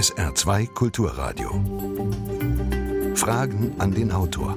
SR2 0.00 0.72
Kulturradio. 0.72 1.50
Fragen 3.14 3.74
an 3.76 3.92
den 3.92 4.10
Autor. 4.12 4.56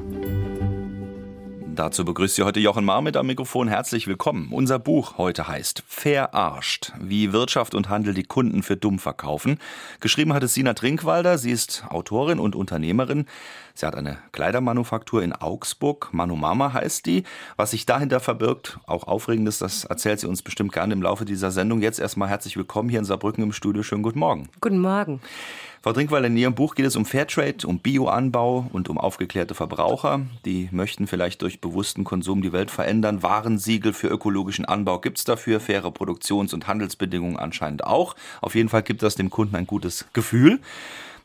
Dazu 1.76 2.06
begrüßt 2.06 2.36
Sie 2.36 2.44
heute 2.44 2.62
Jochen 2.62 2.86
Mar 2.86 3.02
mit 3.02 3.18
am 3.18 3.28
Mikrofon. 3.28 3.68
Herzlich 3.68 4.08
willkommen. 4.08 4.48
Unser 4.52 4.80
Buch 4.80 5.18
heute 5.18 5.50
heißt 5.50 5.84
Verarscht, 5.86 6.94
wie 6.98 7.34
Wirtschaft 7.34 7.76
und 7.76 7.90
Handel 7.90 8.14
die 8.14 8.24
Kunden 8.24 8.64
für 8.64 8.78
dumm 8.78 9.00
verkaufen. 9.00 9.60
Geschrieben 10.00 10.32
hat 10.32 10.44
es 10.44 10.54
Sina 10.54 10.76
Trinkwalder. 10.76 11.38
Sie 11.38 11.52
ist 11.52 11.84
Autorin 11.90 12.40
und 12.40 12.56
Unternehmerin. 12.56 13.26
Sie 13.76 13.88
hat 13.88 13.96
eine 13.96 14.20
Kleidermanufaktur 14.34 15.24
in 15.24 15.34
Augsburg. 15.34 16.10
Manumama 16.12 16.74
heißt 16.74 17.08
die. 17.08 17.24
Was 17.56 17.72
sich 17.72 17.88
dahinter 17.88 18.20
verbirgt, 18.20 18.78
auch 18.86 19.08
Aufregendes, 19.08 19.58
das 19.58 19.86
erzählt 19.86 20.20
sie 20.20 20.28
uns 20.28 20.44
bestimmt 20.44 20.74
gerne 20.74 20.94
im 20.94 21.02
Laufe 21.02 21.26
dieser 21.26 21.50
Sendung. 21.50 21.82
Jetzt 21.82 22.00
erstmal 22.00 22.30
herzlich 22.30 22.56
willkommen 22.56 22.88
hier 22.88 23.00
in 23.00 23.06
Saarbrücken 23.06 23.44
im 23.44 23.52
Studio. 23.52 23.82
Schönen 23.82 24.04
guten 24.04 24.20
Morgen. 24.20 24.50
Guten 24.62 24.80
Morgen. 24.80 25.22
Frau 25.82 25.92
Trinkweiler, 25.92 26.28
in 26.28 26.38
Ihrem 26.38 26.54
Buch 26.54 26.76
geht 26.76 26.86
es 26.86 26.96
um 26.96 27.04
Fairtrade, 27.04 27.66
um 27.66 27.80
Bioanbau 27.80 28.68
und 28.72 28.90
um 28.90 29.00
aufgeklärte 29.00 29.56
Verbraucher. 29.56 30.22
Die 30.46 30.70
möchten 30.72 31.08
vielleicht 31.08 31.42
durch 31.42 31.60
bewussten 31.60 32.04
Konsum 32.04 32.44
die 32.44 32.54
Welt 32.54 32.70
verändern. 32.70 33.24
Warensiegel 33.24 33.92
für 33.92 34.08
ökologischen 34.08 34.66
Anbau 34.66 35.00
gibt 35.00 35.18
es 35.18 35.24
dafür, 35.24 35.60
faire 35.60 35.92
Produktions- 35.92 36.54
und 36.54 36.68
Handelsbedingungen 36.68 37.38
anscheinend 37.38 37.84
auch. 37.86 38.16
Auf 38.40 38.54
jeden 38.54 38.70
Fall 38.70 38.84
gibt 38.84 39.02
das 39.02 39.16
dem 39.16 39.32
Kunden 39.32 39.56
ein 39.56 39.66
gutes 39.66 40.06
Gefühl. 40.14 40.60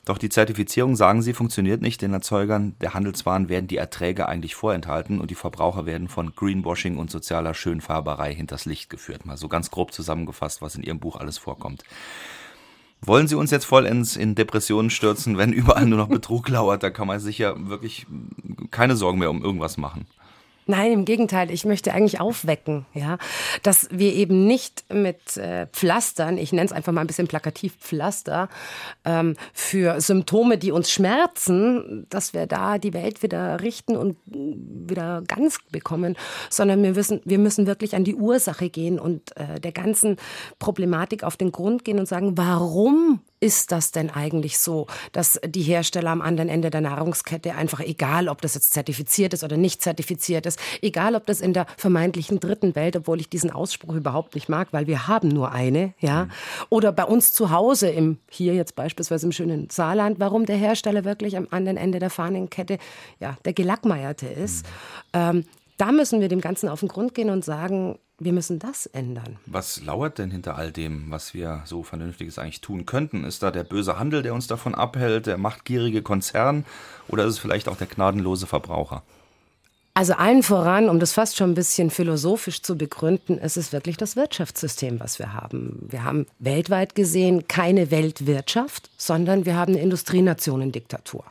Doch 0.08 0.16
die 0.16 0.30
Zertifizierung, 0.30 0.96
sagen 0.96 1.20
Sie, 1.20 1.34
funktioniert 1.34 1.82
nicht. 1.82 2.00
Den 2.00 2.14
Erzeugern 2.14 2.74
der 2.80 2.94
Handelswaren 2.94 3.50
werden 3.50 3.66
die 3.66 3.76
Erträge 3.76 4.26
eigentlich 4.26 4.54
vorenthalten 4.54 5.20
und 5.20 5.30
die 5.30 5.34
Verbraucher 5.34 5.84
werden 5.84 6.08
von 6.08 6.34
Greenwashing 6.34 6.96
und 6.96 7.10
sozialer 7.10 7.52
Schönfarberei 7.52 8.34
hinters 8.34 8.64
Licht 8.64 8.88
geführt. 8.88 9.26
Mal 9.26 9.36
so 9.36 9.48
ganz 9.48 9.70
grob 9.70 9.92
zusammengefasst, 9.92 10.62
was 10.62 10.76
in 10.76 10.82
Ihrem 10.82 10.98
Buch 10.98 11.16
alles 11.16 11.36
vorkommt. 11.36 11.82
Wollen 13.02 13.28
Sie 13.28 13.34
uns 13.34 13.50
jetzt 13.50 13.66
vollends 13.66 14.16
in 14.16 14.34
Depressionen 14.34 14.88
stürzen, 14.88 15.36
wenn 15.36 15.52
überall 15.52 15.84
nur 15.84 15.98
noch 15.98 16.08
Betrug 16.08 16.48
lauert? 16.48 16.82
Da 16.82 16.88
kann 16.88 17.06
man 17.06 17.20
sich 17.20 17.36
ja 17.36 17.54
wirklich 17.68 18.06
keine 18.70 18.96
Sorgen 18.96 19.18
mehr 19.18 19.28
um 19.28 19.44
irgendwas 19.44 19.76
machen. 19.76 20.06
Nein, 20.70 20.92
im 20.92 21.04
Gegenteil. 21.06 21.50
Ich 21.50 21.64
möchte 21.64 21.94
eigentlich 21.94 22.20
aufwecken, 22.20 22.84
ja, 22.92 23.16
dass 23.62 23.88
wir 23.90 24.12
eben 24.12 24.46
nicht 24.46 24.84
mit 24.92 25.38
äh, 25.38 25.66
Pflastern, 25.68 26.36
ich 26.36 26.52
nenne 26.52 26.66
es 26.66 26.72
einfach 26.72 26.92
mal 26.92 27.00
ein 27.00 27.06
bisschen 27.06 27.26
plakativ 27.26 27.78
Pflaster, 27.78 28.50
ähm, 29.06 29.34
für 29.54 30.02
Symptome, 30.02 30.58
die 30.58 30.70
uns 30.70 30.90
schmerzen, 30.90 32.06
dass 32.10 32.34
wir 32.34 32.46
da 32.46 32.76
die 32.76 32.92
Welt 32.92 33.22
wieder 33.22 33.62
richten 33.62 33.96
und 33.96 34.18
wieder 34.26 35.22
ganz 35.26 35.56
bekommen, 35.72 36.16
sondern 36.50 36.82
wir 36.82 36.92
müssen, 36.92 37.22
wir 37.24 37.38
müssen 37.38 37.66
wirklich 37.66 37.96
an 37.96 38.04
die 38.04 38.14
Ursache 38.14 38.68
gehen 38.68 38.98
und 38.98 39.34
äh, 39.38 39.58
der 39.60 39.72
ganzen 39.72 40.16
Problematik 40.58 41.24
auf 41.24 41.38
den 41.38 41.50
Grund 41.50 41.86
gehen 41.86 41.98
und 41.98 42.06
sagen, 42.06 42.36
warum 42.36 43.20
ist 43.40 43.72
das 43.72 43.92
denn 43.92 44.10
eigentlich 44.10 44.58
so, 44.58 44.86
dass 45.12 45.40
die 45.44 45.62
Hersteller 45.62 46.10
am 46.10 46.20
anderen 46.20 46.48
Ende 46.48 46.70
der 46.70 46.80
Nahrungskette 46.80 47.54
einfach, 47.54 47.80
egal 47.80 48.28
ob 48.28 48.42
das 48.42 48.54
jetzt 48.54 48.72
zertifiziert 48.72 49.32
ist 49.34 49.44
oder 49.44 49.56
nicht 49.56 49.82
zertifiziert 49.82 50.46
ist, 50.46 50.58
egal 50.82 51.14
ob 51.14 51.26
das 51.26 51.40
in 51.40 51.52
der 51.52 51.66
vermeintlichen 51.76 52.40
dritten 52.40 52.74
Welt, 52.74 52.96
obwohl 52.96 53.20
ich 53.20 53.28
diesen 53.28 53.50
Ausspruch 53.50 53.94
überhaupt 53.94 54.34
nicht 54.34 54.48
mag, 54.48 54.68
weil 54.72 54.86
wir 54.86 55.08
haben 55.08 55.28
nur 55.28 55.52
eine, 55.52 55.94
ja, 56.00 56.24
mhm. 56.24 56.30
oder 56.68 56.92
bei 56.92 57.04
uns 57.04 57.32
zu 57.32 57.50
Hause 57.50 57.88
im, 57.88 58.18
hier 58.30 58.54
jetzt 58.54 58.74
beispielsweise 58.74 59.26
im 59.26 59.32
schönen 59.32 59.70
Saarland, 59.70 60.18
warum 60.20 60.46
der 60.46 60.56
Hersteller 60.56 61.04
wirklich 61.04 61.36
am 61.36 61.48
anderen 61.50 61.76
Ende 61.76 61.98
der 61.98 62.10
Fahnenkette, 62.10 62.78
ja, 63.20 63.36
der 63.44 63.52
Gelackmeierte 63.52 64.26
ist. 64.26 64.66
Mhm. 64.66 65.20
Ähm, 65.20 65.44
da 65.76 65.92
müssen 65.92 66.20
wir 66.20 66.28
dem 66.28 66.40
Ganzen 66.40 66.68
auf 66.68 66.80
den 66.80 66.88
Grund 66.88 67.14
gehen 67.14 67.30
und 67.30 67.44
sagen, 67.44 67.98
wir 68.18 68.32
müssen 68.32 68.58
das 68.58 68.86
ändern. 68.86 69.36
Was 69.46 69.80
lauert 69.80 70.18
denn 70.18 70.30
hinter 70.30 70.56
all 70.56 70.72
dem, 70.72 71.10
was 71.10 71.34
wir 71.34 71.62
so 71.64 71.82
Vernünftiges 71.82 72.38
eigentlich 72.38 72.60
tun 72.60 72.84
könnten? 72.84 73.24
Ist 73.24 73.42
da 73.42 73.50
der 73.50 73.64
böse 73.64 73.98
Handel, 73.98 74.22
der 74.22 74.34
uns 74.34 74.46
davon 74.48 74.74
abhält, 74.74 75.26
der 75.26 75.38
machtgierige 75.38 76.02
Konzern 76.02 76.64
oder 77.06 77.24
ist 77.24 77.34
es 77.34 77.38
vielleicht 77.38 77.68
auch 77.68 77.76
der 77.76 77.86
gnadenlose 77.86 78.46
Verbraucher? 78.46 79.02
Also 79.98 80.12
allen 80.12 80.44
voran, 80.44 80.88
um 80.88 81.00
das 81.00 81.12
fast 81.12 81.36
schon 81.36 81.50
ein 81.50 81.54
bisschen 81.54 81.90
philosophisch 81.90 82.62
zu 82.62 82.78
begründen, 82.78 83.36
ist 83.36 83.56
es 83.56 83.72
wirklich 83.72 83.96
das 83.96 84.14
Wirtschaftssystem, 84.14 85.00
was 85.00 85.18
wir 85.18 85.32
haben. 85.32 85.88
Wir 85.90 86.04
haben 86.04 86.26
weltweit 86.38 86.94
gesehen 86.94 87.48
keine 87.48 87.90
Weltwirtschaft, 87.90 88.90
sondern 88.96 89.44
wir 89.44 89.56
haben 89.56 89.72
eine 89.72 89.82
Industrienationendiktatur. 89.82 91.24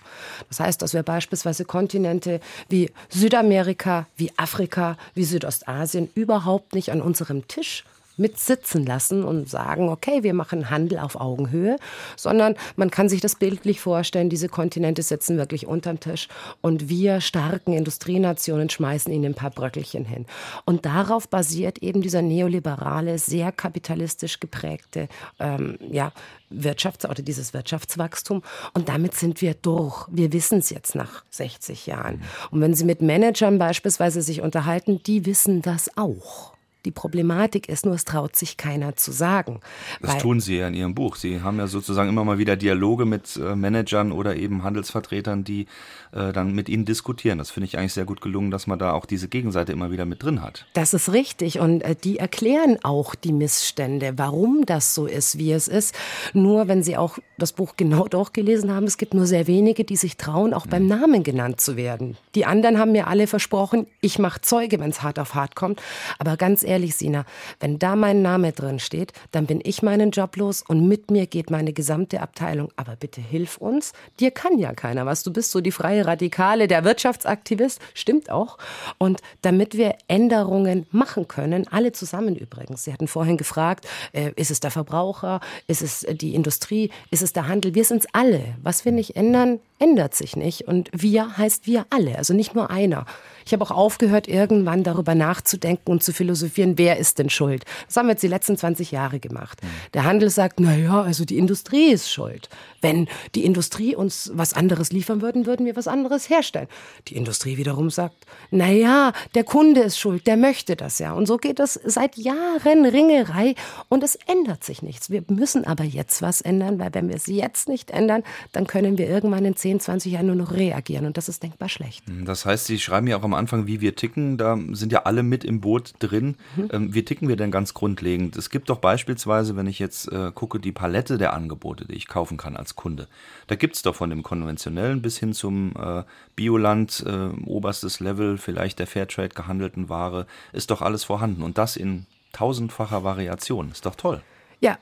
Das 0.50 0.59
heißt, 0.59 0.81
dass 0.81 0.94
wir 0.94 1.03
beispielsweise 1.03 1.63
Kontinente 1.63 2.41
wie 2.67 2.91
Südamerika, 3.07 4.06
wie 4.17 4.33
Afrika, 4.35 4.97
wie 5.13 5.23
Südostasien 5.23 6.09
überhaupt 6.13 6.75
nicht 6.75 6.91
an 6.91 7.01
unserem 7.01 7.47
Tisch 7.47 7.85
mitsitzen 8.17 8.85
lassen 8.85 9.23
und 9.23 9.50
sagen, 9.50 9.89
okay, 9.89 10.23
wir 10.23 10.33
machen 10.33 10.69
Handel 10.69 11.00
auf 11.00 11.16
Augenhöhe, 11.16 11.78
sondern 12.16 12.55
man 12.75 12.91
kann 12.91 13.09
sich 13.09 13.22
das 13.22 13.35
bildlich 13.35 13.79
vorstellen, 13.79 14.29
diese 14.29 14.50
Kontinente 14.50 15.03
sitzen 15.03 15.38
wirklich 15.38 15.67
unterm 15.67 16.00
Tisch 16.00 16.27
und 16.61 16.89
wir 16.89 17.22
starken 17.22 17.73
Industrienationen 17.73 18.69
schmeißen 18.69 19.11
ihnen 19.13 19.25
ein 19.25 19.35
paar 19.35 19.51
Bröckelchen 19.51 20.06
hin. 20.06 20.25
Und 20.66 20.85
darauf 20.85 21.29
basiert 21.29 21.79
eben 21.79 22.01
dieser 22.01 22.22
neoliberale, 22.22 23.19
sehr 23.19 23.51
kapitalistisch 23.51 24.39
geprägte 24.39 25.07
ähm, 25.39 25.77
ja, 25.91 26.11
Wirtschafts- 26.51 27.09
oder 27.09 27.22
dieses 27.22 27.53
Wirtschaftswachstum. 27.53 28.41
Und 28.73 28.89
damit 28.89 29.13
sind 29.13 29.41
wir 29.41 29.53
durch. 29.53 30.07
Wir 30.09 30.31
wissen 30.33 30.59
es 30.59 30.69
jetzt 30.69 30.95
nach 30.95 31.23
60 31.29 31.88
Jahren. 31.88 32.22
Und 32.51 32.61
wenn 32.61 32.73
Sie 32.73 32.85
mit 32.85 33.01
Managern 33.01 33.59
beispielsweise 33.59 34.22
sich 34.22 34.41
unterhalten, 34.41 35.01
die 35.03 35.25
wissen 35.25 35.61
das 35.61 35.97
auch 35.97 36.56
die 36.87 36.91
Problematik 36.91 37.67
ist, 37.67 37.85
nur 37.85 37.95
es 37.95 38.05
traut 38.05 38.37
sich 38.37 38.55
keiner 38.55 38.95
zu 38.95 39.11
sagen. 39.11 39.59
Das 40.01 40.17
tun 40.19 40.39
Sie 40.39 40.55
ja 40.55 40.69
in 40.69 40.73
Ihrem 40.73 40.95
Buch. 40.95 41.17
Sie 41.17 41.41
haben 41.41 41.57
ja 41.59 41.67
sozusagen 41.67 42.07
immer 42.07 42.23
mal 42.23 42.37
wieder 42.37 42.55
Dialoge 42.55 43.03
mit 43.05 43.35
äh, 43.35 43.57
Managern 43.57 44.13
oder 44.13 44.37
eben 44.37 44.63
Handelsvertretern, 44.63 45.43
die 45.43 45.67
äh, 46.13 46.31
dann 46.31 46.53
mit 46.53 46.69
Ihnen 46.69 46.85
diskutieren. 46.85 47.39
Das 47.39 47.51
finde 47.51 47.67
ich 47.67 47.77
eigentlich 47.77 47.91
sehr 47.91 48.05
gut 48.05 48.21
gelungen, 48.21 48.51
dass 48.51 48.67
man 48.67 48.79
da 48.79 48.93
auch 48.93 49.05
diese 49.05 49.27
Gegenseite 49.27 49.73
immer 49.73 49.91
wieder 49.91 50.05
mit 50.05 50.23
drin 50.23 50.41
hat. 50.41 50.65
Das 50.73 50.93
ist 50.93 51.11
richtig 51.11 51.59
und 51.59 51.81
äh, 51.81 51.93
die 52.01 52.19
erklären 52.19 52.77
auch 52.83 53.15
die 53.15 53.33
Missstände, 53.33 54.13
warum 54.15 54.65
das 54.65 54.95
so 54.95 55.07
ist, 55.07 55.37
wie 55.37 55.51
es 55.51 55.67
ist. 55.67 55.93
Nur 56.31 56.69
wenn 56.69 56.83
Sie 56.83 56.95
auch 56.95 57.17
das 57.37 57.51
Buch 57.51 57.73
genau 57.75 58.07
durchgelesen 58.07 58.73
haben, 58.73 58.85
es 58.85 58.97
gibt 58.97 59.13
nur 59.13 59.25
sehr 59.25 59.45
wenige, 59.47 59.83
die 59.83 59.97
sich 59.97 60.15
trauen, 60.15 60.53
auch 60.53 60.65
mhm. 60.65 60.69
beim 60.69 60.87
Namen 60.87 61.23
genannt 61.23 61.59
zu 61.59 61.75
werden. 61.75 62.15
Die 62.33 62.45
anderen 62.45 62.79
haben 62.79 62.93
mir 62.93 63.07
alle 63.07 63.27
versprochen, 63.27 63.87
ich 63.99 64.19
mache 64.19 64.39
Zeuge, 64.39 64.79
wenn 64.79 64.91
es 64.91 65.03
hart 65.03 65.19
auf 65.19 65.35
hart 65.35 65.55
kommt. 65.55 65.81
Aber 66.17 66.37
ganz 66.37 66.63
ehrlich, 66.63 66.76
ehrlich, 66.77 66.95
Sina, 66.95 67.25
wenn 67.59 67.79
da 67.79 67.95
mein 67.95 68.21
Name 68.21 68.51
drin 68.51 68.77
steht, 68.77 69.11
dann 69.31 69.47
bin 69.47 69.61
ich 69.63 69.81
meinen 69.81 70.11
Job 70.11 70.38
los 70.38 70.63
und 70.67 70.88
mit 70.88 71.09
mir 71.09 71.25
geht 71.25 71.49
meine 71.49 71.73
gesamte 71.73 72.21
Abteilung. 72.21 72.69
Aber 72.75 72.95
bitte 72.95 73.19
hilf 73.19 73.57
uns. 73.57 73.93
Dir 74.19 74.29
kann 74.29 74.59
ja 74.59 74.73
keiner 74.73 75.07
was. 75.07 75.23
Du 75.23 75.33
bist 75.33 75.49
so 75.49 75.59
die 75.59 75.71
freie 75.71 76.05
Radikale, 76.05 76.67
der 76.67 76.83
Wirtschaftsaktivist. 76.83 77.81
Stimmt 77.95 78.29
auch. 78.29 78.59
Und 78.99 79.21
damit 79.41 79.75
wir 79.75 79.95
Änderungen 80.07 80.85
machen 80.91 81.27
können, 81.27 81.67
alle 81.67 81.93
zusammen 81.93 82.35
übrigens. 82.35 82.83
Sie 82.83 82.94
hatten 82.94 83.07
vorhin 83.07 83.38
gefragt, 83.38 83.88
äh, 84.13 84.31
ist 84.35 84.51
es 84.51 84.59
der 84.59 84.69
Verbraucher? 84.69 85.39
Ist 85.65 85.81
es 85.81 86.05
die 86.11 86.35
Industrie? 86.35 86.91
Ist 87.09 87.23
es 87.23 87.33
der 87.33 87.47
Handel? 87.47 87.73
Wir 87.73 87.85
sind 87.85 88.03
es 88.03 88.07
alle. 88.13 88.55
Was 88.61 88.85
wir 88.85 88.91
nicht 88.91 89.15
ändern, 89.15 89.59
ändert 89.79 90.15
sich 90.15 90.35
nicht. 90.35 90.67
Und 90.67 90.89
wir 90.93 91.38
heißt 91.38 91.67
wir 91.67 91.85
alle, 91.89 92.17
also 92.17 92.33
nicht 92.33 92.55
nur 92.55 92.69
einer. 92.69 93.05
Ich 93.45 93.53
habe 93.53 93.63
auch 93.63 93.71
aufgehört, 93.71 94.27
irgendwann 94.27 94.83
darüber 94.83 95.15
nachzudenken 95.15 95.89
und 95.89 96.03
zu 96.03 96.11
philosophieren, 96.11 96.77
wer 96.77 96.97
ist 96.97 97.17
denn 97.17 97.29
schuld. 97.29 97.63
Das 97.85 97.95
haben 97.95 98.07
wir 98.07 98.11
jetzt 98.11 98.23
die 98.23 98.27
letzten 98.27 98.57
20 98.57 98.91
Jahre 98.91 99.19
gemacht. 99.19 99.63
Mhm. 99.63 99.67
Der 99.93 100.03
Handel 100.03 100.29
sagt, 100.29 100.59
na 100.59 100.75
ja, 100.75 101.01
also 101.01 101.23
die 101.23 101.38
Industrie 101.38 101.91
ist 101.91 102.11
schuld. 102.11 102.49
Wenn 102.81 103.07
die 103.35 103.45
Industrie 103.45 103.95
uns 103.95 104.31
was 104.33 104.53
anderes 104.53 104.91
liefern 104.91 105.21
würden, 105.21 105.45
würden 105.45 105.65
wir 105.65 105.77
was 105.77 105.88
anderes 105.88 106.29
herstellen. 106.29 106.67
Die 107.07 107.15
Industrie 107.15 107.55
wiederum 107.55 107.89
sagt, 107.89 108.25
na 108.51 108.69
ja, 108.69 109.13
der 109.33 109.45
Kunde 109.45 109.81
ist 109.81 109.97
schuld, 109.97 110.27
der 110.27 110.35
möchte 110.35 110.75
das 110.75 110.99
ja. 110.99 111.13
Und 111.13 111.25
so 111.25 111.38
geht 111.38 111.59
das 111.59 111.79
seit 111.85 112.17
Jahren 112.17 112.85
Ringerei 112.85 113.55
und 113.88 114.03
es 114.03 114.15
ändert 114.27 114.65
sich 114.65 114.81
nichts. 114.81 115.09
Wir 115.09 115.23
müssen 115.29 115.65
aber 115.65 115.85
jetzt 115.85 116.21
was 116.21 116.41
ändern, 116.41 116.79
weil 116.79 116.94
wenn 116.94 117.07
wir 117.07 117.15
es 117.15 117.27
jetzt 117.27 117.69
nicht 117.69 117.91
ändern, 117.91 118.24
dann 118.51 118.68
können 118.68 118.97
wir 118.97 119.07
irgendwann 119.07 119.45
in 119.45 119.56
10, 119.56 119.66
20 119.79 120.11
Jahren 120.11 120.27
nur 120.27 120.35
noch 120.35 120.53
reagieren 120.53 121.05
und 121.05 121.17
das 121.17 121.29
ist 121.29 121.43
denkbar 121.43 121.69
schlecht. 121.69 122.03
Das 122.25 122.45
heißt, 122.45 122.65
Sie 122.65 122.79
schreiben 122.79 123.07
ja 123.07 123.17
auch 123.17 123.23
am 123.23 123.33
Anfang, 123.33 123.67
wie 123.67 123.81
wir 123.81 123.95
ticken. 123.95 124.37
Da 124.37 124.57
sind 124.71 124.91
ja 124.91 125.03
alle 125.03 125.23
mit 125.23 125.43
im 125.43 125.61
Boot 125.61 125.93
drin. 125.99 126.35
Mhm. 126.55 126.69
Ähm, 126.71 126.93
wie 126.93 127.03
ticken 127.03 127.27
wir 127.27 127.35
denn 127.35 127.51
ganz 127.51 127.73
grundlegend? 127.73 128.35
Es 128.35 128.49
gibt 128.49 128.69
doch 128.69 128.79
beispielsweise, 128.79 129.55
wenn 129.55 129.67
ich 129.67 129.79
jetzt 129.79 130.11
äh, 130.11 130.31
gucke, 130.33 130.59
die 130.59 130.71
Palette 130.71 131.17
der 131.17 131.33
Angebote, 131.33 131.85
die 131.85 131.95
ich 131.95 132.07
kaufen 132.07 132.37
kann 132.37 132.55
als 132.55 132.75
Kunde. 132.75 133.07
Da 133.47 133.55
gibt 133.55 133.75
es 133.75 133.81
doch 133.81 133.95
von 133.95 134.09
dem 134.09 134.23
konventionellen 134.23 135.01
bis 135.01 135.17
hin 135.17 135.33
zum 135.33 135.73
äh, 135.75 136.03
Bioland, 136.35 137.03
äh, 137.05 137.29
oberstes 137.45 137.99
Level, 137.99 138.37
vielleicht 138.37 138.79
der 138.79 138.87
Fairtrade 138.87 139.35
gehandelten 139.35 139.89
Ware, 139.89 140.27
ist 140.53 140.71
doch 140.71 140.81
alles 140.81 141.03
vorhanden. 141.03 141.41
Und 141.41 141.57
das 141.57 141.75
in 141.75 142.05
tausendfacher 142.33 143.03
Variation. 143.03 143.71
Ist 143.71 143.85
doch 143.85 143.95
toll. 143.95 144.21
Ja, 144.59 144.77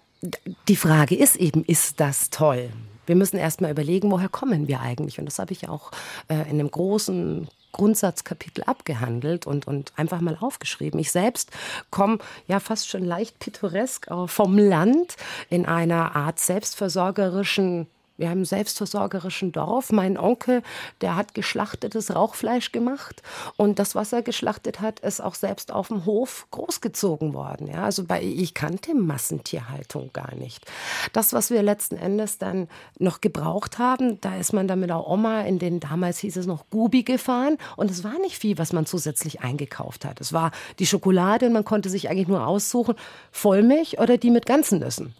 die 0.68 0.76
Frage 0.76 1.16
ist 1.16 1.36
eben, 1.36 1.64
ist 1.64 2.00
das 2.00 2.30
toll? 2.30 2.70
Wir 3.06 3.16
müssen 3.16 3.38
erst 3.38 3.62
mal 3.62 3.72
überlegen, 3.72 4.12
woher 4.12 4.30
kommen 4.30 4.68
wir 4.68 4.82
eigentlich? 4.82 5.20
Und 5.20 5.26
das 5.26 5.40
habe 5.40 5.54
ich 5.54 5.70
auch 5.70 5.92
äh, 6.28 6.36
in 6.50 6.60
einem 6.60 6.72
großen 6.72 7.48
Grundsatzkapitel 7.76 8.64
abgehandelt 8.64 9.46
und, 9.46 9.68
und 9.68 9.92
einfach 9.98 10.22
mal 10.22 10.38
aufgeschrieben. 10.40 10.98
Ich 11.00 11.12
selbst 11.12 11.52
komme 11.92 12.20
ja 12.48 12.62
fast 12.62 12.88
schon 12.88 13.04
leicht 13.04 13.38
pittoresk 13.40 14.08
vom 14.28 14.58
Land 14.58 15.18
in 15.50 15.66
einer 15.66 16.16
Art 16.16 16.40
selbstversorgerischen 16.40 17.88
Wir 18.18 18.30
haben 18.30 18.38
einen 18.38 18.46
selbstversorgerischen 18.46 19.52
Dorf. 19.52 19.92
Mein 19.92 20.18
Onkel, 20.18 20.64
der 21.02 21.16
hat 21.18 21.34
geschlachtetes 21.34 22.16
Rauchfleisch 22.16 22.72
gemacht. 22.72 23.22
Und 23.58 23.78
das, 23.78 23.94
was 23.94 24.14
er 24.14 24.22
geschlachtet 24.22 24.80
hat, 24.80 25.02
ist 25.02 25.22
auch 25.22 25.36
selbst 25.36 25.72
auf 25.74 25.90
dem 25.90 26.06
Hof 26.06 26.48
großgezogen 26.52 27.34
worden. 27.34 27.68
Ja, 27.68 27.84
also 27.84 28.06
bei, 28.06 28.22
ich 28.22 28.54
kannte 28.54 28.96
Massentierhaltung 28.96 30.12
gar 30.14 30.34
nicht. 30.36 30.66
Das, 31.12 31.34
was 31.34 31.50
wir 31.50 31.62
letzten 31.62 31.98
Endes 31.98 32.38
dann 32.38 32.70
noch 33.00 33.20
gebraucht 33.20 33.80
haben, 33.80 34.22
da 34.22 34.38
ist 34.38 34.54
man 34.54 34.68
dann 34.68 34.80
mit 34.80 34.90
der 34.90 35.06
Oma 35.06 35.42
in 35.42 35.60
den, 35.60 35.82
damals 35.82 36.20
hieß 36.20 36.38
es 36.38 36.46
noch 36.46 36.70
Gubi 36.70 37.04
gefahren. 37.04 37.58
Und 37.76 37.92
es 37.92 38.06
war 38.06 38.18
nicht 38.20 38.38
viel, 38.38 38.58
was 38.58 38.72
man 38.72 38.86
zusätzlich 38.86 39.42
eingekauft 39.42 40.06
hat. 40.06 40.22
Es 40.22 40.32
war 40.32 40.52
die 40.80 40.86
Schokolade 40.86 41.48
und 41.48 41.54
man 41.54 41.66
konnte 41.66 41.90
sich 41.90 42.10
eigentlich 42.10 42.30
nur 42.30 42.48
aussuchen, 42.48 42.96
Vollmilch 43.32 44.00
oder 44.00 44.18
die 44.18 44.32
mit 44.32 44.46
ganzen 44.46 44.80
Nüssen. 44.80 45.14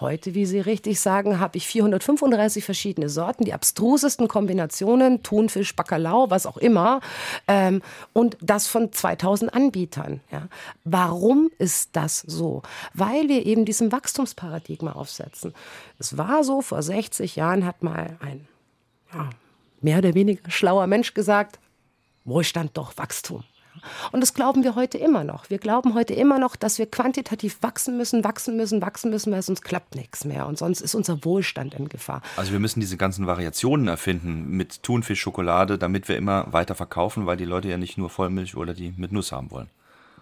Heute, 0.00 0.34
wie 0.34 0.46
Sie 0.46 0.60
richtig 0.60 0.98
sagen, 0.98 1.40
habe 1.40 1.58
ich 1.58 1.66
435 1.66 2.64
verschiedene 2.64 3.10
Sorten, 3.10 3.44
die 3.44 3.52
abstrusesten 3.52 4.28
Kombinationen, 4.28 5.22
Thunfisch, 5.22 5.76
Bacalao, 5.76 6.30
was 6.30 6.46
auch 6.46 6.56
immer, 6.56 7.00
ähm, 7.46 7.82
und 8.14 8.38
das 8.40 8.66
von 8.66 8.92
2000 8.92 9.52
Anbietern. 9.52 10.20
Ja. 10.32 10.48
Warum 10.84 11.50
ist 11.58 11.90
das 11.92 12.20
so? 12.20 12.62
Weil 12.94 13.28
wir 13.28 13.44
eben 13.44 13.66
diesem 13.66 13.92
Wachstumsparadigma 13.92 14.92
aufsetzen. 14.92 15.52
Es 15.98 16.16
war 16.16 16.44
so, 16.44 16.62
vor 16.62 16.82
60 16.82 17.36
Jahren 17.36 17.66
hat 17.66 17.82
mal 17.82 18.16
ein 18.20 18.48
ja, 19.12 19.28
mehr 19.82 19.98
oder 19.98 20.14
weniger 20.14 20.50
schlauer 20.50 20.86
Mensch 20.86 21.12
gesagt, 21.12 21.58
Wohlstand 22.24 22.76
doch 22.76 22.96
Wachstum. 22.96 23.44
Und 24.12 24.20
das 24.20 24.34
glauben 24.34 24.64
wir 24.64 24.74
heute 24.74 24.98
immer 24.98 25.24
noch. 25.24 25.50
Wir 25.50 25.58
glauben 25.58 25.94
heute 25.94 26.14
immer 26.14 26.38
noch, 26.38 26.56
dass 26.56 26.78
wir 26.78 26.86
quantitativ 26.90 27.58
wachsen 27.62 27.96
müssen, 27.96 28.24
wachsen 28.24 28.56
müssen, 28.56 28.82
wachsen 28.82 29.10
müssen, 29.10 29.32
weil 29.32 29.42
sonst 29.42 29.62
klappt 29.62 29.94
nichts 29.94 30.24
mehr. 30.24 30.46
Und 30.46 30.58
sonst 30.58 30.80
ist 30.80 30.94
unser 30.94 31.24
Wohlstand 31.24 31.74
in 31.74 31.88
Gefahr. 31.88 32.22
Also 32.36 32.52
wir 32.52 32.60
müssen 32.60 32.80
diese 32.80 32.96
ganzen 32.96 33.26
Variationen 33.26 33.88
erfinden 33.88 34.50
mit 34.50 34.82
Thunfisch, 34.82 35.20
Schokolade, 35.20 35.78
damit 35.78 36.08
wir 36.08 36.16
immer 36.16 36.52
weiter 36.52 36.74
verkaufen, 36.74 37.26
weil 37.26 37.36
die 37.36 37.44
Leute 37.44 37.68
ja 37.68 37.76
nicht 37.76 37.98
nur 37.98 38.10
Vollmilch 38.10 38.56
oder 38.56 38.74
die 38.74 38.92
mit 38.96 39.12
Nuss 39.12 39.32
haben 39.32 39.50
wollen. 39.50 39.68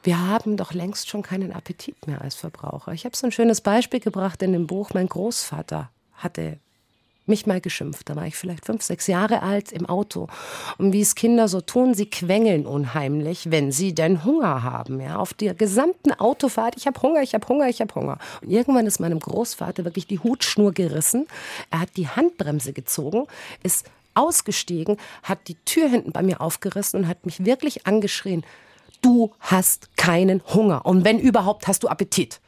Wir 0.03 0.27
haben 0.27 0.57
doch 0.57 0.73
längst 0.73 1.09
schon 1.09 1.23
keinen 1.23 1.53
Appetit 1.53 2.07
mehr 2.07 2.23
als 2.23 2.35
Verbraucher. 2.35 2.93
Ich 2.93 3.05
habe 3.05 3.17
so 3.17 3.27
ein 3.27 3.33
schönes 3.33 3.61
Beispiel 3.61 4.01
gebracht 4.01 4.43
in 4.43 4.53
dem 4.53 4.67
Buch. 4.67 4.91
Mein 4.95 5.09
Großvater 5.09 5.91
hatte 6.15 6.59
mich 7.29 7.47
mal 7.47 7.61
geschimpft. 7.61 8.09
Da 8.09 8.17
war 8.17 8.27
ich 8.27 8.37
vielleicht 8.37 8.67
fünf, 8.67 8.83
sechs 8.83 9.07
Jahre 9.07 9.43
alt 9.43 9.73
im 9.73 9.87
Auto. 9.87 10.29
Und 10.79 10.93
wie 10.93 11.01
es 11.01 11.15
Kinder 11.15 11.49
so 11.49 11.61
tun, 11.61 11.95
sie 11.95 12.07
quengeln 12.07 12.67
unheimlich, 12.67 13.51
wenn 13.51 13.73
sie 13.73 13.95
denn 13.95 14.25
Hunger 14.25 14.63
haben. 14.63 15.01
Ja, 15.01 15.17
auf 15.17 15.35
der 15.35 15.55
gesamten 15.55 16.13
Autofahrt, 16.13 16.75
ich 16.77 16.87
habe 16.87 17.01
Hunger, 17.01 17.23
ich 17.23 17.35
habe 17.35 17.47
Hunger, 17.49 17.69
ich 17.69 17.81
habe 17.81 17.95
Hunger. 17.95 18.19
Und 18.43 18.51
irgendwann 18.51 18.87
ist 18.87 19.01
meinem 19.01 19.21
Großvater 19.21 19.85
wirklich 19.85 20.07
die 20.07 20.19
Hutschnur 20.19 20.73
gerissen. 20.73 21.27
Er 21.71 21.81
hat 21.81 21.97
die 21.97 22.09
Handbremse 22.09 22.73
gezogen, 22.73 23.27
ist 23.63 23.87
ausgestiegen, 24.15 24.97
hat 25.23 25.47
die 25.49 25.57
Tür 25.65 25.89
hinten 25.89 26.13
bei 26.13 26.23
mir 26.23 26.41
aufgerissen 26.41 27.01
und 27.01 27.09
hat 27.09 27.25
mich 27.25 27.45
wirklich 27.45 27.87
angeschrien. 27.87 28.45
Du 29.01 29.33
hast 29.39 29.97
keinen 29.97 30.43
Hunger. 30.55 30.85
Und 30.85 31.05
wenn 31.05 31.21
überhaupt, 31.21 31.69
hast 31.69 31.85
du 31.85 31.89
Appetit 31.89 32.41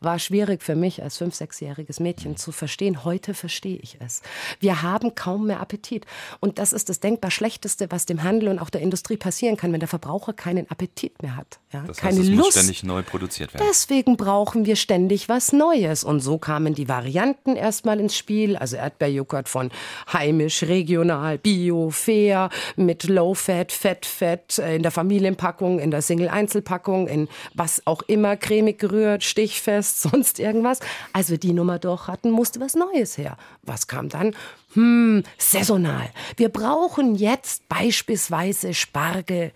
war 0.00 0.18
schwierig 0.18 0.62
für 0.62 0.74
mich 0.74 1.02
als 1.02 1.18
fünf-, 1.18 1.34
sechsjähriges 1.34 2.00
Mädchen 2.00 2.36
zu 2.36 2.52
verstehen. 2.52 3.04
Heute 3.04 3.34
verstehe 3.34 3.78
ich 3.78 3.98
es. 4.00 4.22
Wir 4.58 4.82
haben 4.82 5.14
kaum 5.14 5.46
mehr 5.46 5.60
Appetit. 5.60 6.06
Und 6.40 6.58
das 6.58 6.72
ist 6.72 6.88
das 6.88 7.00
denkbar 7.00 7.30
Schlechteste, 7.30 7.90
was 7.90 8.06
dem 8.06 8.22
Handel 8.22 8.48
und 8.48 8.58
auch 8.58 8.70
der 8.70 8.80
Industrie 8.80 9.16
passieren 9.16 9.56
kann, 9.56 9.72
wenn 9.72 9.80
der 9.80 9.88
Verbraucher 9.88 10.32
keinen 10.32 10.70
Appetit 10.70 11.22
mehr 11.22 11.36
hat. 11.36 11.60
Ja? 11.72 11.84
Das 11.86 11.98
Keine 11.98 12.18
heißt, 12.18 12.28
es 12.28 12.34
Lust. 12.34 12.40
muss 12.40 12.54
ständig 12.54 12.82
neu 12.82 13.02
produziert 13.02 13.52
werden. 13.52 13.66
Deswegen 13.68 14.16
brauchen 14.16 14.64
wir 14.64 14.76
ständig 14.76 15.28
was 15.28 15.52
Neues. 15.52 16.02
Und 16.02 16.20
so 16.20 16.38
kamen 16.38 16.74
die 16.74 16.88
Varianten 16.88 17.56
erstmal 17.56 18.00
ins 18.00 18.16
Spiel. 18.16 18.56
Also 18.56 18.76
Erdbeerjoghurt 18.76 19.48
von 19.48 19.70
heimisch, 20.12 20.62
regional, 20.62 21.36
bio, 21.38 21.90
fair, 21.90 22.48
mit 22.76 23.04
Low-Fat, 23.04 23.70
Fett-Fett, 23.70 24.58
äh, 24.58 24.76
in 24.76 24.82
der 24.82 24.92
Familienpackung, 24.92 25.78
in 25.78 25.90
der 25.90 26.00
Single-Einzelpackung, 26.00 27.06
in 27.06 27.28
was 27.54 27.82
auch 27.86 28.02
immer, 28.02 28.36
cremig 28.36 28.78
gerührt, 28.78 29.24
stichfest 29.24 29.89
Fest, 29.90 30.02
sonst 30.10 30.38
irgendwas. 30.38 30.80
Als 31.12 31.30
wir 31.30 31.38
die 31.38 31.52
Nummer 31.52 31.78
durch 31.78 32.06
hatten, 32.08 32.30
musste 32.30 32.60
was 32.60 32.74
Neues 32.74 33.18
her. 33.18 33.36
Was 33.62 33.86
kam 33.86 34.08
dann? 34.08 34.34
Hm, 34.74 35.24
saisonal. 35.38 36.10
Wir 36.36 36.48
brauchen 36.48 37.14
jetzt 37.14 37.68
beispielsweise 37.68 38.74
Spargel 38.74 39.52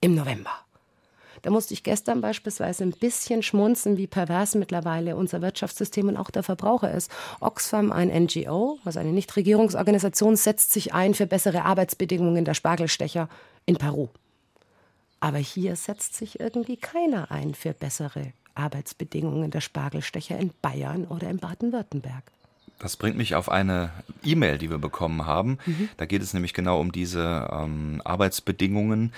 im 0.00 0.14
November. 0.14 0.50
Da 1.42 1.50
musste 1.50 1.74
ich 1.74 1.82
gestern 1.82 2.22
beispielsweise 2.22 2.84
ein 2.84 2.92
bisschen 2.92 3.42
schmunzen, 3.42 3.98
wie 3.98 4.06
pervers 4.06 4.54
mittlerweile 4.54 5.14
unser 5.14 5.42
Wirtschaftssystem 5.42 6.08
und 6.08 6.16
auch 6.16 6.30
der 6.30 6.42
Verbraucher 6.42 6.90
ist. 6.90 7.10
Oxfam, 7.40 7.92
ein 7.92 8.08
NGO, 8.08 8.78
also 8.86 8.98
eine 8.98 9.12
Nichtregierungsorganisation, 9.12 10.36
setzt 10.36 10.72
sich 10.72 10.94
ein 10.94 11.12
für 11.12 11.26
bessere 11.26 11.66
Arbeitsbedingungen 11.66 12.46
der 12.46 12.54
Spargelstecher 12.54 13.28
in 13.66 13.76
Peru. 13.76 14.08
Aber 15.20 15.36
hier 15.36 15.76
setzt 15.76 16.14
sich 16.14 16.40
irgendwie 16.40 16.78
keiner 16.78 17.30
ein 17.30 17.54
für 17.54 17.74
bessere 17.74 18.32
Arbeitsbedingungen 18.54 19.50
der 19.50 19.60
Spargelstecher 19.60 20.38
in 20.38 20.50
Bayern 20.62 21.04
oder 21.04 21.28
in 21.30 21.38
Baden-Württemberg. 21.38 22.22
Das 22.78 22.96
bringt 22.96 23.16
mich 23.16 23.34
auf 23.34 23.48
eine 23.48 23.90
E-Mail, 24.22 24.58
die 24.58 24.70
wir 24.70 24.78
bekommen 24.78 25.26
haben. 25.26 25.58
Mhm. 25.64 25.88
Da 25.96 26.06
geht 26.06 26.22
es 26.22 26.34
nämlich 26.34 26.54
genau 26.54 26.80
um 26.80 26.92
diese 26.92 27.48
ähm, 27.52 28.02
Arbeitsbedingungen. 28.04 29.12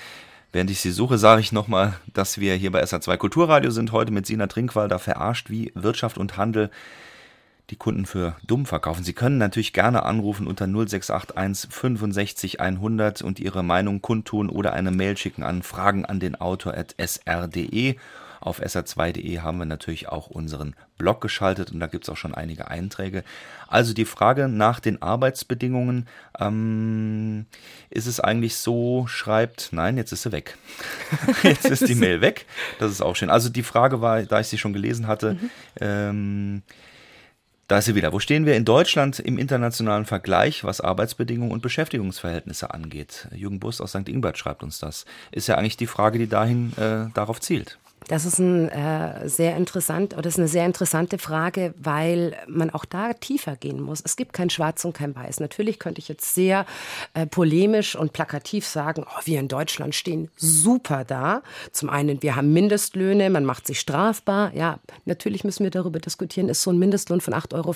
Während 0.53 0.71
ich 0.71 0.81
sie 0.81 0.91
suche, 0.91 1.19
sage 1.19 1.41
ich 1.41 1.53
nochmal, 1.53 1.99
dass 2.15 2.39
wir 2.39 2.55
hier 2.55 2.71
bei 2.71 2.83
SA2 2.83 3.17
Kulturradio 3.17 3.71
sind, 3.71 3.93
heute 3.93 4.13
mit 4.13 4.27
Sina 4.27 4.47
Trinkwalder 4.47 4.99
verarscht, 4.99 5.51
wie 5.51 5.73
Wirtschaft 5.75 6.19
und 6.19 6.37
Handel 6.37 6.71
die 7.71 7.77
Kunden 7.77 8.07
für 8.07 8.37
dumm 8.47 8.65
verkaufen. 8.65 9.03
Sie 9.03 9.13
können 9.13 9.39
natürlich 9.39 9.73
gerne 9.73 10.05
anrufen 10.05 10.47
unter 10.47 10.67
0681 10.67 11.71
65 11.73 12.61
100 12.61 13.23
und 13.23 13.41
Ihre 13.41 13.65
Meinung 13.65 14.01
kundtun 14.03 14.49
oder 14.49 14.73
eine 14.73 14.93
Mail 14.93 15.17
schicken 15.17 15.43
an 15.43 15.63
fragen 15.63 16.05
an 16.05 16.21
den 16.21 16.41
Autor 16.41 16.75
at 16.75 16.95
sr.de 16.99 17.97
auf 18.41 18.61
sr2.de 18.61 19.41
haben 19.41 19.59
wir 19.59 19.65
natürlich 19.65 20.09
auch 20.09 20.29
unseren 20.29 20.75
Blog 20.99 21.21
geschaltet 21.21 21.73
und 21.73 21.81
da 21.81 21.87
gibt 21.87 22.05
es 22.05 22.11
auch 22.11 22.17
schon 22.17 22.35
einige 22.35 22.69
Einträge. 22.69 23.25
Also 23.69 23.95
die 23.95 24.05
Frage 24.05 24.49
nach 24.49 24.81
den 24.81 25.03
Arbeitsbedingungen, 25.03 26.07
ähm, 26.39 27.47
ist 27.91 28.07
es 28.07 28.21
eigentlich 28.21 28.57
so, 28.57 29.07
schreibt, 29.07 29.69
nein, 29.73 29.97
jetzt 29.97 30.13
ist 30.13 30.23
sie 30.23 30.33
weg. 30.33 30.57
jetzt 31.43 31.67
ist 31.67 31.89
die 31.89 31.95
Mail 31.95 32.21
weg. 32.21 32.47
Das 32.79 32.91
ist 32.91 33.01
auch 33.01 33.17
schön. 33.17 33.31
Also 33.31 33.49
die 33.49 33.63
Frage 33.63 34.01
war, 34.01 34.23
da 34.23 34.41
ich 34.41 34.49
sie 34.49 34.59
schon 34.59 34.73
gelesen 34.73 35.07
hatte, 35.07 35.35
mhm. 35.35 35.51
ähm, 35.81 36.63
da 37.69 37.79
ist 37.79 37.87
sie 37.87 37.97
wieder. 37.97 38.13
Wo 38.13 38.21
stehen 38.21 38.47
wir 38.47 38.55
in 38.55 38.65
Deutschland 38.65 39.19
im 39.19 39.39
internationalen 39.39 40.05
Vergleich, 40.05 40.63
was 40.63 40.81
Arbeitsbedingungen 40.81 41.51
und 41.51 41.63
Beschäftigungsverhältnisse 41.63 42.73
angeht? 42.73 43.27
Jürgen 43.35 43.59
Bust 43.59 43.83
aus 43.83 43.91
St. 43.91 44.09
Ingbert 44.09 44.39
schreibt 44.39 44.63
uns 44.63 44.79
das. 44.79 45.05
Ist 45.33 45.49
ja 45.49 45.57
eigentlich 45.57 45.77
die 45.77 45.89
Frage, 45.89 46.19
die 46.19 46.29
dahin 46.29 46.73
äh, 46.77 47.11
darauf 47.13 47.41
zielt. 47.41 47.79
Das 48.09 48.25
ist 48.25 48.39
ein 48.39 48.69
äh, 48.69 49.29
sehr 49.29 49.57
interessant 49.57 50.17
oder 50.17 50.29
ist 50.29 50.39
eine 50.39 50.49
sehr 50.49 50.65
interessante 50.65 51.19
Frage, 51.19 51.75
weil 51.77 52.37
man 52.47 52.71
auch 52.71 52.85
da 52.85 53.13
tiefer 53.15 53.57
gehen 53.57 53.81
muss. 53.81 54.01
Es 54.05 54.17
gibt 54.17 54.33
kein 54.33 54.49
Schwarz 54.49 54.85
und 54.85 54.93
kein 54.93 55.17
Weiß. 55.17 55.41
Natürlich 55.41 55.81
könnte 55.81 55.99
ich 55.99 56.09
jetzt 56.09 56.35
sehr 56.35 56.67
äh, 57.15 57.27
polemisch 57.27 57.97
und 57.97 58.13
plakativ 58.13 58.65
sagen, 58.67 59.05
oh, 59.05 59.21
wir 59.25 59.41
in 59.41 59.49
Deutschland 59.49 59.95
stehen 59.95 60.31
super 60.37 61.05
da. 61.05 61.43
Zum 61.73 61.91
einen, 61.91 62.23
wir 62.23 62.37
haben 62.37 62.53
Mindestlöhne, 62.53 63.29
man 63.29 63.45
macht 63.45 63.67
sich 63.67 63.81
strafbar. 63.81 64.55
Ja, 64.55 64.79
natürlich 65.05 65.43
müssen 65.43 65.65
wir 65.65 65.71
darüber 65.71 65.99
diskutieren, 65.99 66.49
ist 66.49 66.63
so 66.63 66.71
ein 66.71 66.79
Mindestlohn 66.79 67.21
von 67.21 67.35
8,50 67.35 67.55
Euro 67.55 67.75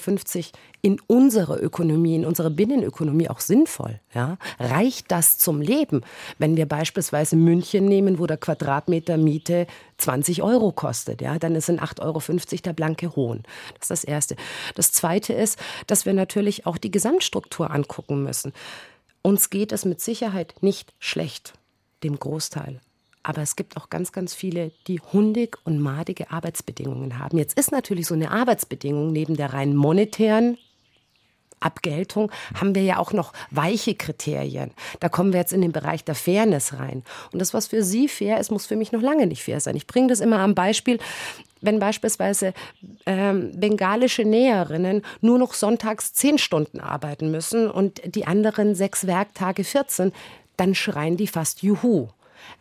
in 0.82 1.00
unserer 1.08 1.60
Ökonomie, 1.60 2.14
in 2.14 2.24
unserer 2.24 2.50
Binnenökonomie 2.50 3.28
auch 3.28 3.40
sinnvoll? 3.40 3.98
Ja? 4.14 4.38
Reicht 4.60 5.10
das 5.10 5.38
zum 5.38 5.60
Leben? 5.60 6.02
Wenn 6.38 6.56
wir 6.56 6.66
beispielsweise 6.66 7.34
München 7.34 7.86
nehmen, 7.86 8.20
wo 8.20 8.26
der 8.26 8.36
Quadratmeter 8.36 9.16
Miete 9.16 9.66
20 9.98 10.19
Euro 10.42 10.72
kostet, 10.72 11.22
ja, 11.22 11.38
dann 11.38 11.60
sind 11.60 11.82
8,50 11.82 12.00
Euro 12.02 12.62
der 12.64 12.72
blanke 12.72 13.16
Hohn. 13.16 13.42
Das 13.74 13.82
ist 13.82 13.90
das 13.90 14.04
Erste. 14.04 14.36
Das 14.74 14.92
Zweite 14.92 15.32
ist, 15.32 15.58
dass 15.86 16.06
wir 16.06 16.12
natürlich 16.12 16.66
auch 16.66 16.78
die 16.78 16.90
Gesamtstruktur 16.90 17.70
angucken 17.70 18.22
müssen. 18.22 18.52
Uns 19.22 19.50
geht 19.50 19.72
es 19.72 19.84
mit 19.84 20.00
Sicherheit 20.00 20.54
nicht 20.62 20.92
schlecht, 20.98 21.54
dem 22.02 22.18
Großteil. 22.18 22.80
Aber 23.22 23.42
es 23.42 23.54
gibt 23.54 23.76
auch 23.76 23.90
ganz, 23.90 24.12
ganz 24.12 24.32
viele, 24.32 24.72
die 24.86 25.00
hundig 25.00 25.58
und 25.64 25.78
madige 25.78 26.30
Arbeitsbedingungen 26.30 27.18
haben. 27.18 27.36
Jetzt 27.36 27.58
ist 27.58 27.70
natürlich 27.70 28.06
so 28.06 28.14
eine 28.14 28.30
Arbeitsbedingung 28.30 29.12
neben 29.12 29.36
der 29.36 29.52
rein 29.52 29.76
monetären 29.76 30.56
Abgeltung 31.60 32.30
haben 32.58 32.74
wir 32.74 32.82
ja 32.82 32.98
auch 32.98 33.12
noch 33.12 33.32
weiche 33.50 33.94
Kriterien. 33.94 34.72
Da 34.98 35.08
kommen 35.08 35.32
wir 35.32 35.40
jetzt 35.40 35.52
in 35.52 35.60
den 35.60 35.72
Bereich 35.72 36.04
der 36.04 36.14
Fairness 36.14 36.78
rein. 36.78 37.04
Und 37.32 37.40
das, 37.40 37.54
was 37.54 37.68
für 37.68 37.82
Sie 37.82 38.08
fair 38.08 38.40
ist, 38.40 38.50
muss 38.50 38.66
für 38.66 38.76
mich 38.76 38.92
noch 38.92 39.02
lange 39.02 39.26
nicht 39.26 39.42
fair 39.42 39.60
sein. 39.60 39.76
Ich 39.76 39.86
bringe 39.86 40.08
das 40.08 40.20
immer 40.20 40.40
am 40.40 40.54
Beispiel, 40.54 40.98
wenn 41.60 41.78
beispielsweise 41.78 42.54
ähm, 43.06 43.52
bengalische 43.54 44.24
Näherinnen 44.24 45.02
nur 45.20 45.38
noch 45.38 45.52
sonntags 45.52 46.14
zehn 46.14 46.38
Stunden 46.38 46.80
arbeiten 46.80 47.30
müssen 47.30 47.70
und 47.70 48.00
die 48.14 48.26
anderen 48.26 48.74
sechs 48.74 49.06
Werktage 49.06 49.64
14, 49.64 50.12
dann 50.56 50.74
schreien 50.74 51.16
die 51.16 51.26
fast 51.26 51.62
Juhu. 51.62 52.08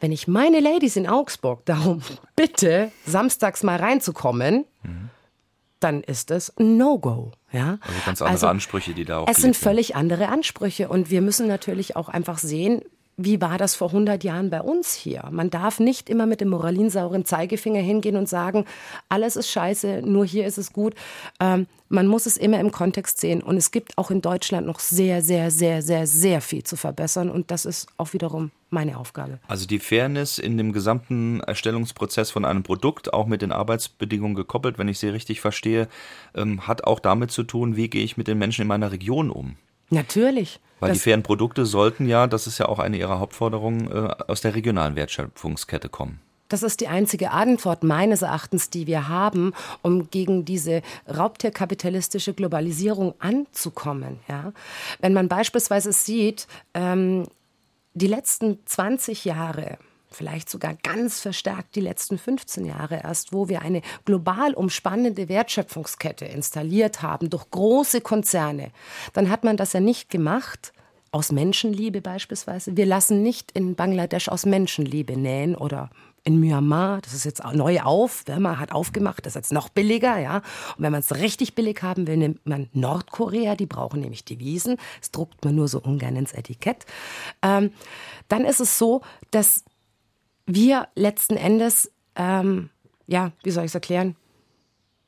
Wenn 0.02 0.12
ich 0.12 0.28
meine 0.28 0.60
Ladies 0.60 0.98
in 0.98 1.08
Augsburg 1.08 1.66
darum 1.66 2.02
bitte, 2.36 2.92
samstags 3.06 3.64
mal 3.64 3.78
reinzukommen, 3.78 4.66
mhm 4.84 5.10
dann 5.80 6.02
ist 6.04 6.32
es 6.32 6.54
No-Go. 6.58 7.32
Ja? 7.52 7.80
Also 7.82 8.00
ganz 8.06 8.22
andere 8.22 8.34
also, 8.34 8.48
Ansprüche, 8.48 8.94
die 8.94 9.06
da 9.06 9.20
auch 9.20 9.28
Es 9.28 9.38
sind 9.38 9.56
völlig 9.56 9.96
andere 9.96 10.30
Ansprüche 10.30 10.90
und 10.90 11.10
wir 11.10 11.22
müssen 11.22 11.48
natürlich 11.48 11.96
auch 11.96 12.10
einfach 12.10 12.38
sehen, 12.38 12.82
wie 13.20 13.42
war 13.42 13.58
das 13.58 13.76
vor 13.76 13.90
100 13.90 14.24
Jahren 14.24 14.50
bei 14.50 14.62
uns 14.62 14.94
hier? 14.94 15.28
Man 15.30 15.50
darf 15.50 15.80
nicht 15.80 16.10
immer 16.10 16.26
mit 16.26 16.40
dem 16.40 16.50
moralinsauren 16.50 17.26
Zeigefinger 17.26 17.82
hingehen 17.82 18.16
und 18.16 18.30
sagen, 18.30 18.66
alles 19.10 19.36
ist 19.36 19.50
scheiße, 19.50 20.02
nur 20.06 20.26
hier 20.26 20.46
ist 20.46 20.58
es 20.58 20.72
gut. 20.72 20.96
Ähm, 21.42 21.68
man 21.90 22.08
muss 22.08 22.26
es 22.26 22.38
immer 22.38 22.60
im 22.60 22.72
Kontext 22.72 23.20
sehen. 23.20 23.42
Und 23.42 23.58
es 23.58 23.72
gibt 23.72 23.98
auch 23.98 24.10
in 24.10 24.22
Deutschland 24.22 24.66
noch 24.66 24.80
sehr, 24.80 25.22
sehr, 25.22 25.52
sehr, 25.52 25.82
sehr, 25.82 26.08
sehr 26.08 26.40
viel 26.40 26.64
zu 26.64 26.78
verbessern. 26.78 27.30
Und 27.30 27.52
das 27.52 27.66
ist 27.66 27.88
auch 27.98 28.14
wiederum 28.14 28.52
meine 28.70 28.98
Aufgabe. 28.98 29.40
Also 29.48 29.66
die 29.66 29.80
Fairness 29.80 30.38
in 30.38 30.58
dem 30.58 30.72
gesamten 30.72 31.42
Erstellungsprozess 31.42 32.32
von 32.32 32.46
einem 32.46 32.64
Produkt, 32.64 33.14
auch 33.14 33.26
mit 33.26 33.42
den 33.42 33.52
Arbeitsbedingungen 33.52 34.36
gekoppelt, 34.36 34.78
wenn 34.78 34.88
ich 34.88 35.00
sie 35.00 35.10
richtig 35.10 35.42
verstehe, 35.42 35.88
ähm, 36.36 36.68
hat 36.68 36.86
auch 36.86 37.00
damit 37.00 37.32
zu 37.32 37.44
tun, 37.44 37.76
wie 37.76 37.90
gehe 37.90 38.04
ich 38.04 38.16
mit 38.16 38.28
den 38.28 38.38
Menschen 38.38 38.62
in 38.62 38.68
meiner 38.68 38.92
Region 38.92 39.30
um. 39.32 39.58
Natürlich. 39.90 40.60
Weil 40.80 40.94
die 40.94 41.00
fairen 41.00 41.24
Produkte 41.24 41.66
sollten 41.66 42.08
ja, 42.08 42.28
das 42.28 42.48
ist 42.48 42.58
ja 42.58 42.68
auch 42.68 42.80
eine 42.80 42.98
ihrer 42.98 43.20
Hauptforderungen, 43.20 43.92
äh, 43.92 44.16
aus 44.28 44.42
der 44.42 44.56
regionalen 44.56 44.96
Wertschöpfungskette 44.96 45.90
kommen. 45.90 46.20
Das 46.48 46.64
ist 46.64 46.82
die 46.82 46.88
einzige 46.88 47.32
Antwort 47.32 47.84
meines 47.84 48.24
Erachtens, 48.24 48.72
die 48.72 48.88
wir 48.88 49.08
haben, 49.08 49.54
um 49.84 50.10
gegen 50.10 50.46
diese 50.46 50.82
raubtierkapitalistische 51.08 52.34
Globalisierung 52.34 53.14
anzukommen. 53.20 54.20
Ja? 54.28 54.52
Wenn 55.00 55.14
man 55.14 55.28
beispielsweise 55.28 55.94
sieht, 55.94 56.48
ähm, 56.74 57.28
die 57.94 58.08
letzten 58.08 58.58
20 58.66 59.26
Jahre, 59.26 59.78
vielleicht 60.12 60.50
sogar 60.50 60.76
ganz 60.76 61.20
verstärkt 61.20 61.76
die 61.76 61.82
letzten 61.82 62.18
15 62.18 62.66
Jahre 62.66 63.02
erst, 63.04 63.34
wo 63.34 63.50
wir 63.50 63.62
eine 63.62 63.82
global 64.06 64.54
umspannende 64.54 65.30
Wertschöpfungskette 65.30 66.26
installiert 66.26 67.02
haben 67.02 67.30
durch 67.30 67.50
große 67.52 68.02
Konzerne, 68.02 68.72
dann 69.14 69.30
hat 69.30 69.44
man 69.44 69.58
das 69.58 69.74
ja 69.74 69.80
nicht 69.80 70.10
gemacht, 70.10 70.74
aus 71.12 71.32
Menschenliebe 71.32 72.02
beispielsweise. 72.02 72.78
Wir 72.78 72.86
lassen 72.86 73.24
nicht 73.24 73.52
in 73.54 73.76
Bangladesch 73.76 74.30
aus 74.30 74.46
Menschenliebe 74.46 75.18
nähen 75.18 75.56
oder 75.56 75.90
in 76.24 76.40
Myanmar, 76.40 77.02
das 77.02 77.14
ist 77.14 77.24
jetzt 77.24 77.44
neu 77.54 77.82
auf, 77.82 78.26
Burma 78.26 78.60
hat 78.60 78.72
aufgemacht, 78.72 79.26
das 79.26 79.32
ist 79.32 79.36
jetzt 79.36 79.54
noch 79.54 79.70
billiger, 79.70 80.20
ja. 80.20 80.38
Und 80.78 80.84
wenn 80.84 80.92
man 80.92 81.00
es 81.00 81.16
richtig 81.16 81.56
billig 81.56 81.82
haben 81.82 82.08
will, 82.08 82.18
nimmt 82.18 82.46
man 82.46 82.70
Nordkorea, 82.74 83.56
die 83.56 83.66
brauchen 83.66 84.02
nämlich 84.02 84.26
Devisen, 84.26 84.78
das 85.00 85.12
druckt 85.12 85.44
man 85.46 85.56
nur 85.56 85.68
so 85.68 85.80
ungern 85.80 86.16
ins 86.16 86.34
Etikett. 86.34 86.86
Ähm, 87.42 87.72
dann 88.28 88.46
ist 88.46 88.60
es 88.60 88.78
so, 88.78 89.02
dass 89.32 89.64
wir 90.50 90.88
letzten 90.96 91.38
Endes, 91.38 91.92
ähm, 92.16 92.70
ja, 93.08 93.32
wie 93.44 93.52
soll 93.52 93.66
ich 93.66 93.72
es 93.72 93.76
erklären? 93.76 94.16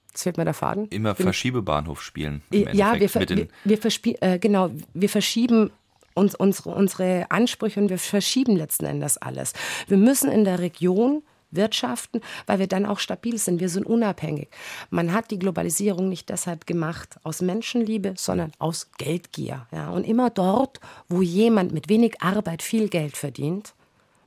Jetzt 0.10 0.24
fehlt 0.24 0.38
mir 0.38 0.46
der 0.46 0.54
Faden. 0.54 0.88
Immer 0.90 1.16
Verschiebebahnhof 1.16 2.02
spielen. 2.02 2.42
Ja, 2.52 3.00
wir, 3.00 3.10
ver 3.10 3.28
wir, 3.30 3.48
wir 3.64 4.22
äh, 4.22 4.40
genau, 4.40 4.70
wir 4.94 5.10
verschieben 5.10 5.72
uns, 6.14 6.36
unsere, 6.36 6.72
unsere 6.72 7.32
Ansprüche 7.32 7.80
und 7.80 7.90
wir 7.90 7.98
verschieben 7.98 8.56
letzten 8.56 8.86
Endes 8.86 9.18
alles. 9.18 9.54
Wir 9.88 9.98
müssen 9.98 10.30
in 10.30 10.44
der 10.44 10.60
Region 10.60 11.24
wirtschaften, 11.52 12.22
weil 12.46 12.60
wir 12.60 12.68
dann 12.68 12.86
auch 12.86 13.00
stabil 13.00 13.38
sind. 13.38 13.60
Wir 13.60 13.70
sind 13.70 13.86
unabhängig. 13.86 14.50
Man 14.90 15.14
hat 15.14 15.32
die 15.32 15.40
Globalisierung 15.40 16.10
nicht 16.10 16.30
deshalb 16.30 16.66
gemacht 16.66 17.20
aus 17.24 17.42
Menschenliebe, 17.42 18.14
sondern 18.18 18.52
aus 18.60 18.92
Geldgier. 18.98 19.68
Ja. 19.72 19.90
Und 19.92 20.06
immer 20.06 20.30
dort, 20.30 20.80
wo 21.08 21.22
jemand 21.22 21.74
mit 21.74 21.90
wenig 21.90 22.22
Arbeit 22.22 22.62
viel 22.62 22.90
Geld 22.90 23.18
verdient, 23.18 23.74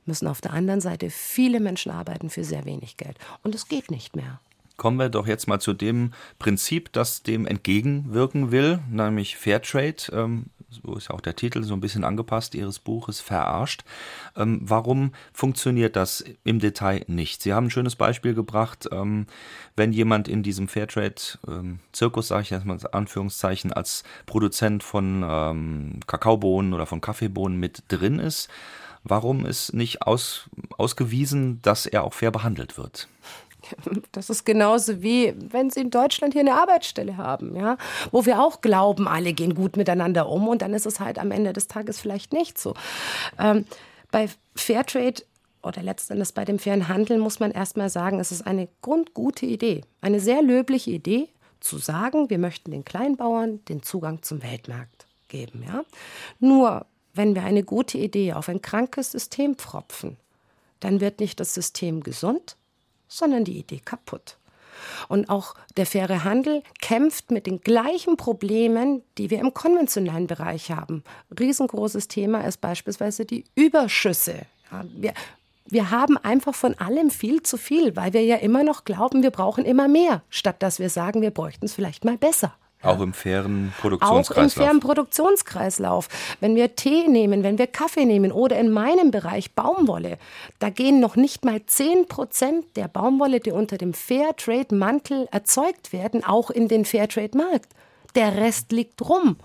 müssen 0.05 0.27
auf 0.27 0.41
der 0.41 0.53
anderen 0.53 0.81
Seite 0.81 1.09
viele 1.09 1.59
Menschen 1.59 1.91
arbeiten 1.91 2.29
für 2.29 2.43
sehr 2.43 2.65
wenig 2.65 2.97
Geld. 2.97 3.17
Und 3.43 3.55
es 3.55 3.67
geht 3.67 3.91
nicht 3.91 4.15
mehr. 4.15 4.39
Kommen 4.77 4.99
wir 4.99 5.09
doch 5.09 5.25
jetzt 5.25 5.47
mal 5.47 5.59
zu 5.61 5.73
dem 5.73 6.11
Prinzip, 6.37 6.91
das 6.91 7.23
dem 7.23 7.45
entgegenwirken 7.45 8.51
will, 8.51 8.79
nämlich 8.89 9.37
Fairtrade. 9.37 10.11
Ähm, 10.11 10.47
so 10.69 10.95
ist 10.95 11.09
ja 11.09 11.15
auch 11.15 11.21
der 11.21 11.35
Titel 11.35 11.63
so 11.63 11.73
ein 11.73 11.79
bisschen 11.79 12.03
angepasst 12.03 12.55
Ihres 12.55 12.79
Buches, 12.79 13.21
verarscht. 13.21 13.83
Ähm, 14.35 14.59
warum 14.63 15.13
funktioniert 15.31 15.95
das 15.95 16.23
im 16.43 16.59
Detail 16.59 17.03
nicht? 17.07 17.41
Sie 17.41 17.53
haben 17.53 17.67
ein 17.67 17.71
schönes 17.71 17.95
Beispiel 17.95 18.33
gebracht, 18.33 18.89
ähm, 18.91 19.27
wenn 19.75 19.93
jemand 19.93 20.27
in 20.27 20.43
diesem 20.43 20.67
Fairtrade-Zirkus, 20.67 22.27
sage 22.27 22.41
ich 22.43 22.49
jetzt 22.49 22.65
mal 22.65 22.79
Anführungszeichen, 22.91 23.71
als 23.71 24.03
Produzent 24.25 24.83
von 24.83 25.25
ähm, 25.27 25.99
Kakaobohnen 26.07 26.73
oder 26.73 26.85
von 26.85 26.99
Kaffeebohnen 26.99 27.59
mit 27.59 27.83
drin 27.87 28.19
ist, 28.19 28.49
warum 29.05 29.45
ist 29.45 29.73
nicht 29.73 30.01
aus, 30.01 30.49
ausgewiesen, 30.77 31.61
dass 31.61 31.85
er 31.85 32.03
auch 32.03 32.13
fair 32.13 32.31
behandelt 32.31 32.77
wird? 32.77 33.07
Das 34.11 34.29
ist 34.29 34.45
genauso 34.45 35.01
wie, 35.01 35.33
wenn 35.37 35.71
Sie 35.71 35.79
in 35.79 35.89
Deutschland 35.89 36.33
hier 36.33 36.41
eine 36.41 36.53
Arbeitsstelle 36.53 37.17
haben, 37.17 37.55
ja, 37.55 37.77
wo 38.11 38.27
wir 38.27 38.39
auch 38.39 38.61
glauben, 38.61 39.07
alle 39.07 39.33
gehen 39.33 39.55
gut 39.55 39.75
miteinander 39.75 40.29
um 40.29 40.47
und 40.47 40.61
dann 40.61 40.75
ist 40.75 40.85
es 40.85 40.99
halt 40.99 41.17
am 41.17 41.31
Ende 41.31 41.51
des 41.51 41.67
Tages 41.67 41.99
vielleicht 41.99 42.31
nicht 42.31 42.59
so. 42.59 42.75
Ähm, 43.39 43.65
bei 44.11 44.29
Fairtrade 44.55 45.23
oder 45.63 45.81
letztendlich 45.81 46.31
bei 46.35 46.45
dem 46.45 46.59
fairen 46.59 46.87
Handel 46.87 47.17
muss 47.17 47.39
man 47.39 47.49
erstmal 47.49 47.89
sagen, 47.89 48.19
es 48.19 48.31
ist 48.31 48.45
eine 48.45 48.69
grundgute 48.83 49.47
Idee, 49.47 49.81
eine 49.99 50.19
sehr 50.19 50.43
löbliche 50.43 50.91
Idee, 50.91 51.29
zu 51.59 51.79
sagen, 51.79 52.29
wir 52.29 52.37
möchten 52.37 52.71
den 52.71 52.85
Kleinbauern 52.85 53.65
den 53.65 53.81
Zugang 53.81 54.21
zum 54.21 54.43
Weltmarkt 54.43 55.07
geben. 55.27 55.63
Ja? 55.67 55.83
Nur 56.39 56.85
wenn 57.15 57.35
wir 57.35 57.43
eine 57.43 57.63
gute 57.63 57.97
Idee 57.97 58.33
auf 58.33 58.49
ein 58.49 58.61
krankes 58.61 59.11
System 59.11 59.55
pfropfen, 59.55 60.17
dann 60.79 61.01
wird 61.01 61.19
nicht 61.19 61.39
das 61.39 61.53
System 61.53 62.03
gesund, 62.03 62.55
sondern 63.07 63.43
die 63.43 63.57
Idee 63.57 63.81
kaputt. 63.83 64.37
Und 65.07 65.29
auch 65.29 65.55
der 65.77 65.85
faire 65.85 66.23
Handel 66.23 66.61
kämpft 66.81 67.31
mit 67.31 67.47
den 67.47 67.61
gleichen 67.61 68.17
Problemen, 68.17 69.01
die 69.17 69.29
wir 69.29 69.39
im 69.39 69.53
konventionellen 69.53 70.27
Bereich 70.27 70.71
haben. 70.71 71.03
Riesengroßes 71.39 72.07
Thema 72.07 72.41
ist 72.41 72.61
beispielsweise 72.61 73.25
die 73.25 73.45
Überschüsse. 73.55 74.45
Ja, 74.71 74.85
wir, 74.95 75.13
wir 75.67 75.91
haben 75.91 76.17
einfach 76.17 76.53
von 76.53 76.75
allem 76.75 77.09
viel 77.09 77.41
zu 77.41 77.57
viel, 77.57 77.95
weil 77.95 78.13
wir 78.13 78.23
ja 78.23 78.35
immer 78.37 78.63
noch 78.63 78.83
glauben, 78.83 79.23
wir 79.23 79.31
brauchen 79.31 79.65
immer 79.65 79.87
mehr, 79.87 80.21
statt 80.29 80.61
dass 80.61 80.79
wir 80.79 80.89
sagen, 80.89 81.21
wir 81.21 81.31
bräuchten 81.31 81.65
es 81.65 81.73
vielleicht 81.73 82.05
mal 82.05 82.17
besser. 82.17 82.53
Auch 82.85 83.01
im 83.01 83.13
fairen 83.13 83.73
Produktionskreislauf. 83.79 84.37
Auch 84.37 84.43
im 84.43 84.49
fairen 84.49 84.79
Produktionskreislauf. 84.79 86.07
Wenn 86.39 86.55
wir 86.55 86.75
Tee 86.75 87.07
nehmen, 87.07 87.43
wenn 87.43 87.57
wir 87.57 87.67
Kaffee 87.67 88.05
nehmen 88.05 88.31
oder 88.31 88.57
in 88.57 88.71
meinem 88.71 89.11
Bereich 89.11 89.53
Baumwolle, 89.53 90.17
da 90.59 90.69
gehen 90.69 90.99
noch 90.99 91.15
nicht 91.15 91.45
mal 91.45 91.65
10 91.65 92.07
Prozent 92.07 92.65
der 92.75 92.87
Baumwolle, 92.87 93.39
die 93.39 93.51
unter 93.51 93.77
dem 93.77 93.93
Fairtrade-Mantel 93.93 95.27
erzeugt 95.31 95.93
werden, 95.93 96.23
auch 96.23 96.49
in 96.49 96.67
den 96.67 96.85
Fairtrade-Markt. 96.85 97.69
Der 98.15 98.37
Rest 98.37 98.71
liegt 98.71 99.01
rum. 99.01 99.37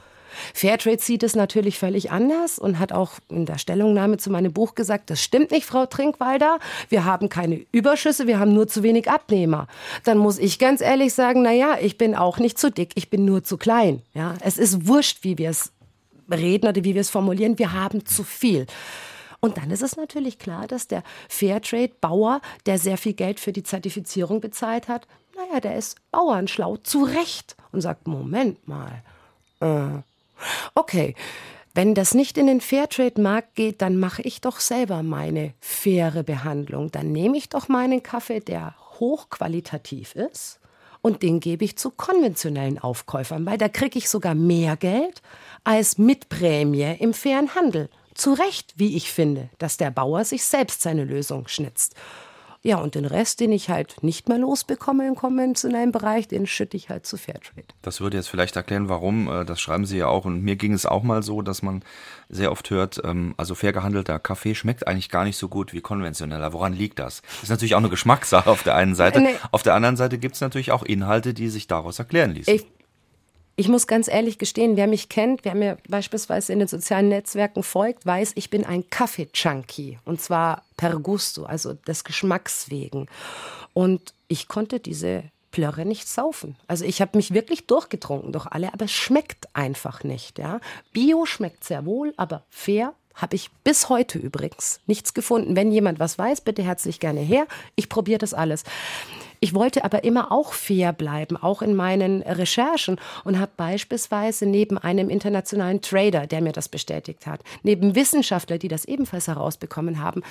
Fairtrade 0.54 1.00
sieht 1.00 1.22
es 1.22 1.36
natürlich 1.36 1.78
völlig 1.78 2.10
anders 2.10 2.58
und 2.58 2.78
hat 2.78 2.92
auch 2.92 3.12
in 3.28 3.46
der 3.46 3.58
Stellungnahme 3.58 4.18
zu 4.18 4.30
meinem 4.30 4.52
Buch 4.52 4.74
gesagt, 4.74 5.10
das 5.10 5.22
stimmt 5.22 5.50
nicht, 5.50 5.66
Frau 5.66 5.86
Trinkwalder, 5.86 6.58
wir 6.88 7.04
haben 7.04 7.28
keine 7.28 7.64
Überschüsse, 7.72 8.26
wir 8.26 8.38
haben 8.38 8.52
nur 8.52 8.68
zu 8.68 8.82
wenig 8.82 9.10
Abnehmer. 9.10 9.66
Dann 10.04 10.18
muss 10.18 10.38
ich 10.38 10.58
ganz 10.58 10.80
ehrlich 10.80 11.14
sagen, 11.14 11.42
na 11.42 11.52
ja, 11.52 11.78
ich 11.80 11.98
bin 11.98 12.14
auch 12.14 12.38
nicht 12.38 12.58
zu 12.58 12.70
dick, 12.70 12.92
ich 12.94 13.10
bin 13.10 13.24
nur 13.24 13.44
zu 13.44 13.56
klein. 13.56 14.02
Ja, 14.14 14.34
es 14.40 14.58
ist 14.58 14.86
wurscht, 14.86 15.18
wie 15.22 15.38
wir 15.38 15.50
es 15.50 15.72
reden 16.30 16.68
oder 16.68 16.84
wie 16.84 16.94
wir 16.94 17.00
es 17.00 17.10
formulieren, 17.10 17.58
wir 17.58 17.72
haben 17.72 18.06
zu 18.06 18.24
viel. 18.24 18.66
Und 19.40 19.56
dann 19.56 19.70
ist 19.70 19.82
es 19.82 19.96
natürlich 19.96 20.38
klar, 20.38 20.66
dass 20.66 20.86
der 20.86 21.02
Fairtrade-Bauer, 21.28 22.40
der 22.66 22.78
sehr 22.78 22.98
viel 22.98 23.14
Geld 23.14 23.40
für 23.40 23.52
die 23.52 23.62
Zertifizierung 23.62 24.40
bezahlt 24.40 24.88
hat, 24.88 25.06
naja, 25.34 25.60
der 25.60 25.76
ist 25.76 25.96
bauernschlau, 26.10 26.76
zu 26.78 27.04
Recht 27.04 27.56
und 27.72 27.80
sagt, 27.80 28.06
Moment 28.06 28.68
mal, 28.68 29.02
äh, 29.60 30.02
Okay, 30.74 31.14
wenn 31.74 31.94
das 31.94 32.14
nicht 32.14 32.36
in 32.36 32.46
den 32.46 32.60
Fairtrade-Markt 32.60 33.54
geht, 33.54 33.80
dann 33.80 33.96
mache 33.96 34.22
ich 34.22 34.40
doch 34.40 34.58
selber 34.58 35.02
meine 35.02 35.54
faire 35.60 36.24
Behandlung. 36.24 36.90
Dann 36.90 37.12
nehme 37.12 37.36
ich 37.36 37.48
doch 37.48 37.68
meinen 37.68 38.02
Kaffee, 38.02 38.40
der 38.40 38.74
hochqualitativ 38.98 40.14
ist, 40.16 40.60
und 41.02 41.22
den 41.22 41.40
gebe 41.40 41.64
ich 41.64 41.78
zu 41.78 41.90
konventionellen 41.90 42.78
Aufkäufern, 42.78 43.46
weil 43.46 43.56
da 43.56 43.68
kriege 43.68 43.98
ich 43.98 44.08
sogar 44.08 44.34
mehr 44.34 44.76
Geld 44.76 45.22
als 45.64 45.96
mit 45.98 46.28
Prämie 46.28 46.96
im 46.98 47.14
fairen 47.14 47.54
Handel. 47.54 47.88
Zu 48.14 48.34
Recht, 48.34 48.74
wie 48.76 48.96
ich 48.96 49.10
finde, 49.10 49.48
dass 49.58 49.76
der 49.76 49.90
Bauer 49.90 50.24
sich 50.24 50.44
selbst 50.44 50.82
seine 50.82 51.04
Lösung 51.04 51.48
schnitzt. 51.48 51.94
Ja, 52.62 52.76
und 52.76 52.94
den 52.94 53.06
Rest, 53.06 53.40
den 53.40 53.52
ich 53.52 53.70
halt 53.70 54.02
nicht 54.02 54.28
mehr 54.28 54.36
losbekomme 54.36 55.06
im 55.06 55.14
konventionellen 55.14 55.92
Bereich, 55.92 56.28
den 56.28 56.46
schütte 56.46 56.76
ich 56.76 56.90
halt 56.90 57.06
zu 57.06 57.16
Fairtrade. 57.16 57.66
Das 57.80 58.02
würde 58.02 58.18
jetzt 58.18 58.28
vielleicht 58.28 58.54
erklären, 58.54 58.90
warum. 58.90 59.28
Äh, 59.28 59.44
das 59.46 59.60
schreiben 59.60 59.86
Sie 59.86 59.96
ja 59.96 60.08
auch. 60.08 60.26
Und 60.26 60.42
mir 60.42 60.56
ging 60.56 60.74
es 60.74 60.84
auch 60.84 61.02
mal 61.02 61.22
so, 61.22 61.40
dass 61.40 61.62
man 61.62 61.82
sehr 62.28 62.52
oft 62.52 62.68
hört, 62.68 63.00
ähm, 63.02 63.34
also 63.38 63.54
fair 63.54 63.72
gehandelter 63.72 64.18
Kaffee 64.18 64.54
schmeckt 64.54 64.86
eigentlich 64.86 65.08
gar 65.08 65.24
nicht 65.24 65.38
so 65.38 65.48
gut 65.48 65.72
wie 65.72 65.80
konventioneller. 65.80 66.52
Woran 66.52 66.74
liegt 66.74 66.98
das? 66.98 67.22
Das 67.22 67.44
ist 67.44 67.48
natürlich 67.48 67.74
auch 67.74 67.78
eine 67.78 67.88
Geschmackssache 67.88 68.50
auf 68.50 68.62
der 68.62 68.74
einen 68.74 68.94
Seite. 68.94 69.20
Nee. 69.20 69.34
Auf 69.52 69.62
der 69.62 69.74
anderen 69.74 69.96
Seite 69.96 70.18
gibt 70.18 70.34
es 70.34 70.42
natürlich 70.42 70.70
auch 70.70 70.82
Inhalte, 70.82 71.32
die 71.32 71.48
sich 71.48 71.66
daraus 71.66 71.98
erklären 71.98 72.32
ließen. 72.32 72.54
Ich 72.54 72.66
ich 73.56 73.68
muss 73.68 73.86
ganz 73.86 74.08
ehrlich 74.08 74.38
gestehen, 74.38 74.76
wer 74.76 74.86
mich 74.86 75.08
kennt, 75.08 75.44
wer 75.44 75.54
mir 75.54 75.78
beispielsweise 75.88 76.52
in 76.52 76.60
den 76.60 76.68
sozialen 76.68 77.08
Netzwerken 77.08 77.62
folgt, 77.62 78.06
weiß, 78.06 78.32
ich 78.34 78.50
bin 78.50 78.64
ein 78.64 78.88
Kaffee-Junkie. 78.88 79.98
Und 80.04 80.20
zwar 80.20 80.64
per 80.76 80.98
Gusto, 80.98 81.44
also 81.44 81.74
des 81.74 82.04
Geschmacks 82.04 82.70
wegen. 82.70 83.06
Und 83.74 84.14
ich 84.28 84.48
konnte 84.48 84.80
diese 84.80 85.24
plörre 85.50 85.84
nicht 85.84 86.08
saufen. 86.08 86.56
Also 86.68 86.84
ich 86.84 87.00
habe 87.00 87.16
mich 87.18 87.34
wirklich 87.34 87.66
durchgetrunken 87.66 88.32
durch 88.32 88.46
alle, 88.46 88.72
aber 88.72 88.84
es 88.84 88.92
schmeckt 88.92 89.48
einfach 89.54 90.04
nicht. 90.04 90.38
Ja? 90.38 90.60
Bio 90.92 91.26
schmeckt 91.26 91.64
sehr 91.64 91.84
wohl, 91.84 92.14
aber 92.16 92.44
fair 92.48 92.94
habe 93.14 93.36
ich 93.36 93.50
bis 93.64 93.88
heute 93.88 94.18
übrigens 94.18 94.80
nichts 94.86 95.12
gefunden. 95.12 95.56
Wenn 95.56 95.72
jemand 95.72 95.98
was 95.98 96.18
weiß, 96.18 96.40
bitte 96.42 96.62
herzlich 96.62 97.00
gerne 97.00 97.20
her. 97.20 97.46
Ich 97.74 97.88
probiere 97.88 98.18
das 98.18 98.32
alles. 98.32 98.64
Ich 99.42 99.54
wollte 99.54 99.84
aber 99.84 100.04
immer 100.04 100.30
auch 100.30 100.52
fair 100.52 100.92
bleiben, 100.92 101.38
auch 101.38 101.62
in 101.62 101.74
meinen 101.74 102.22
Recherchen 102.22 103.00
und 103.24 103.38
habe 103.38 103.52
beispielsweise 103.56 104.44
neben 104.44 104.76
einem 104.76 105.08
internationalen 105.08 105.80
Trader, 105.80 106.26
der 106.26 106.42
mir 106.42 106.52
das 106.52 106.68
bestätigt 106.68 107.26
hat, 107.26 107.42
neben 107.62 107.94
Wissenschaftler, 107.94 108.58
die 108.58 108.68
das 108.68 108.84
ebenfalls 108.84 109.28
herausbekommen 109.28 110.02
haben, 110.02 110.22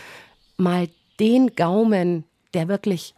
mal 0.58 0.90
den 1.20 1.56
Gaumen, 1.56 2.24
der 2.54 2.68
wirklich 2.68 3.16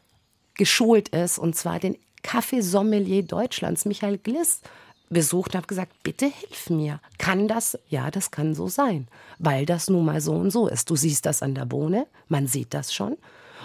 geschult 0.55 1.09
ist, 1.09 1.37
und 1.37 1.55
zwar 1.55 1.79
den 1.79 1.97
Kaffeesommelier 2.23 3.23
Deutschlands, 3.23 3.85
Michael 3.85 4.17
Gliss, 4.17 4.61
besucht 5.09 5.53
und 5.53 5.57
habe 5.57 5.67
gesagt, 5.67 5.91
bitte 6.03 6.27
hilf 6.27 6.69
mir. 6.69 7.01
Kann 7.17 7.49
das? 7.49 7.77
Ja, 7.89 8.09
das 8.11 8.31
kann 8.31 8.55
so 8.55 8.69
sein, 8.69 9.07
weil 9.39 9.65
das 9.65 9.89
nun 9.89 10.05
mal 10.05 10.21
so 10.21 10.33
und 10.33 10.51
so 10.51 10.67
ist. 10.67 10.89
Du 10.89 10.95
siehst 10.95 11.25
das 11.25 11.43
an 11.43 11.53
der 11.53 11.65
Bohne, 11.65 12.07
man 12.29 12.47
sieht 12.47 12.73
das 12.73 12.93
schon. 12.93 13.17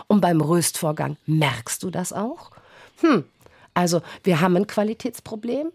Und 0.07 0.21
beim 0.21 0.41
Röstvorgang 0.41 1.17
merkst 1.27 1.83
du 1.83 1.91
das 1.91 2.13
auch. 2.13 2.51
Hm, 3.01 3.25
also 3.75 4.03
wir 4.25 4.41
haben 4.41 4.57
ein 4.57 4.67
Qualitätsproblem. 4.67 5.71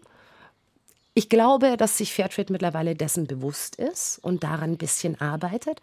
Ich 1.14 1.28
glaube, 1.28 1.76
dass 1.76 1.98
sich 1.98 2.14
Fairtrade 2.14 2.52
mittlerweile 2.52 2.94
dessen 2.94 3.26
bewusst 3.26 3.76
ist 3.76 4.18
und 4.22 4.42
daran 4.42 4.72
ein 4.72 4.78
bisschen 4.78 5.20
arbeitet. 5.20 5.80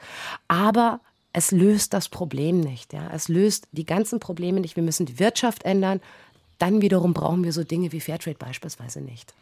Aber 0.47 1.01
es 1.33 1.51
löst 1.51 1.93
das 1.93 2.09
Problem 2.09 2.59
nicht. 2.59 2.93
Ja? 2.93 3.09
Es 3.13 3.27
löst 3.27 3.67
die 3.71 3.85
ganzen 3.85 4.19
Probleme 4.19 4.59
nicht. 4.59 4.75
Wir 4.75 4.83
müssen 4.83 5.05
die 5.05 5.19
Wirtschaft 5.19 5.63
ändern. 5.63 6.01
Dann 6.57 6.81
wiederum 6.81 7.13
brauchen 7.13 7.43
wir 7.43 7.53
so 7.53 7.63
Dinge 7.63 7.91
wie 7.91 8.01
Fairtrade 8.01 8.37
beispielsweise 8.37 9.01
nicht. 9.01 9.33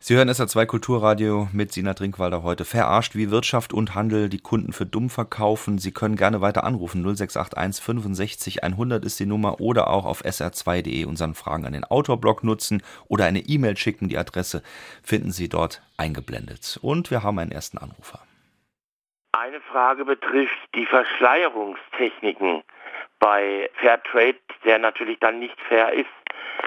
Sie 0.00 0.14
hören 0.14 0.30
SA2 0.30 0.66
Kulturradio 0.66 1.48
mit 1.52 1.72
Sina 1.72 1.92
Trinkwalder 1.92 2.44
heute. 2.44 2.64
Verarscht, 2.64 3.16
wie 3.16 3.32
Wirtschaft 3.32 3.72
und 3.72 3.96
Handel 3.96 4.28
die 4.28 4.38
Kunden 4.38 4.72
für 4.72 4.86
dumm 4.86 5.10
verkaufen. 5.10 5.78
Sie 5.78 5.90
können 5.90 6.14
gerne 6.14 6.40
weiter 6.40 6.62
anrufen. 6.62 7.02
0681 7.02 7.84
65 7.84 8.62
100 8.62 9.04
ist 9.04 9.18
die 9.18 9.26
Nummer 9.26 9.60
oder 9.60 9.90
auch 9.90 10.06
auf 10.06 10.22
sr2.de 10.22 11.04
unseren 11.04 11.34
Fragen 11.34 11.66
an 11.66 11.72
den 11.72 11.82
Autorblock 11.82 12.44
nutzen 12.44 12.80
oder 13.08 13.24
eine 13.24 13.40
E-Mail 13.40 13.76
schicken. 13.76 14.08
Die 14.08 14.16
Adresse 14.16 14.62
finden 15.02 15.32
Sie 15.32 15.48
dort 15.48 15.82
eingeblendet. 15.96 16.78
Und 16.80 17.10
wir 17.10 17.24
haben 17.24 17.40
einen 17.40 17.50
ersten 17.50 17.78
Anrufer. 17.78 18.20
Eine 19.32 19.60
Frage 19.62 20.04
betrifft 20.04 20.56
die 20.76 20.86
Verschleierungstechniken 20.86 22.62
bei 23.18 23.68
Fairtrade, 23.80 24.38
der 24.64 24.78
natürlich 24.78 25.18
dann 25.18 25.40
nicht 25.40 25.60
fair 25.68 25.92
ist. 25.92 26.06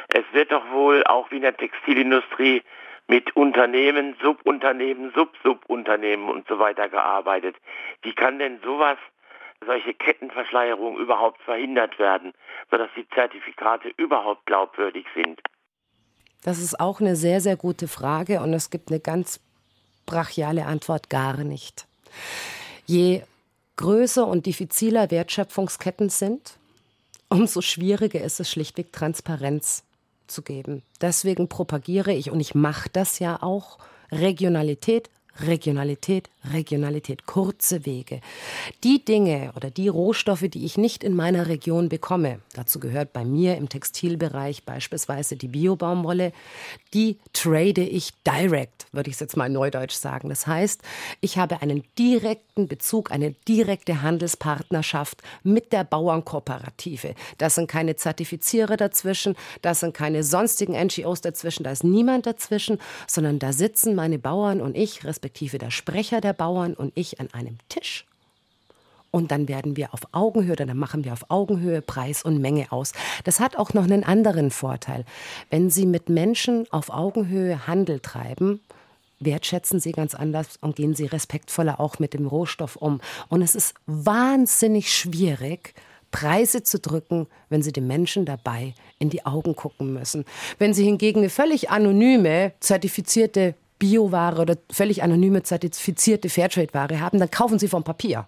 Es 0.09 0.25
wird 0.33 0.51
doch 0.51 0.69
wohl 0.71 1.05
auch 1.05 1.31
wie 1.31 1.37
in 1.37 1.43
der 1.43 1.55
Textilindustrie 1.55 2.61
mit 3.07 3.35
Unternehmen, 3.35 4.15
Subunternehmen, 4.21 5.11
Sub-Subunternehmen 5.13 6.29
und 6.29 6.47
so 6.47 6.59
weiter 6.59 6.89
gearbeitet. 6.89 7.55
Wie 8.01 8.13
kann 8.13 8.39
denn 8.39 8.59
sowas, 8.63 8.97
solche 9.65 9.93
Kettenverschleierungen 9.93 10.99
überhaupt 10.99 11.41
verhindert 11.41 11.99
werden, 11.99 12.33
sodass 12.69 12.89
die 12.95 13.07
Zertifikate 13.09 13.91
überhaupt 13.97 14.45
glaubwürdig 14.45 15.05
sind? 15.13 15.41
Das 16.43 16.59
ist 16.59 16.79
auch 16.79 16.99
eine 16.99 17.15
sehr, 17.15 17.41
sehr 17.41 17.55
gute 17.55 17.87
Frage 17.87 18.41
und 18.41 18.53
es 18.53 18.69
gibt 18.69 18.89
eine 18.89 18.99
ganz 18.99 19.39
brachiale 20.05 20.65
Antwort 20.65 21.09
gar 21.09 21.37
nicht. 21.43 21.85
Je 22.85 23.21
größer 23.75 24.25
und 24.25 24.45
diffiziler 24.45 25.11
Wertschöpfungsketten 25.11 26.09
sind, 26.09 26.57
umso 27.29 27.61
schwieriger 27.61 28.21
ist 28.21 28.39
es 28.39 28.49
schlichtweg 28.49 28.91
Transparenz 28.91 29.83
zu 30.31 30.41
geben. 30.41 30.83
Deswegen 31.01 31.47
propagiere 31.47 32.13
ich, 32.13 32.31
und 32.31 32.39
ich 32.39 32.55
mache 32.55 32.89
das 32.91 33.19
ja 33.19 33.41
auch, 33.41 33.77
Regionalität, 34.11 35.09
Regionalität, 35.39 36.29
Regionalität, 36.51 37.25
kurze 37.25 37.85
Wege. 37.85 38.19
Die 38.83 39.03
Dinge 39.03 39.51
oder 39.55 39.69
die 39.69 39.87
Rohstoffe, 39.87 40.45
die 40.47 40.65
ich 40.65 40.77
nicht 40.77 41.03
in 41.03 41.15
meiner 41.15 41.47
Region 41.47 41.89
bekomme, 41.89 42.39
dazu 42.53 42.79
gehört 42.79 43.13
bei 43.13 43.23
mir 43.23 43.57
im 43.57 43.69
Textilbereich 43.69 44.63
beispielsweise 44.63 45.35
die 45.35 45.47
Biobaumwolle, 45.47 46.31
die 46.93 47.17
trade 47.33 47.83
ich 47.83 48.11
direct, 48.27 48.87
würde 48.91 49.09
ich 49.09 49.15
es 49.15 49.19
jetzt 49.19 49.37
mal 49.37 49.49
neudeutsch 49.49 49.93
sagen. 49.93 50.29
Das 50.29 50.47
heißt, 50.47 50.81
ich 51.21 51.37
habe 51.37 51.61
einen 51.61 51.83
direkten 51.97 52.67
Bezug, 52.67 53.11
eine 53.11 53.31
direkte 53.47 54.01
Handelspartnerschaft 54.01 55.21
mit 55.43 55.71
der 55.71 55.83
Bauernkooperative. 55.83 57.15
Das 57.37 57.55
sind 57.55 57.67
keine 57.67 57.95
Zertifizierer 57.95 58.77
dazwischen, 58.77 59.35
das 59.61 59.79
sind 59.79 59.93
keine 59.93 60.23
sonstigen 60.23 60.73
NGOs 60.73 61.21
dazwischen, 61.21 61.63
da 61.63 61.71
ist 61.71 61.83
niemand 61.83 62.25
dazwischen, 62.25 62.79
sondern 63.07 63.39
da 63.39 63.53
sitzen 63.53 63.95
meine 63.95 64.19
Bauern 64.19 64.61
und 64.61 64.75
ich, 64.75 65.03
respektive 65.05 65.20
der 65.21 65.71
Sprecher 65.71 66.21
der 66.21 66.33
Bauern 66.33 66.73
und 66.73 66.91
ich 66.95 67.19
an 67.19 67.29
einem 67.33 67.57
Tisch. 67.69 68.05
Und 69.11 69.31
dann 69.31 69.49
werden 69.49 69.75
wir 69.75 69.93
auf 69.93 70.01
Augenhöhe, 70.13 70.55
dann 70.55 70.75
machen 70.77 71.03
wir 71.03 71.11
auf 71.11 71.29
Augenhöhe 71.29 71.81
Preis 71.81 72.23
und 72.23 72.39
Menge 72.39 72.71
aus. 72.71 72.93
Das 73.25 73.41
hat 73.41 73.57
auch 73.57 73.73
noch 73.73 73.83
einen 73.83 74.05
anderen 74.05 74.51
Vorteil. 74.51 75.05
Wenn 75.49 75.69
Sie 75.69 75.85
mit 75.85 76.07
Menschen 76.07 76.65
auf 76.71 76.89
Augenhöhe 76.89 77.67
Handel 77.67 77.99
treiben, 77.99 78.61
wertschätzen 79.21 79.79
sie 79.79 79.91
ganz 79.91 80.15
anders 80.15 80.57
und 80.61 80.75
gehen 80.75 80.95
sie 80.95 81.05
respektvoller 81.05 81.79
auch 81.79 81.99
mit 81.99 82.13
dem 82.13 82.25
Rohstoff 82.25 82.75
um. 82.75 83.01
Und 83.29 83.41
es 83.41 83.55
ist 83.55 83.75
wahnsinnig 83.85 84.93
schwierig, 84.93 85.73
Preise 86.11 86.63
zu 86.63 86.79
drücken, 86.79 87.27
wenn 87.49 87.63
sie 87.63 87.71
den 87.71 87.87
Menschen 87.87 88.25
dabei 88.25 88.73
in 88.99 89.09
die 89.09 89.25
Augen 89.25 89.55
gucken 89.55 89.93
müssen. 89.93 90.25
Wenn 90.57 90.73
sie 90.73 90.83
hingegen 90.83 91.19
eine 91.19 91.29
völlig 91.29 91.69
anonyme, 91.69 92.51
zertifizierte 92.59 93.55
Bioware 93.81 94.39
oder 94.39 94.57
völlig 94.71 95.01
anonyme 95.01 95.41
zertifizierte 95.41 96.29
Fairtrade-Ware 96.29 96.99
haben, 96.99 97.17
dann 97.17 97.31
kaufen 97.31 97.57
sie 97.57 97.67
vom 97.67 97.83
Papier. 97.83 98.27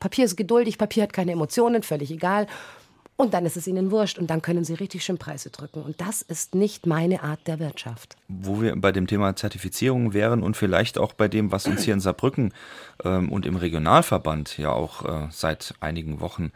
Papier 0.00 0.26
ist 0.26 0.36
geduldig, 0.36 0.76
Papier 0.76 1.04
hat 1.04 1.14
keine 1.14 1.32
Emotionen, 1.32 1.82
völlig 1.82 2.10
egal. 2.10 2.46
Und 3.16 3.32
dann 3.32 3.46
ist 3.46 3.56
es 3.56 3.66
ihnen 3.66 3.90
wurscht 3.90 4.18
und 4.18 4.28
dann 4.28 4.42
können 4.42 4.64
sie 4.64 4.74
richtig 4.74 5.04
schön 5.04 5.16
Preise 5.16 5.48
drücken. 5.50 5.82
Und 5.82 6.00
das 6.00 6.20
ist 6.20 6.54
nicht 6.54 6.86
meine 6.86 7.22
Art 7.22 7.46
der 7.46 7.58
Wirtschaft. 7.58 8.16
Wo 8.28 8.60
wir 8.60 8.74
bei 8.76 8.92
dem 8.92 9.06
Thema 9.06 9.34
Zertifizierung 9.34 10.12
wären 10.12 10.42
und 10.42 10.56
vielleicht 10.56 10.98
auch 10.98 11.14
bei 11.14 11.28
dem, 11.28 11.52
was 11.52 11.66
uns 11.66 11.82
hier 11.84 11.94
in 11.94 12.00
Saarbrücken 12.00 12.52
ähm, 13.04 13.30
und 13.30 13.46
im 13.46 13.56
Regionalverband 13.56 14.58
ja 14.58 14.72
auch 14.72 15.04
äh, 15.04 15.28
seit 15.30 15.74
einigen 15.80 16.20
Wochen 16.20 16.52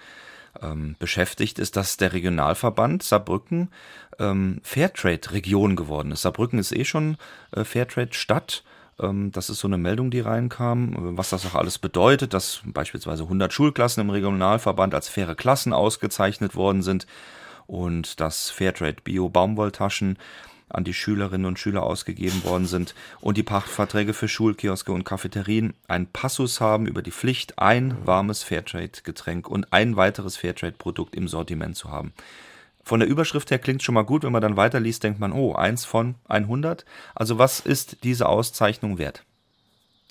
ähm, 0.63 0.97
beschäftigt, 0.99 1.59
ist, 1.59 1.77
dass 1.77 1.97
der 1.97 2.13
Regionalverband 2.13 3.03
Saarbrücken 3.03 3.71
ähm, 4.19 4.61
Fairtrade-Region 4.63 5.77
geworden 5.77 6.13
ist. 6.13 6.23
Saarbrücken 6.23 6.59
ist 6.59 6.73
eh 6.73 6.85
schon 6.85 7.17
äh, 7.53 7.65
Fairtrade-Stadt. 7.65 8.65
Ähm, 9.01 9.33
das 9.33 9.51
ist 9.51 9.61
so 9.61 9.69
eine 9.69 9.79
Meldung, 9.79 10.11
die 10.11 10.21
reinkam, 10.21 11.17
was 11.17 11.31
das 11.31 11.47
auch 11.47 11.55
alles 11.55 11.79
bedeutet, 11.79 12.35
dass 12.35 12.63
beispielsweise 12.65 13.25
100 13.25 13.53
Schulklassen 13.53 14.01
im 14.03 14.11
Regionalverband 14.11 14.95
als 14.95 15.09
faire 15.09 15.35
Klassen 15.35 15.73
ausgezeichnet 15.73 16.55
worden 16.55 16.83
sind 16.83 17.07
und 17.67 18.21
dass 18.21 18.51
Fairtrade 18.51 19.03
Bio 19.03 19.29
Baumwolltaschen 19.29 20.19
an 20.69 20.85
die 20.85 20.95
Schülerinnen 20.95 21.47
und 21.47 21.59
Schüler 21.59 21.83
ausgegeben 21.83 22.45
worden 22.45 22.67
sind 22.67 22.95
und 23.21 23.37
die 23.37 23.43
Pachtverträge 23.43 24.15
für 24.15 24.29
Schulkioske 24.29 24.93
und 24.93 25.05
Cafeterien 25.05 25.75
einen 25.89 26.07
Passus 26.07 26.61
haben 26.61 26.87
über 26.87 27.03
die 27.03 27.13
Pflicht, 27.13 27.59
ein 27.59 27.97
warmes 28.05 28.43
Fairtrade-Getränk 28.43 29.49
und 29.49 29.73
ein 29.73 29.97
weiteres 29.97 30.37
Fairtrade-Produkt 30.37 31.15
im 31.15 31.29
Sortiment 31.29 31.77
zu 31.77 31.91
haben. 31.91 32.13
Von 32.83 33.01
der 33.01 33.09
Überschrift 33.09 33.51
her 33.51 33.59
klingt 33.59 33.83
schon 33.83 33.95
mal 33.95 34.03
gut, 34.03 34.23
wenn 34.23 34.33
man 34.33 34.43
dann 34.43 34.57
weiterliest, 34.57 35.03
denkt 35.03 35.19
man, 35.19 35.33
oh, 35.33 35.55
eins 35.55 35.85
von 35.85 36.15
100. 36.29 36.85
Also 37.15 37.39
was 37.39 37.59
ist 37.61 38.05
diese 38.05 38.29
Auszeichnung 38.29 38.99
wert? 38.99 39.25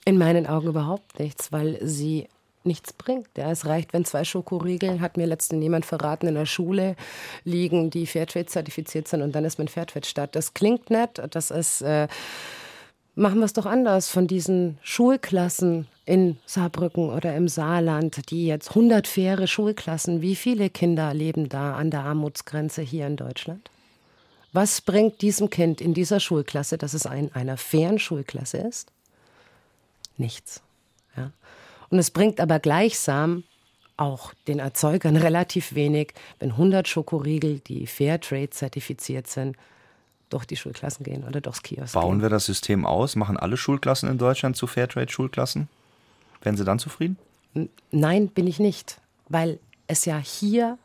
In 0.04 0.18
meinen 0.18 0.46
Augen 0.46 0.68
überhaupt 0.68 1.18
nichts, 1.20 1.52
weil 1.52 1.80
sie 1.82 2.28
nichts 2.66 2.94
bringt. 2.94 3.28
Ja, 3.38 3.52
es 3.52 3.66
reicht, 3.66 3.94
wenn 3.94 4.06
zwei 4.06 4.24
Schokoriegel, 4.24 5.02
hat 5.02 5.18
mir 5.18 5.26
letztens 5.26 5.62
jemand 5.62 5.86
verraten, 5.86 6.28
in 6.28 6.36
der 6.36 6.46
Schule 6.46 6.96
liegen, 7.44 7.90
die 7.90 8.08
Fairtrade 8.08 8.46
zertifiziert 8.46 9.08
sind 9.08 9.22
und 9.22 9.36
dann 9.36 9.46
ist 9.46 9.58
man 9.58 9.68
Fairtrade-Stadt. 9.68 10.36
Das 10.36 10.54
klingt 10.54 10.90
nett, 10.90 11.22
das 11.32 11.52
ist, 11.52 11.82
äh, 11.82 12.08
machen 13.16 13.40
wir 13.40 13.46
es 13.46 13.54
doch 13.54 13.66
anders 13.66 14.10
von 14.10 14.28
diesen 14.28 14.78
Schulklassen 14.82 15.88
in 16.06 16.38
Saarbrücken 16.46 17.10
oder 17.10 17.36
im 17.36 17.48
Saarland, 17.48 18.30
die 18.30 18.48
jetzt 18.48 18.70
100 18.70 19.08
faire 19.08 19.48
Schulklassen, 19.48 20.22
wie 20.22 20.36
viele 20.36 20.70
Kinder 20.70 21.14
leben 21.14 21.50
da 21.50 21.76
an 21.76 21.92
der 21.92 22.02
Armutsgrenze 22.02 22.82
hier 22.82 23.08
in 23.08 23.18
Deutschland? 23.18 23.70
Was 24.54 24.80
bringt 24.80 25.22
diesem 25.22 25.50
Kind 25.50 25.82
in 25.82 25.94
dieser 25.94 26.22
Schulklasse, 26.22 26.78
dass 26.78 26.94
es 26.94 27.06
in 27.06 27.34
einer 27.34 27.58
fairen 27.58 28.00
Schulklasse 28.00 28.60
ist? 28.60 28.90
Nichts. 30.18 30.62
Ja. 31.18 31.32
Und 31.96 32.00
es 32.00 32.12
bringt 32.12 32.42
aber 32.42 32.60
gleichsam 32.60 33.46
auch 33.96 34.34
den 34.50 34.60
Erzeugern 34.60 35.16
relativ 35.16 35.76
wenig, 35.76 36.14
wenn 36.40 36.52
100 36.52 36.90
Schokoriegel, 36.90 37.60
die 37.60 37.88
Fairtrade 37.88 38.50
zertifiziert 38.50 39.28
sind, 39.28 39.56
durch 40.30 40.44
die 40.44 40.58
Schulklassen 40.58 41.06
gehen 41.06 41.24
oder 41.24 41.40
durchs 41.40 41.64
Kiosk 41.64 41.94
Bauen 41.94 42.16
gehen. 42.16 42.22
wir 42.24 42.28
das 42.28 42.48
System 42.48 42.86
aus? 42.86 43.16
Machen 43.16 43.38
alle 43.38 43.56
Schulklassen 43.56 44.10
in 44.10 44.18
Deutschland 44.18 44.58
zu 44.58 44.68
Fairtrade-Schulklassen? 44.68 45.70
Wären 46.42 46.58
Sie 46.58 46.66
dann 46.66 46.80
zufrieden? 46.80 47.18
Nein, 47.92 48.28
bin 48.28 48.46
ich 48.46 48.60
nicht, 48.60 49.00
weil 49.30 49.58
es 49.88 50.04
ja 50.04 50.18
hier 50.18 50.78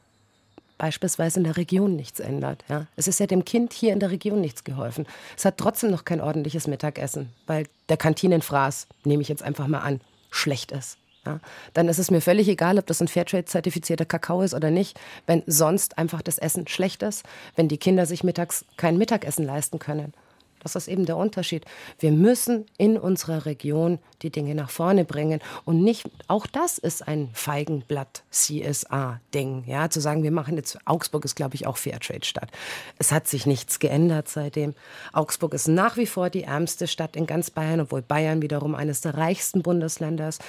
beispielsweise 0.79 1.41
in 1.41 1.45
der 1.45 1.57
Region 1.57 1.97
nichts 1.97 2.21
ändert. 2.21 2.65
Ja. 2.69 2.87
Es 2.95 3.09
ist 3.09 3.19
ja 3.19 3.27
dem 3.27 3.45
Kind 3.45 3.73
hier 3.73 3.93
in 3.93 3.99
der 3.99 4.13
Region 4.13 4.41
nichts 4.41 4.63
geholfen. 4.63 5.09
Es 5.37 5.45
hat 5.45 5.59
trotzdem 5.59 5.91
noch 5.91 6.05
kein 6.05 6.21
ordentliches 6.21 6.69
Mittagessen, 6.69 7.31
weil 7.49 7.67
der 7.89 7.97
Kantinenfraß, 7.97 8.87
nehme 9.03 9.23
ich 9.23 9.29
jetzt 9.29 9.43
einfach 9.43 9.67
mal 9.67 9.81
an, 9.81 10.01
schlecht 10.31 10.71
ist. 10.71 11.00
Ja, 11.27 11.39
dann 11.75 11.89
ist 11.89 11.99
es 11.99 12.11
mir 12.11 12.23
völlig 12.23 12.49
egal, 12.49 12.79
ob 12.79 12.87
das 12.87 13.03
ein 13.03 13.09
Fairtrade-zertifizierter 13.09 14.07
Kakao 14.07 14.41
ist 14.41 14.55
oder 14.55 14.71
nicht, 14.71 14.99
wenn 15.27 15.43
sonst 15.47 15.99
einfach 15.99 16.23
das 16.23 16.39
Essen 16.39 16.67
schlecht 16.67 17.03
ist, 17.03 17.25
wenn 17.57 17.69
die 17.69 17.77
Kinder 17.77 18.07
sich 18.07 18.25
mittags 18.25 18.65
kein 18.79 18.97
Mittagessen 18.97 19.45
leisten 19.45 19.79
können. 19.79 20.15
Das 20.61 20.77
ist 20.77 20.89
eben 20.89 21.07
der 21.07 21.17
Unterschied. 21.17 21.65
Wir 21.99 22.13
müssen 22.13 22.67
in 22.79 22.97
unserer 22.97 23.47
Region 23.47 23.99
die 24.23 24.31
Dinge 24.31 24.55
nach 24.55 24.71
vorne 24.71 25.05
bringen 25.05 25.41
und 25.65 25.83
nicht, 25.83 26.09
auch 26.29 26.47
das 26.47 26.79
ist 26.79 27.07
ein 27.07 27.31
Feigenblatt 27.33 28.23
CSA-Ding, 28.31 29.65
ja, 29.67 29.91
zu 29.91 30.01
sagen, 30.01 30.23
wir 30.23 30.31
machen 30.31 30.57
jetzt, 30.57 30.79
Augsburg 30.85 31.25
ist, 31.25 31.35
glaube 31.35 31.55
ich, 31.55 31.67
auch 31.67 31.77
Fairtrade-Stadt. 31.77 32.51
Es 32.99 33.13
hat 33.13 33.27
sich 33.27 33.47
nichts 33.47 33.79
geändert 33.79 34.29
seitdem. 34.29 34.75
Augsburg 35.13 35.55
ist 35.55 35.69
nach 35.69 35.97
wie 35.97 36.07
vor 36.07 36.31
die 36.31 36.45
ärmste 36.45 36.87
Stadt 36.87 37.17
in 37.17 37.27
ganz 37.27 37.51
Bayern, 37.51 37.81
obwohl 37.81 38.03
Bayern 38.03 38.43
wiederum 38.43 38.75
eines 38.75 39.01
der 39.01 39.17
reichsten 39.17 39.63
Bundesländer 39.63 40.29
ist. 40.29 40.43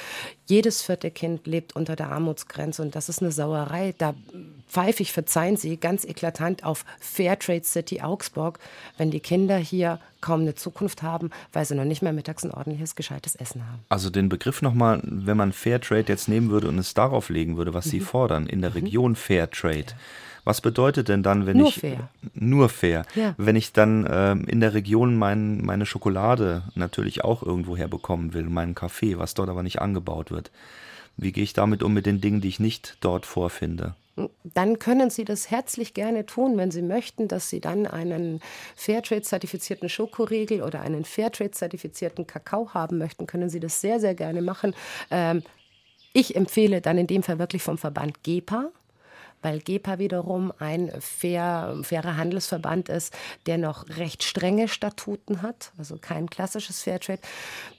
Jedes 0.46 0.82
vierte 0.82 1.12
Kind 1.12 1.48
lebt 1.48 1.76
unter 1.76 1.96
der 1.96 2.12
Armutsgrenze 2.12 2.82
und 2.82 2.96
das 2.96 3.08
ist 3.08 3.22
eine 3.22 3.32
Sauerei. 3.32 3.96
Da 3.98 4.14
pfeife 4.68 5.02
ich, 5.04 5.14
verzeihen 5.14 5.56
Sie, 5.58 5.78
ganz 5.78 6.04
eklatant 6.04 6.64
auf 6.64 6.84
Fairtrade 7.00 7.64
City 7.64 8.02
Augsburg, 8.02 8.60
wenn 8.98 9.12
die 9.12 9.20
Kinder 9.20 9.58
hier 9.58 10.00
kaum 10.22 10.42
eine 10.42 10.56
Zukunft 10.56 11.02
haben, 11.02 11.32
weil 11.52 11.66
sie 11.66 11.76
noch 11.76 11.84
nicht 11.84 12.02
mehr 12.02 12.14
mittags 12.14 12.44
ein 12.44 12.52
ordentliches, 12.52 12.96
gescheites 12.96 13.36
Essen 13.36 13.66
haben. 13.68 13.80
Also 13.90 14.10
den 14.10 14.30
Begriff 14.30 14.62
nochmal, 14.62 15.02
wenn 15.04 15.38
man 15.38 15.52
Fairtrade 15.52 16.06
jetzt 16.08 16.30
nehmen 16.30 16.50
würde 16.50 16.68
und 16.68 16.78
es 16.78 16.94
darauf 16.94 17.30
legen 17.30 17.58
würde, 17.58 17.74
was 17.74 17.88
mhm. 17.88 17.90
Sie 17.90 18.00
fordern, 18.00 18.46
in 18.46 18.62
der 18.62 18.70
mhm. 18.72 18.78
Region 18.78 19.16
Fairtrade. 19.16 19.80
Ja. 19.80 19.96
Was 20.44 20.62
bedeutet 20.62 21.08
denn 21.08 21.22
dann, 21.22 21.46
wenn 21.46 21.58
nur 21.58 21.68
ich 21.68 21.76
fair. 21.76 22.10
nur 22.34 22.70
fair, 22.70 23.06
ja. 23.14 23.36
wenn 23.38 23.56
ich 23.56 23.74
dann 23.74 24.08
ähm, 24.10 24.46
in 24.46 24.60
der 24.60 24.74
Region 24.74 25.16
mein, 25.16 25.64
meine 25.64 25.86
Schokolade 25.86 26.64
natürlich 26.74 27.24
auch 27.24 27.44
irgendwo 27.44 27.78
herbekommen 27.78 28.34
will, 28.34 28.44
meinen 28.44 28.74
Kaffee, 28.74 29.20
was 29.20 29.36
dort 29.36 29.50
aber 29.50 29.62
nicht 29.62 29.82
angebaut 29.82 30.32
wird? 30.32 30.50
Wie 31.18 31.32
gehe 31.32 31.44
ich 31.44 31.54
damit 31.54 31.84
um 31.84 31.94
mit 31.94 32.06
den 32.06 32.22
Dingen, 32.22 32.42
die 32.42 32.48
ich 32.48 32.60
nicht 32.60 32.98
dort 33.02 33.26
vorfinde? 33.26 33.96
Dann 34.44 34.80
können 34.80 35.10
Sie 35.10 35.24
das 35.24 35.50
herzlich 35.50 35.94
gerne 35.94 36.26
tun, 36.26 36.58
wenn 36.58 36.72
Sie 36.72 36.82
möchten, 36.82 37.28
dass 37.28 37.50
Sie 37.50 37.60
dann 37.60 37.88
einen 37.88 38.42
Fairtrade-zertifizierten 38.76 39.90
Schokoriegel 39.90 40.62
oder 40.62 40.82
einen 40.82 41.06
Fairtrade-zertifizierten 41.06 42.28
Kakao 42.28 42.74
haben 42.74 42.98
möchten, 42.98 43.26
können 43.26 43.50
Sie 43.50 43.60
das 43.60 43.80
sehr, 43.80 44.00
sehr 44.00 44.16
gerne 44.16 44.42
machen. 44.42 44.76
Ähm, 45.10 45.44
ich 46.14 46.36
empfehle 46.36 46.82
dann 46.82 46.98
in 46.98 47.08
dem 47.08 47.24
Fall 47.24 47.40
wirklich 47.40 47.64
vom 47.64 47.78
Verband 47.78 48.22
GEPA 48.24 48.72
weil 49.42 49.60
GEPA 49.60 50.00
wiederum 50.00 50.54
ein 50.60 50.92
fair, 51.00 51.78
fairer 51.84 52.18
Handelsverband 52.18 52.90
ist, 52.90 53.14
der 53.46 53.58
noch 53.58 53.88
recht 53.98 54.24
strenge 54.24 54.68
Statuten 54.68 55.42
hat, 55.42 55.72
also 55.78 55.98
kein 56.00 56.30
klassisches 56.30 56.82
Fairtrade. 56.82 57.22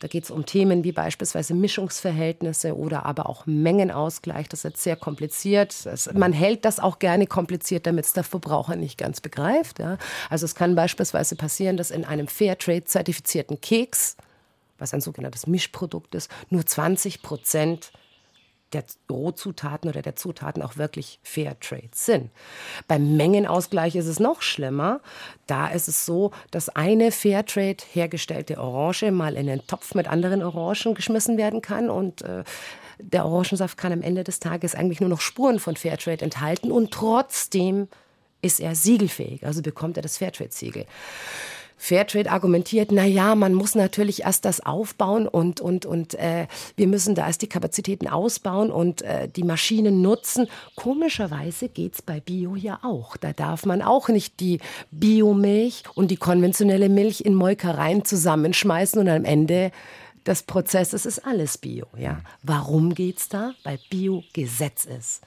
Da 0.01 0.09
geht 0.09 0.25
es 0.25 0.31
um 0.31 0.47
Themen 0.47 0.85
wie 0.85 0.93
beispielsweise 0.93 1.55
Mischungsverhältnisse 1.55 2.77
oder 2.77 3.07
aber 3.07 3.29
auch 3.29 3.47
Mengenausgleich. 3.47 4.49
Das 4.49 4.61
ist 4.61 4.65
jetzt 4.65 4.83
sehr 4.83 4.97
kompliziert. 4.97 5.87
Das, 5.87 6.13
man 6.13 6.33
hält 6.33 6.65
das 6.65 6.81
auch 6.81 6.99
gerne 6.99 7.27
kompliziert, 7.27 7.87
damit 7.87 8.07
es 8.07 8.13
der 8.13 8.25
Verbraucher 8.25 8.77
nicht 8.77 8.99
ganz 8.99 9.21
begreift. 9.21 9.79
Ja. 9.79 9.99
Also 10.31 10.45
es 10.45 10.55
kann 10.55 10.75
beispielsweise 10.75 11.37
passieren, 11.37 11.77
dass 11.77 11.91
in 11.91 12.05
einem 12.05 12.29
Fairtrade-zertifizierten 12.29 13.61
Keks, 13.61 14.17
was 14.79 14.95
ein 14.95 15.01
sogenanntes 15.01 15.47
Mischprodukt 15.47 16.15
ist, 16.15 16.31
nur 16.51 16.67
20 16.67 17.23
Prozent 17.23 17.93
der 18.73 18.85
Rohzutaten 19.11 19.91
oder 19.91 20.03
der 20.03 20.17
Zutaten 20.17 20.63
auch 20.63 20.77
wirklich 20.77 21.21
Fair 21.23 21.59
Trade 21.61 21.91
sind. 21.93 22.31
Beim 22.89 23.17
Mengenausgleich 23.17 23.95
ist 23.97 24.07
es 24.07 24.21
noch 24.21 24.43
schlimmer. 24.43 25.01
Da 25.47 25.69
ist 25.69 25.89
es 25.89 26.07
so, 26.07 26.33
dass 26.51 26.69
eine 26.69 27.13
Fair 27.13 27.45
Trade 27.45 27.79
hergestellte 27.93 28.59
Orange 28.59 29.11
mal 29.11 29.35
in 29.35 29.49
einen 29.49 29.67
Topf 29.67 29.95
mit 29.95 30.09
anderen 30.09 30.43
Orangen 30.43 30.95
geschmissen 30.95 31.37
werden 31.37 31.63
kann 31.63 31.91
und 31.91 32.23
äh, 32.23 32.45
der 32.99 33.27
Orangensaft 33.27 33.77
kann 33.77 33.93
am 33.93 34.03
Ende 34.03 34.25
des 34.25 34.39
Tages 34.39 34.75
eigentlich 34.75 35.01
nur 35.01 35.11
noch 35.11 35.21
Spuren 35.21 35.59
von 35.59 35.77
Fairtrade 35.77 36.25
enthalten 36.25 36.71
und 36.71 36.93
trotzdem 36.93 37.89
ist 38.43 38.61
er 38.61 38.75
siegelfähig, 38.75 39.47
also 39.47 39.63
bekommt 39.63 39.97
er 39.97 40.03
das 40.03 40.19
Fairtrade-Siegel. 40.19 40.87
Fairtrade 41.83 42.31
argumentiert, 42.31 42.93
na 42.93 43.05
ja, 43.05 43.35
man 43.35 43.55
muss 43.55 43.75
natürlich 43.75 44.23
erst 44.23 44.45
das 44.45 44.61
aufbauen 44.61 45.27
und, 45.27 45.61
und, 45.61 45.85
und 45.85 46.15
äh, 46.15 46.47
wir 46.77 46.87
müssen 46.87 47.17
da 47.17 47.27
erst 47.27 47.43
die 47.43 47.49
Kapazitäten 47.49 48.07
ausbauen 48.07 48.71
und 48.71 49.03
äh, 49.03 49.27
die 49.29 49.43
Maschinen 49.43 50.01
nutzen. 50.01 50.47
Komischerweise 50.77 51.69
geht 51.69 51.95
es 51.95 52.03
bei 52.03 52.21
Bio 52.21 52.55
ja 52.55 52.79
auch. 52.85 53.17
Da 53.17 53.33
darf 53.33 53.67
man 53.67 53.83
auch 53.83 54.09
nicht 54.11 54.39
die 54.39 54.61
Biomilch 54.93 55.83
und 55.95 56.13
die 56.13 56.17
konventionelle 56.17 56.89
Milch 56.89 57.23
in 57.23 57.35
Molkereien 57.35 58.05
zusammenschmeißen 58.05 59.01
und 59.01 59.09
am 59.09 59.25
Ende 59.25 59.73
des 60.25 60.45
Prozesses 60.45 61.05
ist 61.05 61.27
alles 61.27 61.59
Bio. 61.59 61.87
Ja. 61.99 62.21
Warum 62.45 62.95
geht 62.95 63.19
es 63.19 63.29
da? 63.29 63.55
Weil 63.65 63.81
Bio 63.91 64.23
Gesetz 64.33 64.85
ist. 64.85 65.23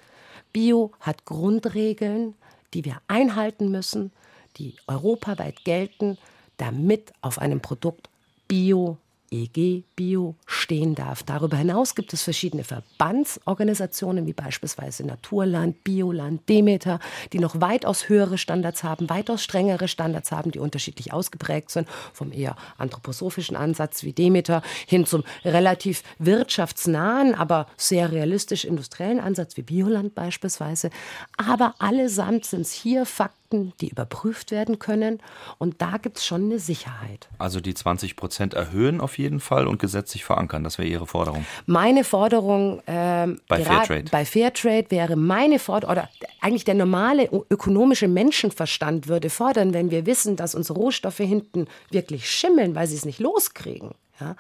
Bio 0.53 0.93
hat 1.01 1.25
Grundregeln, 1.25 2.33
die 2.73 2.85
wir 2.85 3.01
einhalten 3.09 3.71
müssen, 3.71 4.13
die 4.55 4.75
europaweit 4.87 5.65
gelten 5.65 6.17
damit 6.57 7.13
auf 7.21 7.39
einem 7.39 7.61
Produkt 7.61 8.09
Bio 8.47 8.97
EG 9.31 9.83
Bio 9.95 10.35
stehen 10.45 10.95
darf. 10.95 11.23
Darüber 11.23 11.57
hinaus 11.57 11.95
gibt 11.95 12.13
es 12.13 12.23
verschiedene 12.23 12.63
Verbandsorganisationen 12.63 14.25
wie 14.25 14.33
beispielsweise 14.33 15.05
Naturland, 15.05 15.83
Bioland, 15.83 16.47
Demeter, 16.47 16.99
die 17.33 17.39
noch 17.39 17.59
weitaus 17.59 18.09
höhere 18.09 18.37
Standards 18.37 18.83
haben, 18.83 19.09
weitaus 19.09 19.43
strengere 19.43 19.87
Standards 19.87 20.31
haben, 20.31 20.51
die 20.51 20.59
unterschiedlich 20.59 21.11
ausgeprägt 21.11 21.71
sind, 21.71 21.87
vom 22.13 22.31
eher 22.31 22.55
anthroposophischen 22.77 23.55
Ansatz 23.55 24.03
wie 24.03 24.13
Demeter 24.13 24.61
hin 24.87 25.05
zum 25.05 25.23
relativ 25.43 26.03
wirtschaftsnahen, 26.19 27.35
aber 27.35 27.67
sehr 27.77 28.11
realistisch 28.11 28.65
industriellen 28.65 29.19
Ansatz 29.19 29.57
wie 29.57 29.63
Bioland 29.63 30.15
beispielsweise. 30.15 30.89
Aber 31.37 31.75
allesamt 31.79 32.45
sind 32.45 32.61
es 32.61 32.71
hier 32.71 33.05
Fakten, 33.05 33.44
Fakten, 33.55 33.73
die 33.81 33.89
überprüft 33.89 34.51
werden 34.51 34.79
können. 34.79 35.19
Und 35.57 35.81
da 35.81 35.97
gibt 35.97 36.17
es 36.17 36.25
schon 36.25 36.45
eine 36.45 36.59
Sicherheit. 36.59 37.27
Also 37.37 37.59
die 37.59 37.73
20 37.73 38.15
Prozent 38.15 38.53
erhöhen 38.53 39.01
auf 39.01 39.17
jeden 39.17 39.39
Fall 39.39 39.67
und 39.67 39.79
gesetzlich 39.79 40.23
verankern. 40.23 40.63
Das 40.63 40.77
wäre 40.77 40.87
Ihre 40.87 41.07
Forderung. 41.07 41.45
Meine 41.65 42.03
Forderung 42.03 42.81
ähm, 42.87 43.39
bei 43.47 43.63
Fairtrade. 43.63 44.09
Bei 44.11 44.25
Fairtrade 44.25 44.91
wäre 44.91 45.15
meine 45.15 45.59
Forderung, 45.59 45.93
oder 45.93 46.09
eigentlich 46.41 46.65
der 46.65 46.75
normale 46.75 47.29
ökonomische 47.49 48.07
Menschenverstand 48.07 49.07
würde 49.07 49.29
fordern, 49.29 49.73
wenn 49.73 49.91
wir 49.91 50.05
wissen, 50.05 50.35
dass 50.35 50.55
unsere 50.55 50.79
Rohstoffe 50.79 51.17
hinten 51.17 51.67
wirklich 51.91 52.29
schimmeln, 52.29 52.75
weil 52.75 52.87
sie 52.87 52.95
es 52.95 53.05
nicht 53.05 53.19
loskriegen. 53.19 53.91
Ja? 54.19 54.35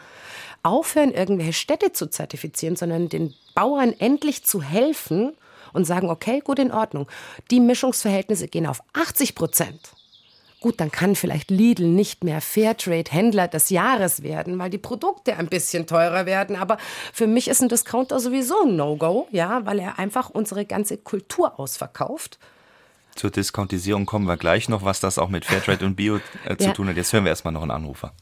Aufhören, 0.63 1.11
irgendwelche 1.11 1.53
Städte 1.53 1.91
zu 1.91 2.07
zertifizieren, 2.07 2.75
sondern 2.75 3.09
den 3.09 3.33
Bauern 3.53 3.93
endlich 3.99 4.43
zu 4.43 4.61
helfen 4.61 5.33
und 5.75 5.85
sagen, 5.85 6.09
okay, 6.09 6.41
gut 6.43 6.59
in 6.59 6.71
Ordnung. 6.71 7.07
Die 7.51 7.59
Mischungsverhältnisse 7.59 8.47
gehen 8.47 8.65
auf 8.65 8.81
80 8.93 9.35
Prozent. 9.35 9.79
Gut, 10.65 10.79
dann 10.79 10.91
kann 10.91 11.15
vielleicht 11.15 11.51
Lidl 11.51 11.85
nicht 11.85 12.23
mehr 12.23 12.41
Fairtrade-Händler 12.41 13.47
des 13.47 13.69
Jahres 13.69 14.23
werden, 14.23 14.57
weil 14.57 14.71
die 14.71 14.79
Produkte 14.79 15.37
ein 15.37 15.47
bisschen 15.47 15.85
teurer 15.85 16.25
werden. 16.25 16.55
Aber 16.55 16.77
für 17.13 17.27
mich 17.27 17.47
ist 17.49 17.61
ein 17.61 17.69
Discounter 17.69 18.19
sowieso 18.19 18.63
ein 18.63 18.75
No-Go, 18.75 19.27
ja, 19.29 19.63
weil 19.67 19.77
er 19.77 19.99
einfach 19.99 20.31
unsere 20.31 20.65
ganze 20.65 20.97
Kultur 20.97 21.59
ausverkauft. 21.59 22.39
Zur 23.15 23.29
Discountisierung 23.29 24.07
kommen 24.07 24.25
wir 24.25 24.37
gleich 24.37 24.67
noch, 24.67 24.83
was 24.83 24.99
das 24.99 25.19
auch 25.19 25.29
mit 25.29 25.45
Fairtrade 25.45 25.85
und 25.85 25.95
Bio 25.95 26.19
äh, 26.45 26.57
zu 26.57 26.65
ja. 26.65 26.73
tun 26.73 26.89
hat. 26.89 26.97
Jetzt 26.97 27.13
hören 27.13 27.25
wir 27.25 27.29
erstmal 27.29 27.53
noch 27.53 27.61
einen 27.61 27.71
Anrufer. 27.71 28.13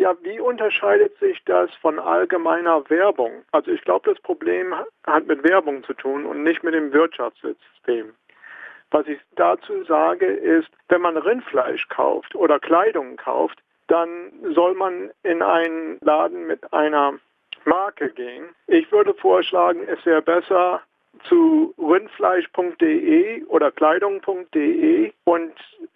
Ja, 0.00 0.16
wie 0.22 0.40
unterscheidet 0.40 1.18
sich 1.18 1.44
das 1.44 1.70
von 1.82 1.98
allgemeiner 1.98 2.88
Werbung? 2.88 3.42
Also 3.52 3.70
ich 3.70 3.82
glaube, 3.82 4.08
das 4.08 4.18
Problem 4.22 4.74
hat 5.06 5.26
mit 5.26 5.44
Werbung 5.44 5.84
zu 5.84 5.92
tun 5.92 6.24
und 6.24 6.42
nicht 6.42 6.62
mit 6.62 6.72
dem 6.72 6.90
Wirtschaftssystem. 6.94 8.14
Was 8.90 9.06
ich 9.06 9.18
dazu 9.36 9.84
sage, 9.84 10.24
ist, 10.24 10.70
wenn 10.88 11.02
man 11.02 11.18
Rindfleisch 11.18 11.86
kauft 11.90 12.34
oder 12.34 12.58
Kleidung 12.58 13.18
kauft, 13.18 13.58
dann 13.88 14.32
soll 14.54 14.72
man 14.72 15.10
in 15.22 15.42
einen 15.42 15.98
Laden 16.00 16.46
mit 16.46 16.72
einer 16.72 17.18
Marke 17.66 18.08
gehen. 18.08 18.44
Ich 18.68 18.90
würde 18.90 19.12
vorschlagen, 19.12 19.86
es 19.86 20.06
wäre 20.06 20.22
besser, 20.22 20.80
zu 21.24 21.74
rindfleisch.de 21.76 23.44
oder 23.44 23.70
kleidung.de 23.70 25.12
und 25.24 25.52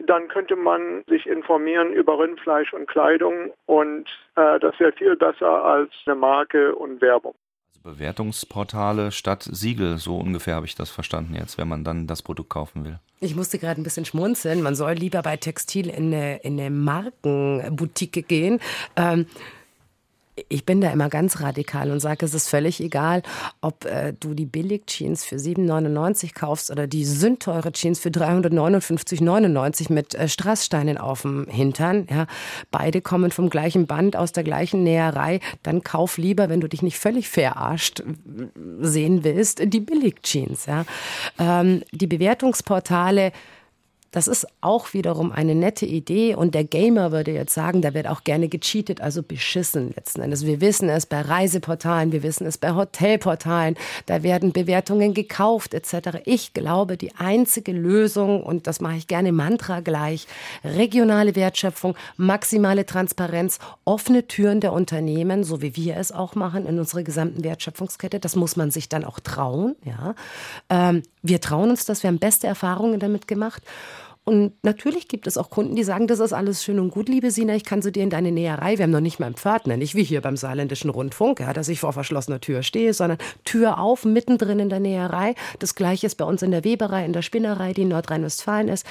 dann 0.07 0.29
könnte 0.29 0.57
man 0.57 1.05
sich 1.09 1.27
informieren 1.27 1.93
über 1.93 2.19
Rindfleisch 2.19 2.73
und 2.73 2.87
Kleidung 2.87 3.53
und 3.67 4.07
äh, 4.37 4.59
das 4.61 4.79
wäre 4.79 4.93
viel 4.93 5.17
besser 5.17 5.65
als 5.65 5.91
eine 6.07 6.15
Marke 6.15 6.75
und 6.75 7.01
Werbung. 7.01 7.35
Also 7.85 7.97
Bewertungsportale 7.97 9.13
statt 9.13 9.43
Siegel, 9.51 9.99
so 9.99 10.17
ungefähr 10.17 10.55
habe 10.55 10.67
ich 10.67 10.75
das 10.75 10.91
verstanden 10.91 11.35
jetzt, 11.35 11.59
wenn 11.59 11.69
man 11.69 11.85
dann 11.85 12.07
das 12.07 12.23
Produkt 12.23 12.51
kaufen 12.51 12.85
will. 12.85 12.99
Ich 13.21 13.37
musste 13.37 13.59
gerade 13.59 13.81
ein 13.81 13.85
bisschen 13.85 14.05
schmunzeln. 14.05 14.63
Man 14.63 14.75
soll 14.75 14.93
lieber 14.93 15.23
bei 15.23 15.37
Textil 15.37 15.89
in 15.89 16.13
eine, 16.13 16.37
in 16.39 16.59
eine 16.59 16.71
Markenboutique 16.71 18.27
gehen. 18.27 18.61
Ähm, 18.97 19.27
ich 20.49 20.65
bin 20.65 20.81
da 20.81 20.91
immer 20.91 21.09
ganz 21.09 21.41
radikal 21.41 21.91
und 21.91 22.01
sage, 22.01 22.27
es 22.27 22.35
ist 22.35 22.49
völlig 22.49 22.81
egal, 22.81 23.23
ob 23.61 23.85
äh, 23.85 24.13
du 24.19 24.35
die 24.35 24.47
Billig-Jeans 24.47 25.25
für 25.25 25.37
7,99 25.37 26.35
kaufst 26.35 26.71
oder 26.71 26.87
die 26.87 27.05
sündteure 27.05 27.73
Jeans 27.73 28.01
für 28.01 28.09
359,99 28.09 29.93
mit 29.93 30.15
äh, 30.15 30.29
Strasssteinen 30.29 30.99
auf 30.99 31.23
dem 31.23 31.47
Hintern. 31.47 32.09
Ja. 32.11 32.27
Beide 32.73 33.01
kommen 33.01 33.31
vom 33.31 33.49
gleichen 33.49 33.87
Band 33.87 34.17
aus 34.17 34.33
der 34.33 34.43
gleichen 34.43 34.83
Näherei. 34.83 35.39
Dann 35.63 35.85
kauf 35.85 36.19
lieber, 36.19 36.49
wenn 36.49 36.61
du 36.61 36.69
dich 36.69 36.83
nicht 36.83 36.99
völlig 36.99 37.29
verarscht 37.29 38.03
sehen 38.81 39.23
willst, 39.23 39.63
die 39.65 39.81
Billig-Jeans. 39.81 40.67
Ja. 40.67 40.85
Ähm, 41.39 41.83
die 41.93 42.09
Bewertungsportale 42.09 43.33
das 44.15 44.29
ist 44.29 44.47
auch 44.61 44.95
wiederum 44.95 45.33
eine 45.33 45.57
nette 45.57 45.87
Idee 45.87 46.37
und 46.37 46.55
der 46.55 46.63
Gamer 46.63 47.11
würde 47.11 47.33
jetzt 47.33 47.53
sagen, 47.53 47.83
da 47.83 47.95
wird 47.95 48.07
auch 48.07 48.23
gerne 48.23 48.47
gecheatet, 48.47 49.01
also 49.01 49.25
beschissen 49.25 49.93
letzten 49.97 50.23
Endes. 50.23 50.47
Wir 50.47 50.61
wissen 50.61 50.89
es 50.89 51.05
bei 51.05 51.21
Reiseportalen, 51.21 52.13
wir 52.13 52.23
wissen 52.23 52.47
es 52.47 52.57
bei 52.57 52.77
Hotelportalen, 52.77 53.75
da 54.07 54.23
werden 54.23 54.53
Bewertungen 54.53 55.15
gekauft 55.15 55.75
etc. 55.75 56.19
Ich 56.27 56.55
glaube, 56.55 56.97
die 56.97 57.13
einzige 57.17 57.73
Lösung, 57.73 58.45
und 58.45 58.69
das 58.69 58.81
mache 58.81 58.95
ich 58.95 59.09
gerne 59.09 59.33
Mantra 59.33 59.81
gleich, 59.81 60.29
regionale 60.63 61.35
Wertschöpfung, 61.35 61.97
maximale 62.17 62.87
Transparenz, 62.87 63.59
offene 63.85 64.29
Türen 64.29 64.61
der 64.61 64.75
Unternehmen, 64.75 65.43
so 65.43 65.61
wie 65.61 65.75
wir 65.75 65.97
es 65.97 66.13
auch 66.13 66.37
machen 66.37 66.67
in 66.67 66.79
unserer 66.79 67.03
gesamten 67.03 67.43
Wertschöpfungskette, 67.43 68.21
das 68.21 68.37
muss 68.37 68.55
man 68.55 68.71
sich 68.71 68.89
dann 68.89 69.05
auch 69.05 69.19
trauen. 69.19 69.75
Ja. 69.85 70.15
Ähm, 70.71 71.03
wir 71.23 71.41
trauen 71.41 71.71
uns 71.71 71.85
das, 71.85 72.05
wir 72.05 72.09
haben 72.09 72.21
beste 72.21 72.47
Erfahrungen 72.47 73.01
damit 73.01 73.27
gemacht. 73.27 73.61
Und 74.25 74.55
natürlich 74.63 75.09
gibt 75.09 75.27
es 75.27 75.37
auch 75.37 75.51
Kunden, 75.51 75.77
die 75.77 75.85
sagen, 75.85 76.07
das 76.07 76.19
ist 76.19 76.33
alles 76.33 76.65
schön 76.65 76.79
und 76.79 76.89
gut, 76.89 77.11
liebe 77.11 77.31
Sina, 77.31 77.55
ich 77.55 77.65
kann 77.65 77.83
zu 77.83 77.93
dir 77.93 78.03
in 78.03 78.09
deine 78.09 78.33
Näherei. 78.33 78.79
Wir 78.79 78.85
haben 78.85 78.91
noch 78.91 79.01
nicht 79.01 79.21
mal 79.21 79.27
einen 79.27 79.35
Pförtner, 79.35 79.77
nicht 79.77 79.95
wie 79.95 80.03
hier 80.03 80.23
beim 80.23 80.39
Saarländischen 80.39 80.89
Rundfunk, 80.89 81.41
ja, 81.41 81.53
dass 81.53 81.69
ich 81.69 81.79
vor 81.79 81.93
verschlossener 81.93 82.41
Tür 82.41 82.63
stehe, 82.63 82.95
sondern 82.95 83.19
Tür 83.45 83.79
auf, 83.79 84.07
mittendrin 84.07 84.61
in 84.61 84.71
der 84.71 84.81
Näherei. 84.81 85.35
Das 85.59 85.75
gleiche 85.75 86.07
ist 86.07 86.15
bei 86.15 86.25
uns 86.25 86.41
in 86.41 86.53
der 86.53 86.65
Weberei, 86.65 87.05
in 87.05 87.13
der 87.13 87.21
Spinnerei, 87.21 87.75
die 87.75 87.83
in 87.83 87.89
Nordrhein-Westfalen 87.89 88.69
ist. 88.69 88.87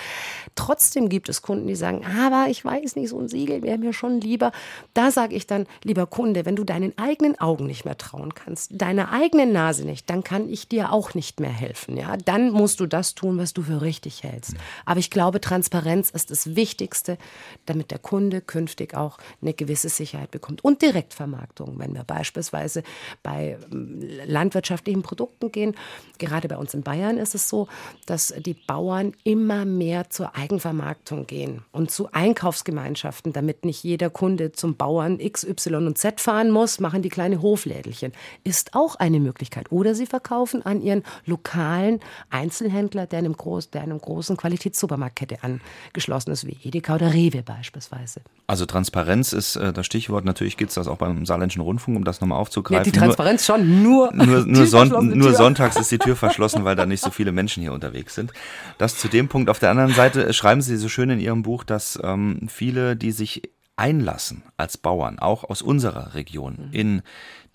Trotzdem 0.53 1.09
gibt 1.09 1.29
es 1.29 1.41
Kunden, 1.41 1.65
die 1.65 1.75
sagen, 1.75 2.05
aber 2.05 2.45
ich 2.49 2.63
weiß 2.63 2.95
nicht, 2.95 3.09
so 3.09 3.17
ein 3.17 3.27
Siegel 3.27 3.63
wäre 3.63 3.79
mir 3.79 3.93
schon 3.93 4.21
lieber. 4.21 4.51
Da 4.93 5.09
sage 5.09 5.35
ich 5.35 5.47
dann, 5.47 5.65
lieber 5.83 6.05
Kunde, 6.05 6.45
wenn 6.45 6.55
du 6.55 6.63
deinen 6.63 6.95
eigenen 6.99 7.39
Augen 7.41 7.65
nicht 7.65 7.85
mehr 7.85 7.97
trauen 7.97 8.35
kannst, 8.35 8.69
deiner 8.79 9.11
eigenen 9.11 9.51
Nase 9.51 9.83
nicht, 9.83 10.11
dann 10.11 10.23
kann 10.23 10.47
ich 10.47 10.67
dir 10.67 10.93
auch 10.93 11.15
nicht 11.15 11.39
mehr 11.39 11.49
helfen. 11.49 11.97
Ja? 11.97 12.17
Dann 12.17 12.51
musst 12.51 12.79
du 12.79 12.85
das 12.85 13.15
tun, 13.15 13.39
was 13.39 13.53
du 13.53 13.63
für 13.63 13.81
richtig 13.81 14.21
hältst. 14.21 14.53
Aber 14.85 14.99
ich 14.99 15.09
glaube, 15.09 15.22
glaube, 15.23 15.39
Transparenz 15.39 16.09
ist 16.09 16.31
das 16.31 16.57
Wichtigste, 16.57 17.17
damit 17.65 17.91
der 17.91 17.99
Kunde 17.99 18.41
künftig 18.41 18.93
auch 18.93 19.19
eine 19.41 19.53
gewisse 19.53 19.88
Sicherheit 19.88 20.31
bekommt. 20.31 20.65
Und 20.65 20.81
Direktvermarktung, 20.81 21.79
wenn 21.79 21.93
wir 21.93 22.03
beispielsweise 22.03 22.83
bei 23.23 23.57
ähm, 23.71 24.03
landwirtschaftlichen 24.25 25.01
Produkten 25.01 25.49
gehen. 25.49 25.75
Gerade 26.17 26.49
bei 26.49 26.57
uns 26.57 26.73
in 26.73 26.83
Bayern 26.83 27.17
ist 27.17 27.36
es 27.36 27.47
so, 27.47 27.69
dass 28.05 28.33
die 28.38 28.53
Bauern 28.53 29.13
immer 29.23 29.63
mehr 29.63 30.09
zur 30.09 30.36
Eigenvermarktung 30.36 31.25
gehen 31.25 31.63
und 31.71 31.89
zu 31.89 32.12
Einkaufsgemeinschaften, 32.12 33.31
damit 33.31 33.63
nicht 33.63 33.81
jeder 33.81 34.09
Kunde 34.09 34.51
zum 34.51 34.75
Bauern 34.75 35.21
X, 35.21 35.45
Y 35.45 35.88
und 35.88 35.97
Z 35.97 36.19
fahren 36.19 36.51
muss, 36.51 36.81
machen 36.81 37.01
die 37.01 37.07
kleine 37.07 37.41
Hoflädelchen. 37.41 38.12
Ist 38.43 38.75
auch 38.75 38.95
eine 38.95 39.21
Möglichkeit. 39.21 39.71
Oder 39.71 39.95
sie 39.95 40.05
verkaufen 40.05 40.65
an 40.65 40.81
ihren 40.81 41.03
lokalen 41.25 42.01
Einzelhändler, 42.29 43.07
der 43.07 43.19
einem, 43.19 43.38
groß, 43.38 43.69
der 43.69 43.83
einem 43.83 43.99
großen 43.99 44.36
Qualitätssupermarkt 44.36 45.12
Supermarktkette 45.13 45.38
angeschlossen 45.43 46.32
ist, 46.32 46.47
wie 46.47 46.58
Edeka 46.63 46.95
oder 46.95 47.13
Rewe 47.13 47.43
beispielsweise. 47.43 48.21
Also 48.47 48.65
Transparenz 48.65 49.34
ist 49.34 49.56
äh, 49.56 49.71
das 49.71 49.86
Stichwort. 49.86 50.26
Natürlich 50.26 50.58
gibt 50.58 50.69
es 50.69 50.76
das 50.76 50.88
auch 50.88 50.97
beim 50.97 51.26
Saarländischen 51.26 51.62
Rundfunk, 51.62 51.97
um 51.97 52.04
das 52.04 52.21
nochmal 52.21 52.39
aufzugreifen. 52.39 52.86
Ja, 52.86 52.91
die 52.91 52.97
Transparenz 52.97 53.47
nur, 53.47 53.58
schon, 53.58 53.84
nur, 53.84 54.13
nur, 54.13 54.45
nur, 54.45 54.65
son 54.67 55.17
nur 55.17 55.34
sonntags 55.34 55.78
ist 55.78 55.91
die 55.91 55.99
Tür 55.99 56.15
verschlossen, 56.15 56.65
weil 56.65 56.76
da 56.76 56.86
nicht 56.86 57.04
so 57.04 57.12
viele 57.12 57.32
Menschen 57.32 57.62
hier 57.62 57.73
unterwegs 57.73 58.15
sind. 58.15 58.34
Das 58.78 58.97
zu 58.97 59.08
dem 59.08 59.28
Punkt. 59.28 59.49
Auf 59.49 59.60
der 59.60 59.71
anderen 59.71 59.93
Seite 59.93 60.28
äh, 60.28 60.34
schreiben 60.34 60.62
Sie 60.62 60.78
so 60.78 60.89
schön 60.89 61.10
in 61.10 61.19
Ihrem 61.19 61.43
Buch, 61.43 61.63
dass 61.63 61.99
ähm, 62.04 62.47
viele, 62.47 62.95
die 62.95 63.12
sich 63.12 63.43
einlassen 63.76 64.43
als 64.58 64.78
Bauern, 64.78 65.17
auch 65.17 65.43
aus 65.43 65.62
unserer 65.62 66.13
Region, 66.13 66.58
mhm. 66.67 66.73
in 66.73 67.02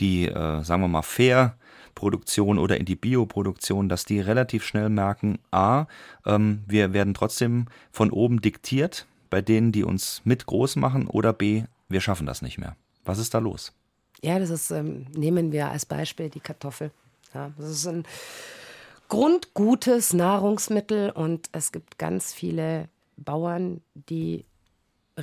die, 0.01 0.27
äh, 0.27 0.63
sagen 0.63 0.83
wir 0.83 0.89
mal, 0.89 1.03
fair 1.03 1.57
Produktion 1.99 2.61
oder 2.61 2.77
in 2.79 2.85
die 2.85 2.95
Bioproduktion, 2.95 3.89
dass 3.89 4.05
die 4.05 4.21
relativ 4.21 4.65
schnell 4.65 4.89
merken, 4.89 5.41
a, 5.51 5.87
ähm, 6.25 6.63
wir 6.69 6.93
werden 6.93 7.13
trotzdem 7.13 7.67
von 7.91 8.13
oben 8.13 8.41
diktiert 8.41 9.07
bei 9.31 9.43
denen, 9.43 9.73
die 9.73 9.83
uns 9.83 10.23
mit 10.25 10.47
groß 10.47 10.77
machen, 10.77 11.09
oder 11.09 11.33
b, 11.33 11.65
wir 11.89 12.01
schaffen 12.01 12.25
das 12.25 12.41
nicht 12.41 12.57
mehr. 12.57 12.77
Was 13.05 13.19
ist 13.19 13.35
da 13.35 13.39
los? 13.39 13.73
Ja, 14.23 14.39
das 14.39 14.51
ist, 14.51 14.71
ähm, 14.71 15.07
nehmen 15.13 15.51
wir 15.51 15.71
als 15.71 15.87
Beispiel 15.87 16.31
die 16.31 16.39
Kartoffel. 16.39 16.93
Ja, 17.35 17.51
das 17.59 17.69
ist 17.69 17.87
ein 17.89 18.05
grundgutes 19.09 20.13
Nahrungsmittel 20.13 21.11
und 21.11 21.49
es 21.51 21.73
gibt 21.73 21.99
ganz 21.99 22.33
viele 22.33 22.89
Bauern, 23.17 23.81
die 23.95 24.45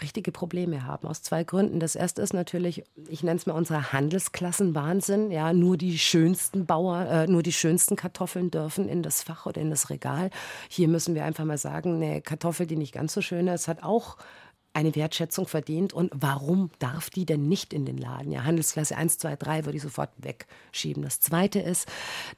richtige 0.01 0.31
Probleme 0.31 0.85
haben. 0.85 1.07
Aus 1.07 1.21
zwei 1.21 1.43
Gründen. 1.43 1.79
Das 1.79 1.95
erste 1.95 2.21
ist 2.21 2.33
natürlich, 2.33 2.83
ich 3.07 3.23
nenne 3.23 3.37
es 3.37 3.45
mal 3.45 3.53
unser 3.53 3.93
Handelsklassenwahnsinn. 3.93 5.31
Ja, 5.31 5.53
nur 5.53 5.77
die 5.77 5.97
schönsten 5.97 6.65
Bauer, 6.65 7.05
äh, 7.05 7.27
nur 7.27 7.43
die 7.43 7.53
schönsten 7.53 7.95
Kartoffeln 7.95 8.51
dürfen 8.51 8.87
in 8.87 9.03
das 9.03 9.23
Fach 9.23 9.45
oder 9.45 9.61
in 9.61 9.69
das 9.69 9.89
Regal. 9.89 10.29
Hier 10.69 10.87
müssen 10.87 11.15
wir 11.15 11.25
einfach 11.25 11.45
mal 11.45 11.57
sagen, 11.57 11.95
eine 11.95 12.21
Kartoffel, 12.21 12.67
die 12.67 12.75
nicht 12.75 12.93
ganz 12.93 13.13
so 13.13 13.21
schön 13.21 13.47
ist, 13.47 13.67
hat 13.67 13.83
auch 13.83 14.17
eine 14.73 14.93
Wertschätzung 14.93 15.47
verdient. 15.47 15.93
Und 15.93 16.11
warum 16.13 16.69
darf 16.79 17.09
die 17.09 17.25
denn 17.25 17.47
nicht 17.47 17.73
in 17.73 17.85
den 17.85 17.97
Laden? 17.97 18.31
Ja, 18.31 18.43
Handelsklasse 18.43 18.97
1, 18.97 19.17
2, 19.17 19.37
3 19.37 19.65
würde 19.65 19.77
ich 19.77 19.83
sofort 19.83 20.09
wegschieben. 20.17 21.03
Das 21.03 21.21
zweite 21.21 21.59
ist, 21.59 21.87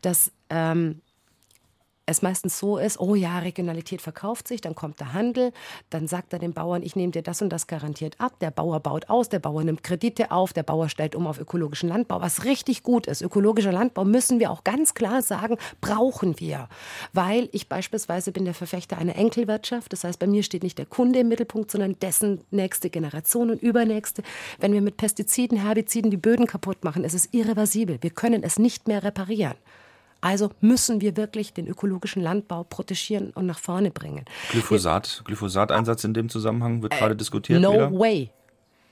dass 0.01 0.31
ähm, 0.49 1.01
es 2.07 2.21
meistens 2.21 2.57
so 2.57 2.77
ist, 2.77 2.99
oh 2.99 3.15
ja, 3.15 3.39
Regionalität 3.39 4.01
verkauft 4.01 4.47
sich, 4.47 4.61
dann 4.61 4.75
kommt 4.75 5.01
der 5.01 5.13
Handel, 5.13 5.51
dann 5.89 6.07
sagt 6.07 6.31
er 6.31 6.39
den 6.39 6.53
Bauern, 6.53 6.81
ich 6.81 6.95
nehme 6.95 7.11
dir 7.11 7.21
das 7.21 7.41
und 7.41 7.49
das 7.49 7.67
garantiert 7.67 8.15
ab, 8.19 8.39
der 8.39 8.49
Bauer 8.49 8.79
baut 8.79 9.09
aus, 9.09 9.27
der 9.27 9.39
Bauer 9.39 9.63
nimmt 9.63 9.83
Kredite 9.83 10.31
auf, 10.31 10.53
der 10.53 10.63
Bauer 10.63 10.87
stellt 10.87 11.15
um 11.15 11.27
auf 11.27 11.37
ökologischen 11.37 11.89
Landbau, 11.89 12.21
was 12.21 12.45
richtig 12.45 12.81
gut 12.81 13.07
ist. 13.07 13.21
Ökologischer 13.21 13.73
Landbau 13.73 14.05
müssen 14.05 14.39
wir 14.39 14.51
auch 14.51 14.63
ganz 14.63 14.93
klar 14.93 15.21
sagen, 15.21 15.57
brauchen 15.81 16.39
wir, 16.39 16.69
weil 17.11 17.49
ich 17.51 17.67
beispielsweise 17.67 18.31
bin 18.31 18.45
der 18.45 18.53
Verfechter 18.53 18.97
einer 18.97 19.17
Enkelwirtschaft, 19.17 19.91
das 19.91 20.05
heißt, 20.05 20.17
bei 20.17 20.27
mir 20.27 20.43
steht 20.43 20.63
nicht 20.63 20.77
der 20.77 20.85
Kunde 20.85 21.19
im 21.19 21.27
Mittelpunkt, 21.27 21.69
sondern 21.71 21.99
dessen 21.99 22.39
nächste 22.51 22.89
Generation 22.89 23.51
und 23.51 23.61
übernächste. 23.61 24.23
Wenn 24.59 24.71
wir 24.71 24.81
mit 24.81 24.95
Pestiziden, 24.95 25.57
Herbiziden 25.57 26.09
die 26.09 26.15
Böden 26.17 26.47
kaputt 26.47 26.85
machen, 26.85 27.03
ist 27.03 27.13
es 27.13 27.27
irreversibel. 27.33 27.97
Wir 27.99 28.11
können 28.11 28.43
es 28.43 28.57
nicht 28.57 28.87
mehr 28.87 29.03
reparieren. 29.03 29.57
Also 30.27 30.49
müssen 30.59 30.99
wir 30.99 31.15
wirklich 31.15 31.53
den 31.53 31.67
ökologischen 31.67 32.21
Landbau 32.21 32.65
protegieren 32.65 33.31
und 33.31 33.45
nach 33.45 33.59
vorne 33.59 33.91
bringen. 33.91 34.25
Glyphosat, 34.51 35.21
Glyphosateinsatz 35.23 36.03
in 36.03 36.13
dem 36.13 36.27
Zusammenhang 36.27 36.81
wird 36.81 36.93
äh, 36.93 36.97
gerade 36.97 37.15
diskutiert. 37.15 37.61
No 37.61 37.71
wieder. 37.71 37.91
way. 37.97 38.31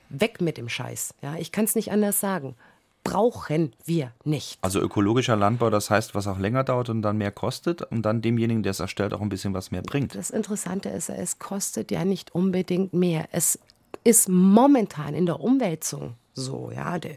Weg 0.08 0.40
mit 0.40 0.56
dem 0.56 0.70
Scheiß. 0.70 1.12
Ja, 1.20 1.36
ich 1.36 1.52
kann 1.52 1.66
es 1.66 1.74
nicht 1.74 1.92
anders 1.92 2.20
sagen. 2.20 2.56
Brauchen 3.04 3.74
wir 3.84 4.12
nicht. 4.24 4.58
Also 4.62 4.80
ökologischer 4.80 5.36
Landbau, 5.36 5.68
das 5.68 5.90
heißt, 5.90 6.14
was 6.14 6.26
auch 6.26 6.38
länger 6.38 6.64
dauert 6.64 6.88
und 6.88 7.02
dann 7.02 7.18
mehr 7.18 7.32
kostet 7.32 7.82
und 7.82 8.00
dann 8.02 8.22
demjenigen, 8.22 8.62
der 8.62 8.70
es 8.70 8.80
erstellt, 8.80 9.12
auch 9.12 9.20
ein 9.20 9.28
bisschen 9.28 9.52
was 9.52 9.70
mehr 9.70 9.82
bringt. 9.82 10.14
Das 10.14 10.30
Interessante 10.30 10.88
ist, 10.88 11.10
es 11.10 11.38
kostet 11.38 11.90
ja 11.90 12.06
nicht 12.06 12.34
unbedingt 12.34 12.94
mehr. 12.94 13.28
Es 13.30 13.58
ist 14.04 14.30
momentan 14.30 15.14
in 15.14 15.26
der 15.26 15.40
Umwälzung 15.40 16.14
so, 16.36 16.70
ja, 16.74 16.98
der 16.98 17.16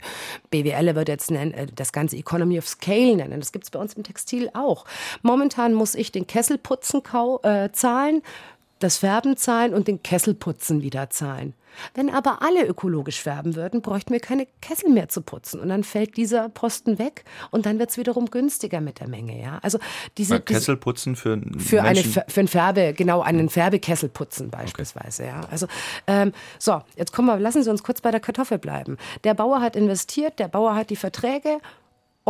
BWL 0.49 0.95
wird 0.95 1.10
jetzt 1.10 1.29
nennen, 1.29 1.53
äh, 1.53 1.67
das 1.75 1.91
ganze 1.91 2.15
Economy 2.15 2.58
of 2.58 2.67
Scale 2.67 3.17
nennen. 3.17 3.39
Das 3.39 3.51
gibt 3.51 3.65
es 3.65 3.71
bei 3.71 3.79
uns 3.79 3.93
im 3.93 4.03
Textil 4.03 4.49
auch. 4.53 4.86
Momentan 5.21 5.73
muss 5.73 5.93
ich 5.93 6.12
den 6.12 6.25
Kesselputzen 6.25 7.01
äh, 7.43 7.69
zahlen, 7.71 8.21
das 8.79 8.97
Färben 8.97 9.37
zahlen 9.37 9.73
und 9.73 9.87
den 9.87 10.01
Kesselputzen 10.03 10.81
wieder 10.81 11.09
zahlen. 11.09 11.53
Wenn 11.93 12.09
aber 12.09 12.41
alle 12.41 12.65
ökologisch 12.65 13.21
färben 13.21 13.55
würden, 13.55 13.81
bräuchten 13.81 14.11
wir 14.11 14.19
keine 14.19 14.47
Kessel 14.61 14.89
mehr 14.89 15.09
zu 15.09 15.21
putzen. 15.21 15.59
Und 15.59 15.69
dann 15.69 15.83
fällt 15.83 16.17
dieser 16.17 16.49
Posten 16.49 16.99
weg 16.99 17.23
und 17.51 17.65
dann 17.65 17.79
wird 17.79 17.91
es 17.91 17.97
wiederum 17.97 18.29
günstiger 18.29 18.81
mit 18.81 18.99
der 18.99 19.07
Menge. 19.07 19.39
Ja? 19.41 19.59
Also 19.61 19.79
diese, 20.17 20.39
Kessel 20.39 20.77
putzen 20.77 21.15
für 21.15 21.39
für, 21.57 21.83
eine, 21.83 22.01
für 22.03 22.39
ein 22.39 22.47
Färbe, 22.47 22.93
genau, 22.93 23.21
einen 23.21 23.49
Färbekessel 23.49 24.09
putzen 24.09 24.49
beispielsweise. 24.49 25.23
Okay. 25.23 25.31
Ja? 25.31 25.41
Also, 25.51 25.67
ähm, 26.07 26.33
so, 26.57 26.81
jetzt 26.95 27.13
kommen 27.13 27.27
wir, 27.27 27.39
lassen 27.39 27.63
Sie 27.63 27.69
uns 27.69 27.83
kurz 27.83 28.01
bei 28.01 28.11
der 28.11 28.19
Kartoffel 28.19 28.57
bleiben. 28.57 28.97
Der 29.23 29.33
Bauer 29.33 29.61
hat 29.61 29.75
investiert, 29.75 30.39
der 30.39 30.47
Bauer 30.47 30.75
hat 30.75 30.89
die 30.89 30.95
Verträge 30.95 31.59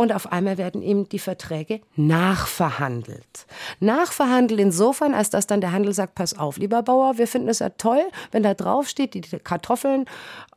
und 0.00 0.12
auf 0.12 0.32
einmal 0.32 0.56
werden 0.56 0.80
ihm 0.80 1.08
die 1.10 1.18
Verträge 1.18 1.82
nachverhandelt. 1.94 3.46
Nachverhandelt 3.80 4.58
insofern, 4.58 5.12
als 5.12 5.28
dass 5.28 5.46
dann 5.46 5.60
der 5.60 5.72
Handel 5.72 5.92
sagt, 5.92 6.14
pass 6.14 6.38
auf, 6.38 6.56
lieber 6.56 6.82
Bauer, 6.82 7.18
wir 7.18 7.28
finden 7.28 7.48
es 7.48 7.58
ja 7.58 7.68
toll, 7.68 8.02
wenn 8.32 8.42
da 8.42 8.54
drauf 8.54 8.88
steht, 8.88 9.12
die 9.12 9.20
Kartoffeln 9.20 10.06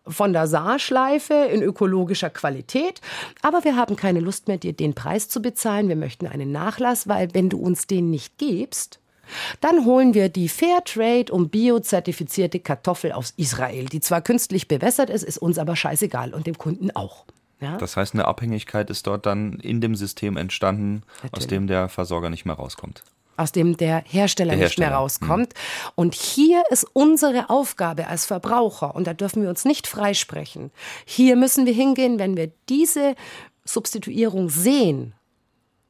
von 0.08 0.32
der 0.32 0.48
Saarschleife 0.48 1.34
in 1.34 1.62
ökologischer 1.62 2.30
Qualität, 2.30 3.02
aber 3.42 3.66
wir 3.66 3.76
haben 3.76 3.98
keine 3.98 4.22
Lust 4.22 4.48
mehr, 4.48 4.58
dir 4.58 4.72
den 4.72 4.94
Preis 4.94 5.28
zu 5.28 5.42
bezahlen. 5.42 5.90
Wir 5.90 5.98
möchten 5.98 6.26
einen 6.26 6.54
Nachlass, 6.54 7.10
weil 7.10 7.34
wenn 7.34 7.50
du 7.50 7.58
uns 7.58 7.86
den 7.86 8.10
nicht 8.10 8.38
gibst, 8.38 9.00
Dann 9.62 9.86
holen 9.86 10.14
wir 10.14 10.30
die 10.30 10.50
Fairtrade 10.50 11.32
und 11.32 11.50
biozertifizierte 11.50 12.60
Kartoffel 12.60 13.14
aus 13.14 13.34
Israel, 13.38 13.86
die 13.86 14.02
zwar 14.02 14.22
künstlich 14.22 14.68
bewässert 14.68 15.10
ist, 15.10 15.24
ist 15.24 15.38
uns 15.38 15.58
aber 15.58 15.76
scheißegal 15.76 16.34
und 16.34 16.46
dem 16.46 16.58
Kunden 16.58 16.92
auch. 16.92 17.26
Ja? 17.64 17.78
Das 17.78 17.98
heißt, 17.98 18.14
eine 18.14 18.26
Abhängigkeit 18.26 18.90
ist 18.90 19.08
dort 19.08 19.26
dann 19.26 19.54
in 19.60 19.82
dem 19.82 19.96
System 19.96 20.38
entstanden, 20.38 21.04
Natürlich. 21.16 21.34
aus 21.34 21.48
dem 21.48 21.68
der 21.68 21.90
Versorger 21.90 22.30
nicht 22.30 22.46
mehr 22.46 22.56
rauskommt 22.56 23.04
aus 23.36 23.52
dem 23.52 23.78
der 23.78 24.04
Hersteller, 24.06 24.52
der 24.52 24.60
Hersteller. 24.60 24.86
nicht 24.86 24.92
mehr 24.92 24.96
rauskommt. 24.96 25.54
Mhm. 25.56 25.92
Und 25.96 26.14
hier 26.14 26.62
ist 26.70 26.86
unsere 26.94 27.50
Aufgabe 27.50 28.06
als 28.06 28.28
Verbraucher, 28.28 28.94
und 28.94 29.08
da 29.08 29.16
dürfen 29.16 29.42
wir 29.42 29.50
uns 29.50 29.66
nicht 29.66 29.88
freisprechen. 29.88 30.70
Hier 31.04 31.36
müssen 31.36 31.66
wir 31.66 31.74
hingehen, 31.74 32.20
wenn 32.20 32.38
wir 32.38 32.52
diese 32.70 33.16
Substituierung 33.66 34.50
sehen 34.50 35.16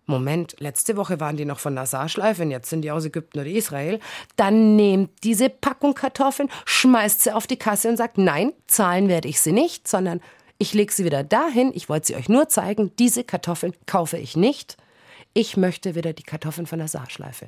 Moment, 0.05 0.55
letzte 0.59 0.97
Woche 0.97 1.19
waren 1.21 1.37
die 1.37 1.45
noch 1.45 1.59
von 1.59 1.77
und 1.77 2.51
jetzt 2.51 2.69
sind 2.69 2.81
die 2.81 2.91
aus 2.91 3.05
Ägypten 3.05 3.39
oder 3.39 3.49
Israel. 3.49 3.99
Dann 4.35 4.75
nehmt 4.75 5.11
diese 5.23 5.49
Packung 5.49 5.93
Kartoffeln, 5.93 6.49
schmeißt 6.65 7.21
sie 7.21 7.31
auf 7.31 7.47
die 7.47 7.55
Kasse 7.55 7.87
und 7.87 7.97
sagt, 7.97 8.17
nein, 8.17 8.51
zahlen 8.67 9.07
werde 9.07 9.29
ich 9.29 9.39
sie 9.39 9.53
nicht, 9.53 9.87
sondern 9.87 10.19
ich 10.63 10.73
lege 10.73 10.93
sie 10.93 11.03
wieder 11.03 11.25
dahin. 11.25 11.73
Ich 11.75 11.89
wollte 11.89 12.07
sie 12.07 12.15
euch 12.15 12.29
nur 12.29 12.47
zeigen, 12.47 12.95
diese 12.97 13.25
Kartoffeln 13.25 13.73
kaufe 13.85 14.15
ich 14.15 14.37
nicht. 14.37 14.77
Ich 15.33 15.57
möchte 15.57 15.93
wieder 15.93 16.13
die 16.13 16.23
Kartoffeln 16.23 16.67
von 16.67 16.79
der 16.79 16.87
Saarschleife. 16.87 17.47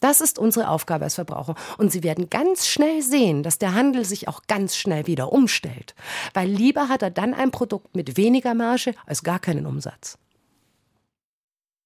Das 0.00 0.20
ist 0.20 0.38
unsere 0.38 0.68
Aufgabe 0.68 1.04
als 1.04 1.14
Verbraucher. 1.14 1.54
Und 1.78 1.90
Sie 1.90 2.04
werden 2.04 2.28
ganz 2.28 2.68
schnell 2.68 3.00
sehen, 3.00 3.42
dass 3.42 3.56
der 3.56 3.74
Handel 3.74 4.04
sich 4.04 4.28
auch 4.28 4.42
ganz 4.48 4.76
schnell 4.76 5.06
wieder 5.06 5.32
umstellt. 5.32 5.94
Weil 6.34 6.48
lieber 6.48 6.90
hat 6.90 7.00
er 7.00 7.08
dann 7.08 7.32
ein 7.32 7.52
Produkt 7.52 7.96
mit 7.96 8.18
weniger 8.18 8.52
Marge 8.52 8.92
als 9.06 9.22
gar 9.22 9.38
keinen 9.38 9.64
Umsatz. 9.64 10.18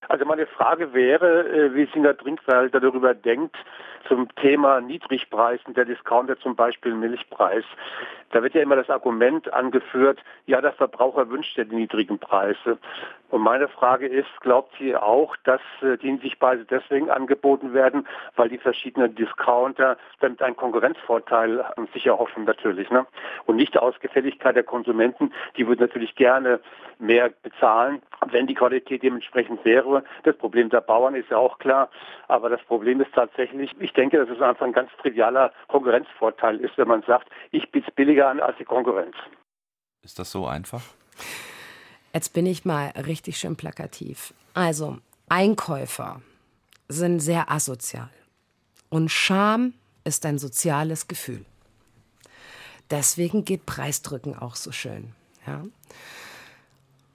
Also 0.08 0.24
meine 0.24 0.48
Frage 0.48 0.92
wäre, 0.92 1.48
äh, 1.48 1.74
wie 1.76 1.88
Singer 1.94 2.16
Trinkwälder 2.16 2.80
darüber 2.80 3.14
denkt, 3.14 3.56
zum 4.08 4.28
Thema 4.34 4.80
Niedrigpreis 4.80 5.60
und 5.66 5.76
der 5.76 5.84
Discounter 5.84 6.36
zum 6.40 6.56
Beispiel 6.56 6.92
Milchpreis. 6.94 7.64
Da 8.30 8.42
wird 8.42 8.54
ja 8.54 8.62
immer 8.62 8.76
das 8.76 8.90
Argument 8.90 9.52
angeführt, 9.52 10.20
ja, 10.46 10.60
der 10.60 10.72
Verbraucher 10.72 11.28
wünscht 11.30 11.56
ja 11.56 11.64
die 11.64 11.74
niedrigen 11.74 12.18
Preise. 12.18 12.78
Und 13.30 13.42
meine 13.42 13.68
Frage 13.68 14.06
ist, 14.06 14.28
glaubt 14.40 14.74
sie 14.78 14.96
auch, 14.96 15.36
dass 15.44 15.60
äh, 15.82 15.96
die 15.98 16.10
Niedrigpreise 16.10 16.64
deswegen 16.64 17.10
angeboten 17.10 17.72
werden, 17.72 18.06
weil 18.36 18.48
die 18.48 18.58
verschiedenen 18.58 19.14
Discounter 19.14 19.96
damit 20.20 20.42
einen 20.42 20.56
Konkurrenzvorteil 20.56 21.64
sich 21.92 22.06
erhoffen 22.06 22.44
natürlich. 22.44 22.90
Ne? 22.90 23.06
Und 23.46 23.56
nicht 23.56 23.78
aus 23.78 23.98
Gefälligkeit 24.00 24.56
der 24.56 24.64
Konsumenten, 24.64 25.32
die 25.56 25.66
würden 25.66 25.80
natürlich 25.80 26.16
gerne 26.16 26.60
mehr 26.98 27.30
bezahlen, 27.42 28.02
wenn 28.30 28.46
die 28.46 28.54
Qualität 28.54 29.02
dementsprechend 29.02 29.64
wäre. 29.64 30.04
Das 30.24 30.36
Problem 30.36 30.68
der 30.68 30.80
Bauern 30.80 31.14
ist 31.14 31.30
ja 31.30 31.38
auch 31.38 31.58
klar. 31.58 31.88
Aber 32.28 32.48
das 32.48 32.62
Problem 32.62 33.00
ist 33.00 33.14
tatsächlich, 33.14 33.74
ich 33.78 33.92
denke, 33.92 34.18
dass 34.18 34.28
es 34.28 34.42
einfach 34.42 34.66
ein 34.66 34.72
ganz 34.72 34.90
trivialer 35.00 35.52
Konkurrenzvorteil 35.68 36.60
ist, 36.60 36.76
wenn 36.76 36.88
man 36.88 37.02
sagt, 37.02 37.28
ich 37.52 37.70
biete 37.70 37.88
es 37.88 37.94
billiger 38.20 38.28
an 38.28 38.40
als 38.40 38.56
die 38.58 38.64
Konkurrenz. 38.64 39.14
Ist 40.02 40.18
das 40.18 40.30
so 40.30 40.46
einfach? 40.46 40.82
Jetzt 42.12 42.32
bin 42.32 42.46
ich 42.46 42.64
mal 42.64 42.88
richtig 42.90 43.38
schön 43.38 43.56
plakativ. 43.56 44.34
Also, 44.54 44.98
Einkäufer 45.28 46.22
sind 46.88 47.20
sehr 47.20 47.50
asozial. 47.50 48.10
Und 48.88 49.10
Scham 49.10 49.74
ist 50.04 50.26
ein 50.26 50.38
soziales 50.38 51.06
Gefühl. 51.06 51.44
Deswegen 52.90 53.44
geht 53.44 53.66
Preisdrücken 53.66 54.36
auch 54.36 54.56
so 54.56 54.72
schön. 54.72 55.12
Ja? 55.46 55.62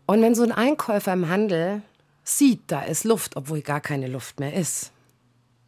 Und 0.05 0.21
wenn 0.21 0.35
so 0.35 0.43
ein 0.43 0.53
Einkäufer 0.53 1.11
im 1.11 1.27
Handel 1.27 1.81
sieht, 2.23 2.61
da 2.67 2.81
ist 2.81 3.03
Luft, 3.03 3.35
obwohl 3.35 3.61
gar 3.61 3.81
keine 3.81 4.07
Luft 4.07 4.39
mehr 4.39 4.53
ist, 4.53 4.91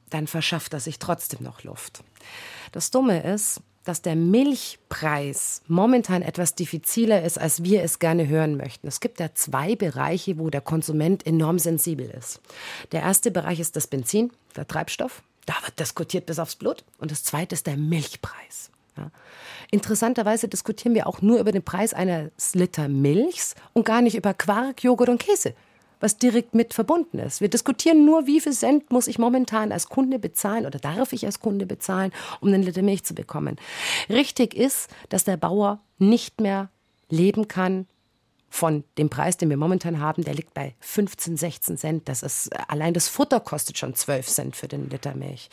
dann 0.10 0.28
verschafft 0.28 0.74
er 0.74 0.80
sich 0.80 1.00
trotzdem 1.00 1.44
noch 1.44 1.64
Luft. 1.64 2.04
Das 2.72 2.92
Dumme 2.92 3.22
ist, 3.24 3.62
dass 3.88 4.02
der 4.02 4.16
Milchpreis 4.16 5.62
momentan 5.68 6.22
etwas 6.22 6.56
diffiziler 6.56 7.24
ist, 7.24 7.40
als 7.40 7.64
wir 7.64 7.84
es 7.84 8.00
gerne 8.00 8.28
hören 8.28 8.58
möchten. 8.58 8.88
Es 8.88 9.00
gibt 9.00 9.20
ja 9.20 9.34
zwei 9.34 9.76
Bereiche, 9.76 10.38
wo 10.38 10.50
der 10.50 10.62
Konsument 10.62 11.26
enorm 11.26 11.58
sensibel 11.58 12.10
ist. 12.10 12.42
Der 12.92 13.02
erste 13.02 13.32
Bereich 13.32 13.60
ist 13.60 13.76
das 13.76 13.88
Benzin, 13.88 14.32
der 14.56 14.68
Treibstoff. 14.68 15.24
Da 15.46 15.54
wird 15.64 15.80
diskutiert 15.80 16.26
bis 16.26 16.40
aufs 16.40 16.58
Blut. 16.58 16.84
Und 16.98 17.12
das 17.12 17.24
zweite 17.24 17.56
ist 17.56 17.68
der 17.68 17.78
Milchpreis. 17.78 18.72
Ja. 18.98 19.12
Interessanterweise 19.72 20.48
diskutieren 20.48 20.94
wir 20.94 21.08
auch 21.08 21.22
nur 21.22 21.40
über 21.40 21.52
den 21.52 21.64
Preis 21.64 21.94
eines 21.94 22.56
Liter 22.56 22.90
Milchs 22.90 23.56
und 23.74 23.86
gar 23.86 24.02
nicht 24.02 24.16
über 24.16 24.34
Quark, 24.34 24.84
Joghurt 24.84 25.10
und 25.10 25.20
Käse 25.20 25.54
was 26.00 26.18
direkt 26.18 26.56
mit 26.56 26.74
verbunden 26.74 27.20
ist. 27.20 27.42
Wir 27.42 27.50
diskutieren 27.50 28.06
nur, 28.06 28.28
wie 28.28 28.40
viel 28.40 28.54
Cent 28.54 28.92
muss 28.92 29.08
ich 29.08 29.20
momentan 29.20 29.72
als 29.72 29.90
Kunde 29.90 30.20
bezahlen 30.20 30.66
oder 30.66 30.80
darf 30.80 31.14
ich 31.14 31.26
als 31.26 31.40
Kunde 31.40 31.66
bezahlen, 31.66 32.12
um 32.40 32.50
einen 32.50 32.64
Liter 32.64 32.82
Milch 32.82 33.04
zu 33.04 33.14
bekommen. 33.14 33.58
Richtig 34.10 34.56
ist, 34.56 34.90
dass 35.10 35.24
der 35.24 35.38
Bauer 35.38 35.80
nicht 35.98 36.42
mehr 36.42 36.70
leben 37.10 37.48
kann 37.48 37.88
von 38.50 38.84
dem 38.98 39.10
Preis, 39.10 39.38
den 39.38 39.50
wir 39.50 39.58
momentan 39.58 40.00
haben, 40.00 40.24
der 40.24 40.34
liegt 40.34 40.54
bei 40.54 40.76
15, 40.80 41.38
16 41.38 41.78
Cent. 41.78 42.10
Das 42.10 42.24
ist, 42.24 42.50
allein 42.70 42.94
das 42.94 43.08
Futter 43.08 43.40
kostet 43.40 43.78
schon 43.78 43.94
12 43.94 44.28
Cent 44.28 44.56
für 44.56 44.68
den 44.68 44.90
Liter 44.90 45.16
Milch. 45.16 45.50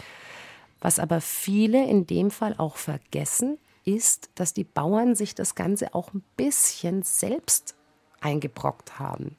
Was 0.80 0.98
aber 0.98 1.20
viele 1.20 1.84
in 1.86 2.06
dem 2.06 2.30
Fall 2.30 2.54
auch 2.58 2.76
vergessen, 2.76 3.58
ist, 3.84 4.30
dass 4.34 4.54
die 4.54 4.64
Bauern 4.64 5.14
sich 5.14 5.34
das 5.34 5.54
Ganze 5.54 5.94
auch 5.94 6.12
ein 6.14 6.22
bisschen 6.36 7.02
selbst 7.02 7.74
eingebrockt 8.24 8.98
haben. 8.98 9.36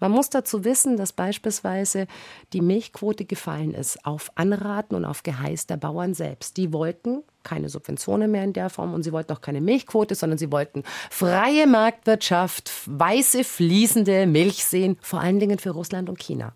Man 0.00 0.12
muss 0.12 0.30
dazu 0.30 0.64
wissen, 0.64 0.96
dass 0.96 1.12
beispielsweise 1.12 2.06
die 2.52 2.60
Milchquote 2.60 3.24
gefallen 3.24 3.74
ist 3.74 4.04
auf 4.04 4.30
Anraten 4.36 4.94
und 4.94 5.04
auf 5.04 5.22
Geheiß 5.22 5.66
der 5.66 5.76
Bauern 5.76 6.14
selbst. 6.14 6.56
Die 6.56 6.72
wollten 6.72 7.22
keine 7.42 7.68
Subventionen 7.68 8.30
mehr 8.30 8.44
in 8.44 8.52
der 8.52 8.70
Form 8.70 8.94
und 8.94 9.02
sie 9.02 9.12
wollten 9.12 9.32
auch 9.32 9.40
keine 9.40 9.60
Milchquote, 9.60 10.14
sondern 10.14 10.38
sie 10.38 10.52
wollten 10.52 10.82
freie 11.10 11.66
Marktwirtschaft, 11.66 12.70
weiße 12.86 13.42
fließende 13.44 14.26
Milch 14.26 14.64
sehen, 14.64 14.98
vor 15.00 15.20
allen 15.20 15.40
Dingen 15.40 15.58
für 15.58 15.70
Russland 15.70 16.08
und 16.08 16.18
China. 16.18 16.52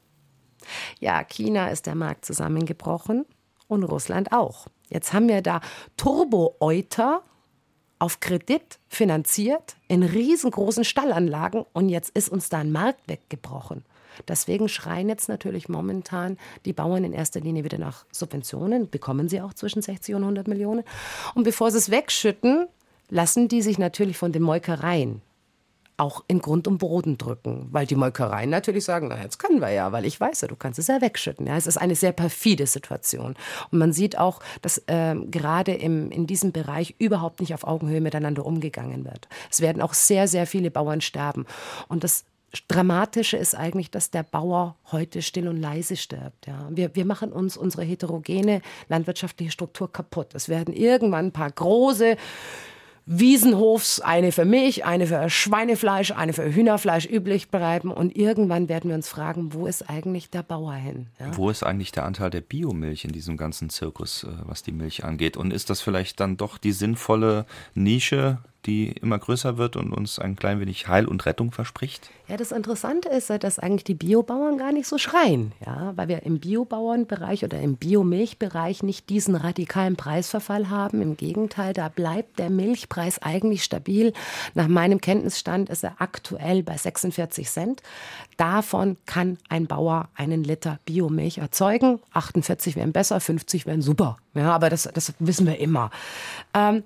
Ja, 1.01 1.25
China 1.25 1.69
ist 1.69 1.87
der 1.87 1.95
Markt 1.95 2.25
zusammengebrochen 2.25 3.25
und 3.69 3.85
Russland 3.85 4.33
auch. 4.33 4.67
Jetzt 4.89 5.13
haben 5.13 5.29
wir 5.29 5.43
da 5.43 5.61
Turbo-Euter 5.97 7.23
auf 8.03 8.19
Kredit 8.19 8.81
finanziert 8.89 9.77
in 9.87 10.03
riesengroßen 10.03 10.83
Stallanlagen 10.83 11.65
und 11.73 11.89
jetzt 11.89 12.11
ist 12.11 12.31
uns 12.31 12.49
da 12.49 12.59
ein 12.59 12.73
Markt 12.73 13.07
weggebrochen. 13.07 13.85
Deswegen 14.27 14.69
schreien 14.69 15.09
jetzt 15.09 15.29
natürlich 15.29 15.69
momentan 15.69 16.37
die 16.65 16.73
Bauern 16.73 17.05
in 17.05 17.13
erster 17.13 17.39
Linie 17.39 17.63
wieder 17.63 17.79
nach 17.79 18.05
Subventionen, 18.11 18.91
bekommen 18.91 19.29
sie 19.29 19.41
auch 19.41 19.55
zwischen 19.55 19.83
60 19.83 20.17
und 20.17 20.23
100 20.23 20.49
Millionen. 20.49 20.83
Und 21.37 21.45
bevor 21.45 21.71
sie 21.71 21.79
es 21.79 21.93
wegschütten, 21.93 22.67
lassen 23.09 23.47
die 23.47 23.63
sich 23.63 23.79
natürlich 23.79 24.19
von 24.19 24.33
den 24.33 24.43
Molkereien 24.43 25.23
auch 25.97 26.25
in 26.27 26.41
Grund 26.41 26.67
und 26.67 26.79
Boden 26.79 27.19
drücken, 27.19 27.69
weil 27.71 27.87
die 27.87 27.95
Molkereien 27.95 28.51
natürlich 28.51 28.85
sagen, 28.85 29.09
na 29.09 29.23
jetzt 29.23 29.39
können 29.39 29.61
wir 29.61 29.71
ja, 29.71 29.93
weil 29.93 30.05
ich 30.05 30.19
weiß 30.19 30.41
ja, 30.41 30.49
du 30.49 30.57
kannst 30.57 30.79
es 30.79 30.89
ja 30.89 31.01
wegschütten. 31.01 31.47
Ja, 31.47 31.57
es 31.57 31.67
ist 31.67 31.77
eine 31.77 31.95
sehr 31.95 32.13
perfide 32.13 32.67
Situation 32.67 33.35
und 33.71 33.79
man 33.79 33.93
sieht 33.93 34.19
auch, 34.19 34.41
dass 34.63 34.79
äh, 34.87 35.15
gerade 35.31 35.75
im, 35.75 36.11
in 36.11 36.27
diesem 36.27 36.53
Bereich 36.53 36.95
überhaupt 36.99 37.41
nicht 37.41 37.55
auf 37.55 37.65
Augenhöhe 37.65 38.01
miteinander 38.01 38.45
umgegangen 38.47 39.05
wird. 39.05 39.29
Es 39.51 39.61
werden 39.61 39.83
auch 39.83 39.95
sehr, 39.95 40.29
sehr 40.29 40.47
viele 40.47 40.71
Bauern 40.71 41.01
sterben 41.01 41.47
und 41.89 42.05
das 42.05 42.25
Dramatische 42.69 43.39
ist 43.39 43.55
eigentlich, 43.55 43.91
dass 43.91 44.11
der 44.11 44.23
Bauer 44.23 44.77
heute 44.91 45.23
still 45.23 45.49
und 45.49 45.57
leise 45.57 45.97
stirbt. 45.97 46.47
Ja. 46.47 46.69
Wir, 46.71 46.95
wir 46.95 47.07
machen 47.07 47.33
uns 47.33 47.57
unsere 47.57 47.83
heterogene 47.83 48.61
landwirtschaftliche 48.89 49.51
Struktur 49.51 49.91
kaputt. 49.91 50.35
Es 50.35 50.51
werden 50.51 50.75
irgendwann 50.75 51.27
ein 51.27 51.33
paar 51.33 51.51
große 51.51 52.19
Wiesenhofs 53.05 54.01
eine 54.01 54.31
für 54.33 54.45
Milch, 54.45 54.85
eine 54.85 55.07
für 55.07 55.29
Schweinefleisch, 55.29 56.13
eine 56.13 56.33
für 56.33 56.55
Hühnerfleisch 56.55 57.07
üblich 57.07 57.51
bleiben. 57.51 57.91
Und 57.91 58.17
irgendwann 58.17 58.69
werden 58.69 58.91
wir 58.91 58.95
uns 58.95 59.09
fragen, 59.09 59.53
wo 59.55 59.67
ist 59.67 59.89
eigentlich 59.91 60.31
der 60.31 60.43
Bauer 60.43 60.75
hin? 60.75 61.09
Ja? 61.19 61.37
Wo 61.37 61.51
ist 61.51 61.65
eigentlich 61.65 61.93
der 61.93 62.05
Anteil 62.05 62.31
der 62.31 62.41
Biomilch 62.41 63.05
in 63.05 63.13
diesem 63.13 63.37
ganzen 63.37 63.71
Zirkus, 63.71 64.25
äh, 64.25 64.29
was 64.45 64.63
die 64.63 64.73
Milch 64.73 65.05
angeht? 65.05 65.37
Und 65.37 65.53
ist 65.53 65.71
das 65.71 65.81
vielleicht 65.81 66.21
dann 66.21 66.37
doch 66.37 66.59
die 66.59 66.73
sinnvolle 66.73 67.47
Nische, 67.75 68.39
die 68.67 68.93
immer 68.93 69.19
größer 69.19 69.59
wird 69.59 69.77
und 69.77 69.93
uns 69.93 70.19
ein 70.19 70.37
klein 70.37 70.61
wenig 70.61 70.87
Heil 70.89 71.07
und 71.07 71.27
Rettung 71.27 71.51
verspricht? 71.51 72.11
Ja, 72.29 72.37
das 72.37 72.53
Interessante 72.53 73.09
ist, 73.09 73.31
dass 73.31 73.59
eigentlich 73.59 73.85
die 73.85 73.95
Biobauern 73.95 74.57
gar 74.57 74.73
nicht 74.73 74.87
so 74.87 74.99
schreien, 74.99 75.53
ja, 75.65 75.93
weil 75.97 76.09
wir 76.09 76.23
im 76.23 76.39
Biobauernbereich 76.39 77.45
oder 77.45 77.61
im 77.61 77.77
Biomilchbereich 77.77 78.83
nicht 78.83 79.11
diesen 79.11 79.35
radikalen 79.35 79.97
Preisverfall 79.97 80.71
haben. 80.71 81.03
Im 81.03 81.17
Gegenteil, 81.17 81.73
da 81.73 81.89
bleibt 81.89 82.39
der 82.39 82.51
Milchpreis 82.51 83.21
eigentlich 83.21 83.65
stabil. 83.65 84.13
Nach 84.55 84.69
meinem 84.69 85.01
Kenntnisstand 85.01 85.69
ist 85.69 85.83
er 85.83 85.97
aktuell 85.99 86.63
bei 86.63 86.77
46 86.77 87.51
Cent. 87.51 87.83
Davon 88.37 88.97
kann 89.07 89.39
ein 89.49 89.67
Bauer 89.67 90.09
einen 90.15 90.45
Liter 90.45 90.79
Biomilch 90.85 91.39
erzeugen. 91.39 92.01
48 92.13 92.77
wären 92.77 92.93
besser, 92.93 93.21
50 93.21 93.67
wären 93.67 93.83
super. 93.83 94.17
Ja, 94.35 94.55
aber 94.55 94.71
das, 94.71 94.89
das 94.95 95.13
wissen 95.19 95.47
wir 95.47 95.59
immer. 95.59 95.91
Ähm, 96.55 96.85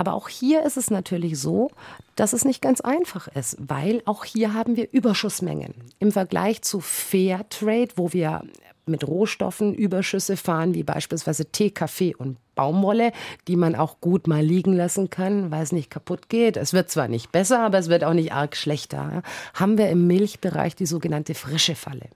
aber 0.00 0.14
auch 0.14 0.30
hier 0.30 0.62
ist 0.62 0.78
es 0.78 0.90
natürlich 0.90 1.38
so, 1.38 1.70
dass 2.16 2.32
es 2.32 2.46
nicht 2.46 2.62
ganz 2.62 2.80
einfach 2.80 3.28
ist, 3.28 3.58
weil 3.60 4.00
auch 4.06 4.24
hier 4.24 4.54
haben 4.54 4.74
wir 4.74 4.90
Überschussmengen. 4.90 5.74
Im 5.98 6.10
Vergleich 6.10 6.62
zu 6.62 6.80
Fair 6.80 7.46
Trade, 7.50 7.88
wo 7.96 8.14
wir 8.14 8.40
mit 8.86 9.06
Rohstoffen 9.06 9.74
Überschüsse 9.74 10.38
fahren, 10.38 10.72
wie 10.72 10.84
beispielsweise 10.84 11.52
Tee, 11.52 11.70
Kaffee 11.70 12.14
und 12.14 12.38
Baumwolle, 12.54 13.12
die 13.46 13.56
man 13.56 13.74
auch 13.74 14.00
gut 14.00 14.26
mal 14.26 14.42
liegen 14.42 14.72
lassen 14.72 15.10
kann, 15.10 15.50
weil 15.50 15.64
es 15.64 15.70
nicht 15.70 15.90
kaputt 15.90 16.30
geht. 16.30 16.56
Es 16.56 16.72
wird 16.72 16.90
zwar 16.90 17.08
nicht 17.08 17.30
besser, 17.30 17.60
aber 17.60 17.76
es 17.76 17.90
wird 17.90 18.02
auch 18.02 18.14
nicht 18.14 18.32
arg 18.32 18.56
schlechter. 18.56 19.22
Haben 19.52 19.76
wir 19.76 19.90
im 19.90 20.06
Milchbereich 20.06 20.74
die 20.76 20.86
sogenannte 20.86 21.34
frische 21.34 21.74
Falle. 21.74 22.08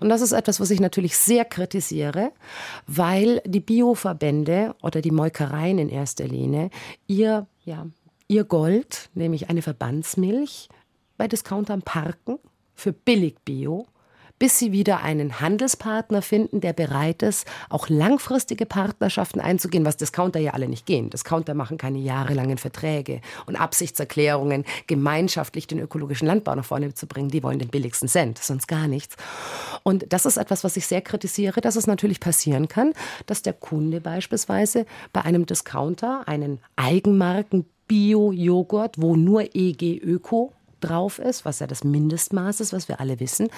Und 0.00 0.08
das 0.08 0.20
ist 0.20 0.32
etwas, 0.32 0.60
was 0.60 0.70
ich 0.70 0.80
natürlich 0.80 1.16
sehr 1.16 1.44
kritisiere, 1.44 2.32
weil 2.86 3.42
die 3.44 3.60
Bioverbände 3.60 4.74
oder 4.82 5.00
die 5.00 5.10
Molkereien 5.10 5.78
in 5.78 5.88
erster 5.88 6.26
Linie 6.26 6.70
ihr, 7.06 7.46
ja, 7.64 7.86
ihr 8.28 8.44
Gold, 8.44 9.10
nämlich 9.14 9.48
eine 9.50 9.62
Verbandsmilch, 9.62 10.68
bei 11.16 11.28
Discountern 11.28 11.82
parken 11.82 12.38
für 12.74 12.92
billig 12.92 13.36
Bio 13.44 13.86
bis 14.38 14.58
sie 14.58 14.72
wieder 14.72 15.02
einen 15.02 15.40
Handelspartner 15.40 16.22
finden, 16.22 16.60
der 16.60 16.72
bereit 16.72 17.22
ist, 17.22 17.46
auch 17.68 17.88
langfristige 17.88 18.66
Partnerschaften 18.66 19.40
einzugehen, 19.40 19.84
was 19.84 19.96
Discounter 19.96 20.40
ja 20.40 20.52
alle 20.52 20.68
nicht 20.68 20.86
gehen. 20.86 21.10
Discounter 21.10 21.54
machen 21.54 21.78
keine 21.78 21.98
jahrelangen 21.98 22.58
Verträge 22.58 23.20
und 23.46 23.56
Absichtserklärungen, 23.56 24.64
gemeinschaftlich 24.86 25.66
den 25.66 25.78
ökologischen 25.78 26.26
Landbau 26.26 26.54
nach 26.54 26.64
vorne 26.64 26.94
zu 26.94 27.06
bringen. 27.06 27.30
Die 27.30 27.42
wollen 27.42 27.58
den 27.58 27.68
billigsten 27.68 28.08
Cent, 28.08 28.38
sonst 28.38 28.68
gar 28.68 28.88
nichts. 28.88 29.16
Und 29.82 30.12
das 30.12 30.26
ist 30.26 30.36
etwas, 30.36 30.64
was 30.64 30.76
ich 30.76 30.86
sehr 30.86 31.00
kritisiere, 31.00 31.60
dass 31.60 31.76
es 31.76 31.86
natürlich 31.86 32.20
passieren 32.20 32.68
kann, 32.68 32.92
dass 33.26 33.42
der 33.42 33.52
Kunde 33.52 34.00
beispielsweise 34.00 34.86
bei 35.12 35.22
einem 35.22 35.46
Discounter 35.46 36.26
einen 36.26 36.60
Eigenmarken 36.76 37.66
Bio-Joghurt, 37.88 38.96
wo 38.98 39.16
nur 39.16 39.54
EG 39.54 39.98
Öko 39.98 40.52
drauf 40.80 41.18
ist, 41.18 41.44
was 41.44 41.58
ja 41.58 41.66
das 41.66 41.84
Mindestmaß 41.84 42.60
ist, 42.60 42.72
was 42.72 42.88
wir 42.88 43.00
alle 43.00 43.18
wissen, 43.18 43.48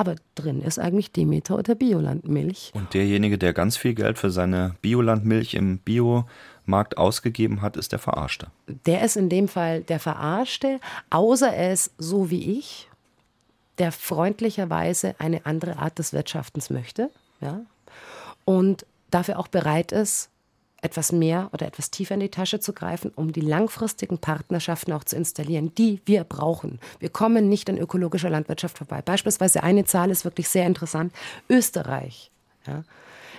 aber 0.00 0.16
drin 0.34 0.62
ist 0.62 0.78
eigentlich 0.78 1.12
Demeter 1.12 1.58
oder 1.58 1.74
Biolandmilch. 1.74 2.70
Und 2.72 2.94
derjenige, 2.94 3.36
der 3.36 3.52
ganz 3.52 3.76
viel 3.76 3.92
Geld 3.92 4.16
für 4.16 4.30
seine 4.30 4.74
Biolandmilch 4.80 5.52
im 5.52 5.76
Biomarkt 5.76 6.96
ausgegeben 6.96 7.60
hat, 7.60 7.76
ist 7.76 7.92
der 7.92 7.98
Verarschte. 7.98 8.46
Der 8.86 9.04
ist 9.04 9.18
in 9.18 9.28
dem 9.28 9.46
Fall 9.46 9.82
der 9.82 10.00
Verarschte, 10.00 10.80
außer 11.10 11.52
er 11.52 11.74
ist 11.74 11.92
so 11.98 12.30
wie 12.30 12.58
ich, 12.58 12.88
der 13.76 13.92
freundlicherweise 13.92 15.16
eine 15.18 15.44
andere 15.44 15.76
Art 15.76 15.98
des 15.98 16.14
Wirtschaftens 16.14 16.70
möchte, 16.70 17.10
ja, 17.42 17.60
und 18.46 18.86
dafür 19.10 19.38
auch 19.38 19.48
bereit 19.48 19.92
ist, 19.92 20.29
etwas 20.82 21.12
mehr 21.12 21.50
oder 21.52 21.66
etwas 21.66 21.90
tiefer 21.90 22.14
in 22.14 22.20
die 22.20 22.30
Tasche 22.30 22.60
zu 22.60 22.72
greifen, 22.72 23.12
um 23.14 23.32
die 23.32 23.40
langfristigen 23.40 24.18
Partnerschaften 24.18 24.92
auch 24.92 25.04
zu 25.04 25.16
installieren, 25.16 25.74
die 25.74 26.00
wir 26.04 26.24
brauchen. 26.24 26.80
Wir 26.98 27.10
kommen 27.10 27.48
nicht 27.48 27.68
an 27.68 27.78
ökologischer 27.78 28.30
Landwirtschaft 28.30 28.78
vorbei. 28.78 29.02
Beispielsweise 29.02 29.62
eine 29.62 29.84
Zahl 29.84 30.10
ist 30.10 30.24
wirklich 30.24 30.48
sehr 30.48 30.66
interessant. 30.66 31.12
Österreich 31.48 32.30
ja, 32.66 32.84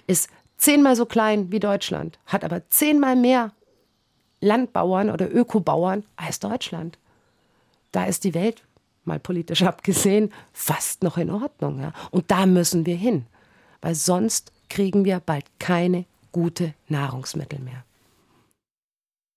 ist 0.08 0.30
zehnmal 0.58 0.96
so 0.96 1.06
klein 1.06 1.52
wie 1.52 1.60
Deutschland, 1.60 2.20
hat 2.26 2.44
aber 2.44 2.68
zehnmal 2.70 3.16
mehr 3.16 3.52
Landbauern 4.40 5.10
oder 5.10 5.34
Ökobauern 5.34 6.04
als 6.16 6.40
Deutschland. 6.40 6.98
Da 7.92 8.06
ist 8.06 8.24
die 8.24 8.34
Welt, 8.34 8.64
mal 9.04 9.20
politisch 9.20 9.64
abgesehen, 9.64 10.32
fast 10.54 11.04
noch 11.04 11.18
in 11.18 11.30
Ordnung. 11.30 11.82
Ja. 11.82 11.94
Und 12.12 12.32
da 12.32 12.46
müssen 12.46 12.86
wir 12.86 12.96
hin, 12.96 13.26
weil 13.82 13.96
sonst 13.96 14.52
kriegen 14.70 15.06
wir 15.06 15.20
bald 15.20 15.46
keine 15.60 16.06
gute 16.32 16.74
Nahrungsmittel 16.88 17.60
mehr. 17.60 17.84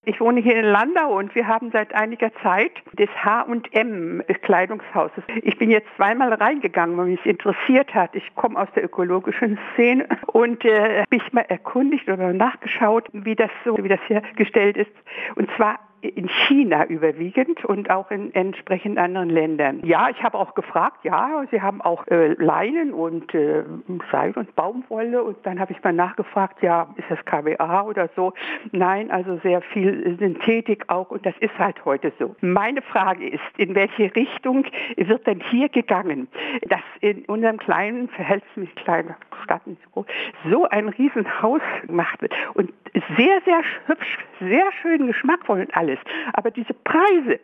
Ich 0.07 0.20
wohne 0.20 0.40
hier 0.40 0.57
in 0.57 0.66
Landau 0.66 1.16
und 1.16 1.34
wir 1.34 1.47
haben 1.47 1.70
seit 1.70 1.95
einiger 1.95 2.30
Zeit 2.42 2.72
das 2.92 3.09
H&M 3.24 4.22
Kleidungshaus. 4.42 5.11
Ich 5.42 5.57
bin 5.57 5.70
jetzt 5.70 5.88
zweimal 5.97 6.34
reingegangen, 6.34 6.99
weil 6.99 7.07
mich 7.07 7.24
interessiert 7.24 7.95
hat. 7.95 8.14
Ich 8.14 8.34
komme 8.34 8.61
aus 8.61 8.68
der 8.76 8.84
ökologischen 8.84 9.59
Szene 9.72 10.07
und 10.26 10.62
äh, 10.64 11.05
mich 11.11 11.32
mal 11.32 11.47
erkundigt 11.49 12.07
oder 12.09 12.34
nachgeschaut, 12.34 13.09
wie 13.12 13.34
das 13.34 13.51
so, 13.64 13.78
wie 13.82 13.88
das 13.88 14.01
hier 14.07 14.22
gestellt 14.36 14.76
ist. 14.76 14.92
Und 15.36 15.49
zwar 15.57 15.78
in 16.09 16.29
China 16.29 16.87
überwiegend 16.87 17.65
und 17.65 17.91
auch 17.91 18.11
in 18.11 18.35
entsprechend 18.35 18.99
anderen 18.99 19.31
Ländern. 19.31 19.81
Ja, 19.85 20.09
ich 20.11 20.23
habe 20.23 20.39
auch 20.39 20.55
gefragt, 20.55 21.05
ja, 21.05 21.45
sie 21.51 21.61
haben 21.61 21.81
auch 21.81 22.07
äh, 22.09 22.35
Leinen 22.35 22.93
und 22.93 23.35
äh, 23.35 23.65
Seil 24.11 24.33
und 24.33 24.55
Baumwolle 24.55 25.23
und 25.23 25.37
dann 25.45 25.59
habe 25.59 25.73
ich 25.73 25.83
mal 25.83 25.93
nachgefragt, 25.93 26.63
ja, 26.63 26.89
ist 26.97 27.11
das 27.11 27.25
KWA 27.25 27.83
oder 27.83 28.09
so? 28.17 28.33
Nein, 28.73 29.11
also 29.11 29.39
sehr 29.39 29.63
viel 29.63 30.17
Synthetik 30.19 30.85
auch 30.89 31.11
und 31.11 31.25
das 31.27 31.35
ist 31.41 31.59
halt 31.59 31.85
heute 31.85 32.13
so. 32.19 32.35
Meine 32.41 32.83
Frage 32.83 33.29
ist, 33.29 33.43
in 33.57 33.75
welche 33.75 34.15
Richtung 34.15 34.65
wird 34.97 35.27
denn 35.27 35.41
hier 35.41 35.69
gegangen, 35.69 36.29
dass 36.69 36.81
in 37.01 37.25
unserem 37.27 37.59
kleinen, 37.59 38.09
verhältnismäßig 38.09 38.75
kleinen 38.77 39.15
Stadt 39.43 39.67
nicht 39.67 39.81
so, 39.95 40.05
so 40.51 40.69
ein 40.69 40.89
Riesenhaus 40.89 41.61
gemacht 41.87 42.21
wird 42.23 42.33
und 42.55 42.73
sehr, 43.17 43.41
sehr 43.45 43.63
hübsch, 43.87 44.19
sehr 44.41 44.67
schön 44.81 45.07
geschmackvoll 45.07 45.61
und 45.61 45.77
alles 45.77 45.93
ist. 45.95 46.03
Aber 46.34 46.51
diese 46.51 46.74
Preise, 46.74 47.40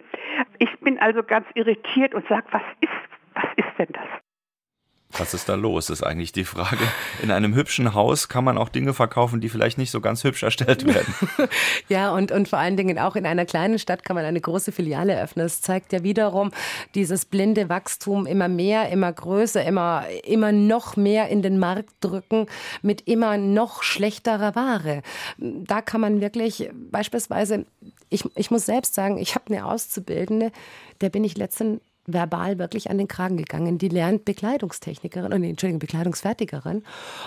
ich 0.58 0.78
bin 0.80 0.98
also 0.98 1.22
ganz 1.22 1.46
irritiert 1.54 2.14
und 2.14 2.26
sage, 2.28 2.46
was 2.50 2.62
ist, 2.80 2.90
was 3.34 3.46
ist 3.56 3.78
denn 3.78 3.88
das? 3.92 4.29
Was 5.18 5.34
ist 5.34 5.48
da 5.48 5.56
los, 5.56 5.90
ist 5.90 6.04
eigentlich 6.04 6.30
die 6.30 6.44
Frage. 6.44 6.84
In 7.20 7.32
einem 7.32 7.54
hübschen 7.54 7.94
Haus 7.94 8.28
kann 8.28 8.44
man 8.44 8.56
auch 8.56 8.68
Dinge 8.68 8.94
verkaufen, 8.94 9.40
die 9.40 9.48
vielleicht 9.48 9.76
nicht 9.76 9.90
so 9.90 10.00
ganz 10.00 10.22
hübsch 10.22 10.44
erstellt 10.44 10.86
werden. 10.86 11.12
ja, 11.88 12.12
und, 12.12 12.30
und 12.30 12.48
vor 12.48 12.60
allen 12.60 12.76
Dingen 12.76 12.98
auch 12.98 13.16
in 13.16 13.26
einer 13.26 13.44
kleinen 13.44 13.80
Stadt 13.80 14.04
kann 14.04 14.14
man 14.14 14.24
eine 14.24 14.40
große 14.40 14.70
Filiale 14.70 15.14
eröffnen. 15.14 15.44
Das 15.44 15.62
zeigt 15.62 15.92
ja 15.92 16.04
wiederum 16.04 16.52
dieses 16.94 17.24
blinde 17.24 17.68
Wachstum 17.68 18.24
immer 18.24 18.48
mehr, 18.48 18.88
immer 18.90 19.12
größer, 19.12 19.64
immer, 19.64 20.04
immer 20.24 20.52
noch 20.52 20.96
mehr 20.96 21.28
in 21.28 21.42
den 21.42 21.58
Markt 21.58 21.90
drücken 22.00 22.46
mit 22.82 23.08
immer 23.08 23.36
noch 23.36 23.82
schlechterer 23.82 24.54
Ware. 24.54 25.02
Da 25.38 25.82
kann 25.82 26.00
man 26.00 26.20
wirklich 26.20 26.70
beispielsweise, 26.90 27.66
ich, 28.10 28.24
ich 28.36 28.52
muss 28.52 28.64
selbst 28.64 28.94
sagen, 28.94 29.18
ich 29.18 29.34
habe 29.34 29.46
eine 29.48 29.66
Auszubildende, 29.66 30.52
der 31.00 31.10
bin 31.10 31.24
ich 31.24 31.36
letzten 31.36 31.80
verbal 32.06 32.58
wirklich 32.58 32.90
an 32.90 32.98
den 32.98 33.08
Kragen 33.08 33.36
gegangen. 33.36 33.78
Die 33.78 33.88
lernt 33.88 34.24
Bekleidungstechnikerin, 34.24 35.30
äh, 35.30 35.48
Entschuldigung, 35.48 35.78
Bekleidungsfertigerin 35.78 36.82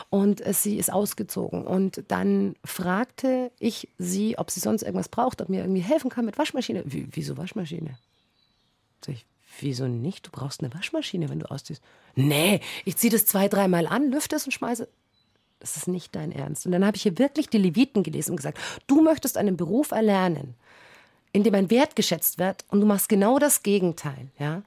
und 0.10 0.46
äh, 0.46 0.54
sie 0.54 0.78
ist 0.78 0.92
ausgezogen. 0.92 1.66
Und 1.66 2.04
dann 2.08 2.56
fragte 2.64 3.52
ich 3.60 3.90
sie, 3.98 4.38
ob 4.38 4.52
sie 4.52 4.60
sonst 4.60 4.84
irgendwas 4.84 5.10
braucht, 5.10 5.42
ob 5.42 5.50
mir 5.50 5.62
irgendwie 5.62 5.82
helfen 5.82 6.10
kann 6.10 6.26
mit 6.26 6.38
Waschmaschine. 6.38 6.84
Wie, 6.86 7.08
wieso 7.12 7.38
Waschmaschine? 7.38 7.98
Sag 9.06 9.16
ich, 9.16 9.26
wieso 9.60 9.88
nicht? 9.88 10.28
Du 10.28 10.32
brauchst 10.32 10.62
eine 10.62 10.74
Waschmaschine, 10.74 11.30
wenn 11.30 11.40
du 11.40 11.50
ausziehst. 11.50 11.82
Nee, 12.16 12.62
ich 12.86 12.98
ziehe 12.98 13.12
das 13.12 13.26
zwei, 13.26 13.48
dreimal 13.48 13.88
an, 13.88 14.12
lüfte 14.12 14.36
es 14.36 14.46
und 14.46 14.52
schmeiße. 14.52 14.88
Das 15.60 15.78
ist 15.78 15.88
nicht 15.88 16.14
dein 16.14 16.34
Ernst. 16.34 16.66
Und 16.66 16.74
dann 16.74 16.86
habe 16.86 16.98
ich 16.98 17.04
hier 17.04 17.18
wirklich 17.18 17.48
die 17.48 17.58
Leviten 17.58 18.04
gelesen 18.04 18.32
und 18.32 18.38
gesagt, 18.38 18.60
du 18.86 19.02
möchtest 19.02 19.38
einen 19.38 19.56
Beruf 19.56 19.92
erlernen, 19.92 20.56
in 21.34 21.44
dem 21.44 21.56
ein 21.56 21.72
Wert 21.72 21.96
geschätzt 21.96 22.38
wird 22.38 22.64
und 22.70 22.80
du 22.80 22.86
machst 22.86 23.10
genau 23.10 23.40
das 23.40 23.64
Gegenteil. 23.64 24.30
Ja? 24.40 24.62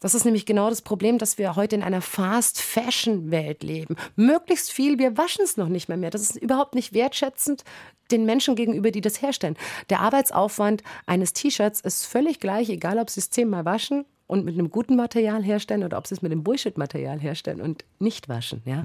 Das 0.00 0.14
ist 0.14 0.24
nämlich 0.24 0.46
genau 0.46 0.70
das 0.70 0.80
Problem, 0.80 1.18
dass 1.18 1.36
wir 1.36 1.56
heute 1.56 1.74
in 1.74 1.82
einer 1.82 2.00
Fast-Fashion-Welt 2.00 3.64
leben. 3.64 3.96
Möglichst 4.14 4.70
viel, 4.70 5.00
wir 5.00 5.18
waschen 5.18 5.44
es 5.44 5.56
noch 5.56 5.68
nicht 5.68 5.88
mehr 5.88 5.98
mehr. 5.98 6.10
Das 6.10 6.22
ist 6.22 6.36
überhaupt 6.36 6.76
nicht 6.76 6.94
wertschätzend 6.94 7.64
den 8.12 8.24
Menschen 8.24 8.54
gegenüber, 8.54 8.92
die 8.92 9.00
das 9.00 9.20
herstellen. 9.20 9.56
Der 9.90 10.00
Arbeitsaufwand 10.00 10.84
eines 11.06 11.32
T-Shirts 11.32 11.80
ist 11.80 12.06
völlig 12.06 12.38
gleich, 12.38 12.68
egal 12.70 12.98
ob 12.98 13.10
sie 13.10 13.20
es 13.20 13.30
zehnmal 13.30 13.64
waschen 13.64 14.04
und 14.28 14.44
mit 14.44 14.54
einem 14.54 14.70
guten 14.70 14.94
Material 14.94 15.42
herstellen 15.42 15.82
oder 15.82 15.98
ob 15.98 16.06
sie 16.06 16.14
es 16.14 16.22
mit 16.22 16.30
einem 16.30 16.44
Bullshit-Material 16.44 17.18
herstellen 17.18 17.60
und 17.60 17.84
nicht 17.98 18.28
waschen. 18.28 18.62
Ja? 18.64 18.84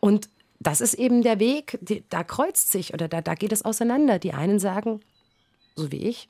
Und 0.00 0.28
das 0.58 0.80
ist 0.80 0.94
eben 0.94 1.22
der 1.22 1.38
Weg, 1.38 1.78
die, 1.80 2.02
da 2.08 2.24
kreuzt 2.24 2.72
sich 2.72 2.92
oder 2.92 3.06
da, 3.06 3.20
da 3.20 3.34
geht 3.34 3.52
es 3.52 3.64
auseinander. 3.64 4.18
Die 4.18 4.32
einen 4.32 4.58
sagen, 4.58 5.00
so 5.76 5.92
wie 5.92 6.08
ich, 6.08 6.28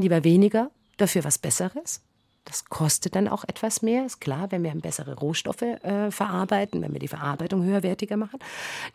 Lieber 0.00 0.24
weniger, 0.24 0.70
dafür 0.96 1.24
was 1.24 1.38
Besseres. 1.38 2.02
Das 2.44 2.64
kostet 2.64 3.14
dann 3.16 3.28
auch 3.28 3.44
etwas 3.44 3.82
mehr, 3.82 4.06
ist 4.06 4.20
klar, 4.20 4.50
wenn 4.50 4.64
wir 4.64 4.72
bessere 4.74 5.14
Rohstoffe 5.14 5.62
äh, 5.62 6.10
verarbeiten, 6.10 6.82
wenn 6.82 6.92
wir 6.92 6.98
die 6.98 7.08
Verarbeitung 7.08 7.62
höherwertiger 7.62 8.16
machen. 8.16 8.40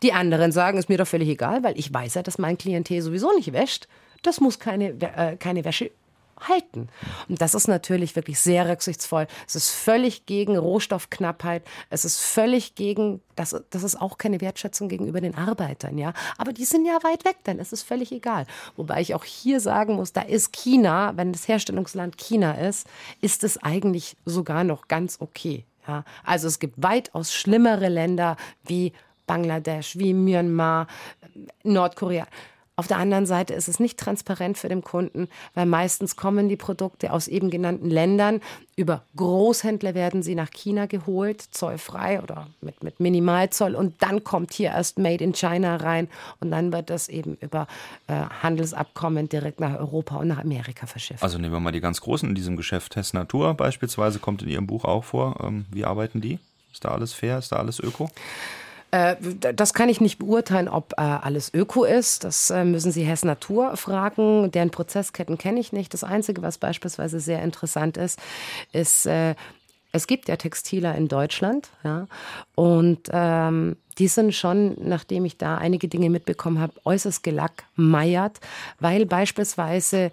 Die 0.02 0.12
anderen 0.12 0.52
sagen, 0.52 0.78
ist 0.78 0.88
mir 0.88 0.98
doch 0.98 1.06
völlig 1.06 1.28
egal, 1.28 1.62
weil 1.62 1.78
ich 1.78 1.92
weiß 1.92 2.14
ja, 2.14 2.22
dass 2.22 2.38
mein 2.38 2.58
Klientel 2.58 3.00
sowieso 3.02 3.32
nicht 3.34 3.52
wäscht. 3.52 3.86
Das 4.22 4.40
muss 4.40 4.58
keine, 4.58 4.88
äh, 5.00 5.36
keine 5.36 5.64
Wäsche 5.64 5.90
halten. 6.40 6.88
Und 7.28 7.40
das 7.40 7.54
ist 7.54 7.68
natürlich 7.68 8.16
wirklich 8.16 8.40
sehr 8.40 8.68
rücksichtsvoll. 8.68 9.26
Es 9.46 9.54
ist 9.54 9.70
völlig 9.70 10.26
gegen 10.26 10.56
Rohstoffknappheit. 10.56 11.64
Es 11.90 12.04
ist 12.04 12.20
völlig 12.20 12.74
gegen, 12.74 13.20
das, 13.34 13.56
das 13.70 13.82
ist 13.82 14.00
auch 14.00 14.18
keine 14.18 14.40
Wertschätzung 14.40 14.88
gegenüber 14.88 15.20
den 15.20 15.34
Arbeitern, 15.34 15.98
ja. 15.98 16.12
Aber 16.38 16.52
die 16.52 16.64
sind 16.64 16.86
ja 16.86 16.98
weit 17.02 17.24
weg, 17.24 17.36
dann 17.44 17.58
ist 17.58 17.72
es 17.72 17.82
völlig 17.82 18.12
egal. 18.12 18.46
Wobei 18.76 19.00
ich 19.00 19.14
auch 19.14 19.24
hier 19.24 19.60
sagen 19.60 19.94
muss, 19.94 20.12
da 20.12 20.22
ist 20.22 20.52
China, 20.52 21.12
wenn 21.16 21.32
das 21.32 21.48
Herstellungsland 21.48 22.18
China 22.18 22.52
ist, 22.52 22.86
ist 23.20 23.44
es 23.44 23.62
eigentlich 23.62 24.16
sogar 24.24 24.64
noch 24.64 24.88
ganz 24.88 25.18
okay. 25.20 25.64
Ja. 25.86 26.04
Also 26.24 26.48
es 26.48 26.58
gibt 26.58 26.82
weitaus 26.82 27.32
schlimmere 27.32 27.88
Länder 27.88 28.36
wie 28.64 28.92
Bangladesch, 29.26 29.98
wie 29.98 30.14
Myanmar, 30.14 30.86
Nordkorea. 31.64 32.26
Auf 32.78 32.88
der 32.88 32.98
anderen 32.98 33.24
Seite 33.24 33.54
ist 33.54 33.68
es 33.68 33.80
nicht 33.80 33.98
transparent 33.98 34.58
für 34.58 34.68
den 34.68 34.82
Kunden, 34.82 35.28
weil 35.54 35.64
meistens 35.64 36.14
kommen 36.14 36.50
die 36.50 36.56
Produkte 36.56 37.10
aus 37.10 37.26
eben 37.26 37.48
genannten 37.48 37.88
Ländern. 37.88 38.42
Über 38.76 39.02
Großhändler 39.16 39.94
werden 39.94 40.22
sie 40.22 40.34
nach 40.34 40.50
China 40.50 40.84
geholt, 40.84 41.40
zollfrei 41.40 42.20
oder 42.20 42.48
mit, 42.60 42.84
mit 42.84 43.00
Minimalzoll. 43.00 43.74
Und 43.74 44.02
dann 44.02 44.24
kommt 44.24 44.52
hier 44.52 44.72
erst 44.72 44.98
Made 44.98 45.24
in 45.24 45.32
China 45.32 45.76
rein. 45.76 46.08
Und 46.40 46.50
dann 46.50 46.70
wird 46.70 46.90
das 46.90 47.08
eben 47.08 47.38
über 47.40 47.66
äh, 48.08 48.12
Handelsabkommen 48.42 49.30
direkt 49.30 49.58
nach 49.58 49.78
Europa 49.78 50.16
und 50.16 50.28
nach 50.28 50.40
Amerika 50.40 50.86
verschifft. 50.86 51.22
Also 51.22 51.38
nehmen 51.38 51.54
wir 51.54 51.60
mal 51.60 51.72
die 51.72 51.80
ganz 51.80 52.02
Großen 52.02 52.28
in 52.28 52.34
diesem 52.34 52.58
Geschäft. 52.58 52.94
Hess 52.94 53.14
Natur 53.14 53.54
beispielsweise 53.54 54.18
kommt 54.18 54.42
in 54.42 54.50
Ihrem 54.50 54.66
Buch 54.66 54.84
auch 54.84 55.04
vor. 55.04 55.38
Ähm, 55.42 55.64
wie 55.70 55.86
arbeiten 55.86 56.20
die? 56.20 56.38
Ist 56.74 56.84
da 56.84 56.90
alles 56.90 57.14
fair? 57.14 57.38
Ist 57.38 57.52
da 57.52 57.56
alles 57.56 57.80
öko? 57.80 58.10
Äh, 58.96 59.16
das 59.54 59.74
kann 59.74 59.88
ich 59.88 60.00
nicht 60.00 60.18
beurteilen, 60.18 60.68
ob 60.68 60.94
äh, 60.96 61.02
alles 61.02 61.52
Öko 61.52 61.84
ist. 61.84 62.24
Das 62.24 62.50
äh, 62.50 62.64
müssen 62.64 62.92
Sie 62.92 63.04
Hess 63.04 63.24
Natur 63.24 63.76
fragen. 63.76 64.50
Deren 64.50 64.70
Prozessketten 64.70 65.36
kenne 65.36 65.60
ich 65.60 65.72
nicht. 65.72 65.92
Das 65.92 66.02
Einzige, 66.02 66.42
was 66.42 66.56
beispielsweise 66.56 67.20
sehr 67.20 67.42
interessant 67.42 67.96
ist, 67.98 68.18
ist, 68.72 69.06
es 69.92 70.06
gibt 70.06 70.28
ja 70.28 70.36
Textiler 70.36 70.94
in 70.94 71.08
Deutschland. 71.08 71.70
Ja, 71.84 72.06
und 72.54 73.08
ähm, 73.12 73.76
die 73.98 74.08
sind 74.08 74.34
schon, 74.34 74.76
nachdem 74.80 75.24
ich 75.24 75.36
da 75.36 75.58
einige 75.58 75.88
Dinge 75.88 76.10
mitbekommen 76.10 76.58
habe, 76.58 76.72
äußerst 76.84 77.22
gelackmeiert, 77.22 78.40
weil 78.80 79.06
beispielsweise 79.06 80.10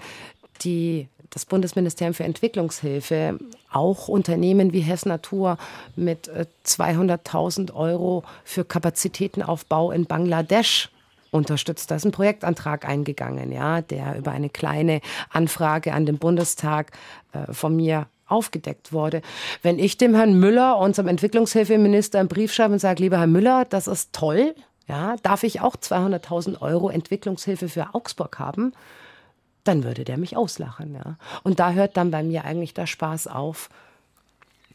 die 0.61 1.07
das 1.33 1.45
Bundesministerium 1.45 2.13
für 2.13 2.23
Entwicklungshilfe 2.23 3.39
auch 3.71 4.07
Unternehmen 4.07 4.71
wie 4.71 4.81
Hess 4.81 5.05
Natur 5.05 5.57
mit 5.95 6.29
200.000 6.65 7.69
äh, 7.69 7.73
Euro 7.73 8.23
für 8.43 8.63
Kapazitätenaufbau 8.63 9.91
in 9.91 10.05
Bangladesch 10.05 10.89
unterstützt. 11.31 11.89
Da 11.89 11.95
ist 11.95 12.05
ein 12.05 12.11
Projektantrag 12.11 12.87
eingegangen, 12.87 13.51
ja, 13.51 13.81
der 13.81 14.17
über 14.17 14.31
eine 14.31 14.49
kleine 14.49 15.01
Anfrage 15.31 15.93
an 15.93 16.05
den 16.05 16.19
Bundestag 16.19 16.91
äh, 17.33 17.51
von 17.51 17.75
mir 17.75 18.05
aufgedeckt 18.27 18.93
wurde. 18.93 19.21
Wenn 19.63 19.79
ich 19.79 19.97
dem 19.97 20.15
Herrn 20.15 20.39
Müller, 20.39 20.77
unserem 20.77 21.07
Entwicklungshilfeminister, 21.07 22.19
einen 22.19 22.29
Brief 22.29 22.53
schreibe 22.53 22.73
und 22.73 22.79
sage, 22.79 23.01
lieber 23.01 23.17
Herr 23.17 23.27
Müller, 23.27 23.65
das 23.65 23.87
ist 23.87 24.13
toll, 24.13 24.55
ja, 24.87 25.15
darf 25.23 25.43
ich 25.43 25.61
auch 25.61 25.75
200.000 25.75 26.61
Euro 26.61 26.89
Entwicklungshilfe 26.89 27.69
für 27.69 27.93
Augsburg 27.93 28.37
haben? 28.39 28.73
Dann 29.63 29.83
würde 29.83 30.03
der 30.03 30.17
mich 30.17 30.35
auslachen. 30.37 30.95
Ja. 30.95 31.17
Und 31.43 31.59
da 31.59 31.71
hört 31.71 31.97
dann 31.97 32.11
bei 32.11 32.23
mir 32.23 32.45
eigentlich 32.45 32.73
der 32.73 32.87
Spaß 32.87 33.27
auf. 33.27 33.69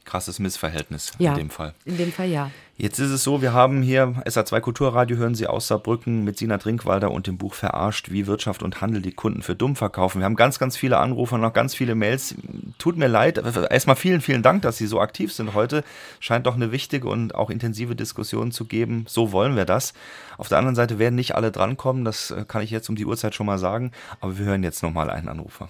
Krasses 0.08 0.38
Missverhältnis 0.38 1.12
ja, 1.18 1.32
in 1.32 1.38
dem 1.38 1.50
Fall. 1.50 1.74
In 1.84 1.98
dem 1.98 2.10
Fall 2.10 2.28
ja. 2.28 2.50
Jetzt 2.80 2.98
ist 2.98 3.10
es 3.10 3.24
so, 3.24 3.42
wir 3.42 3.52
haben 3.52 3.82
hier 3.82 4.14
SA2 4.24 4.60
Kulturradio, 4.60 5.16
hören 5.16 5.34
Sie 5.34 5.46
aus 5.46 5.66
Saarbrücken 5.68 6.24
mit 6.24 6.38
Sina 6.38 6.56
Trinkwalder 6.58 7.10
und 7.10 7.26
dem 7.26 7.36
Buch 7.36 7.52
Verarscht, 7.54 8.10
wie 8.10 8.26
Wirtschaft 8.26 8.62
und 8.62 8.80
Handel 8.80 9.02
die 9.02 9.12
Kunden 9.12 9.42
für 9.42 9.54
dumm 9.54 9.76
verkaufen. 9.76 10.20
Wir 10.20 10.24
haben 10.24 10.36
ganz, 10.36 10.58
ganz 10.58 10.76
viele 10.76 10.96
Anrufe 10.96 11.34
und 11.34 11.42
noch 11.42 11.52
ganz 11.52 11.74
viele 11.74 11.94
Mails. 11.94 12.36
Tut 12.78 12.96
mir 12.96 13.08
leid. 13.08 13.38
Erstmal 13.70 13.96
vielen, 13.96 14.20
vielen 14.20 14.42
Dank, 14.42 14.62
dass 14.62 14.78
Sie 14.78 14.86
so 14.86 15.00
aktiv 15.00 15.32
sind 15.32 15.54
heute. 15.54 15.84
Scheint 16.20 16.46
doch 16.46 16.54
eine 16.54 16.72
wichtige 16.72 17.08
und 17.08 17.34
auch 17.34 17.50
intensive 17.50 17.94
Diskussion 17.94 18.50
zu 18.50 18.64
geben. 18.64 19.04
So 19.08 19.32
wollen 19.32 19.56
wir 19.56 19.66
das. 19.66 19.92
Auf 20.38 20.48
der 20.48 20.58
anderen 20.58 20.76
Seite 20.76 20.98
werden 20.98 21.16
nicht 21.16 21.34
alle 21.34 21.52
drankommen. 21.52 22.04
Das 22.04 22.30
äh, 22.30 22.44
kann 22.46 22.62
ich 22.62 22.70
jetzt 22.70 22.88
um 22.88 22.96
die 22.96 23.04
Uhrzeit 23.04 23.34
schon 23.34 23.46
mal 23.46 23.58
sagen. 23.58 23.90
Aber 24.20 24.38
wir 24.38 24.46
hören 24.46 24.62
jetzt 24.62 24.82
nochmal 24.82 25.10
einen 25.10 25.28
Anrufer. 25.28 25.68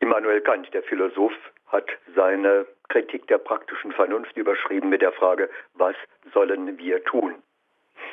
Immanuel 0.00 0.40
Kant, 0.42 0.68
der 0.72 0.82
Philosoph, 0.82 1.32
hat 1.68 1.88
seine 2.14 2.66
Kritik 2.88 3.26
der 3.26 3.38
praktischen 3.38 3.92
Vernunft 3.92 4.36
überschrieben 4.36 4.88
mit 4.88 5.02
der 5.02 5.12
Frage, 5.12 5.50
was 5.74 5.96
sollen 6.32 6.78
wir 6.78 7.04
tun? 7.04 7.34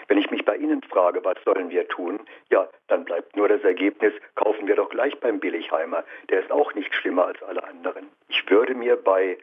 Wenn 0.07 0.17
ich 0.17 0.29
mich 0.29 0.45
bei 0.45 0.55
Ihnen 0.55 0.81
frage, 0.83 1.23
was 1.23 1.37
sollen 1.45 1.69
wir 1.69 1.87
tun, 1.87 2.19
ja, 2.51 2.67
dann 2.87 3.05
bleibt 3.05 3.35
nur 3.35 3.47
das 3.47 3.63
Ergebnis, 3.63 4.13
kaufen 4.35 4.67
wir 4.67 4.75
doch 4.75 4.89
gleich 4.89 5.19
beim 5.19 5.39
Billigheimer. 5.39 6.03
Der 6.29 6.41
ist 6.41 6.51
auch 6.51 6.73
nicht 6.73 6.93
schlimmer 6.93 7.27
als 7.27 7.41
alle 7.43 7.63
anderen. 7.63 8.07
Ich 8.27 8.47
würde 8.49 8.75
mir 8.75 8.95
bei 8.95 9.37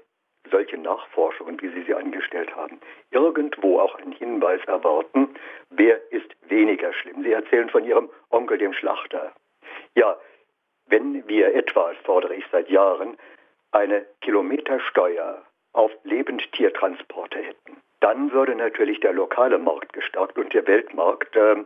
solchen 0.51 0.83
Nachforschungen, 0.83 1.61
wie 1.61 1.69
Sie 1.69 1.83
sie 1.83 1.95
angestellt 1.95 2.55
haben, 2.55 2.81
irgendwo 3.11 3.79
auch 3.79 3.95
einen 3.97 4.13
Hinweis 4.13 4.61
erwarten, 4.67 5.35
wer 5.71 6.01
ist 6.13 6.31
weniger 6.49 6.93
schlimm. 6.93 7.23
Sie 7.23 7.33
erzählen 7.33 7.71
von 7.71 7.85
Ihrem 7.85 8.11
Onkel, 8.31 8.59
dem 8.59 8.73
Schlachter. 8.73 9.33
Ja, 9.95 10.17
wenn 10.87 11.27
wir 11.29 11.55
etwa, 11.55 11.93
fordere 12.05 12.35
ich 12.35 12.45
seit 12.51 12.69
Jahren, 12.69 13.17
eine 13.73 14.07
Kilometersteuer 14.21 15.43
auf 15.73 15.91
Lebendtiertransporte 16.05 17.39
hätten, 17.39 17.77
dann 18.01 18.33
würde 18.33 18.55
natürlich 18.55 19.01
der 19.01 19.13
lokale 19.13 19.59
Markt 19.59 19.93
gestärkt 19.93 20.39
und 20.39 20.53
der 20.53 20.67
Weltmarkt 20.67 21.35
äh, 21.37 21.57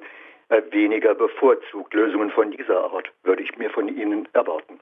weniger 0.71 1.15
bevorzugt. 1.15 1.93
Lösungen 1.95 2.31
von 2.31 2.51
dieser 2.53 2.85
Art 2.93 3.11
würde 3.25 3.43
ich 3.43 3.57
mir 3.59 3.71
von 3.71 3.89
Ihnen 3.89 4.29
erwarten. 4.33 4.81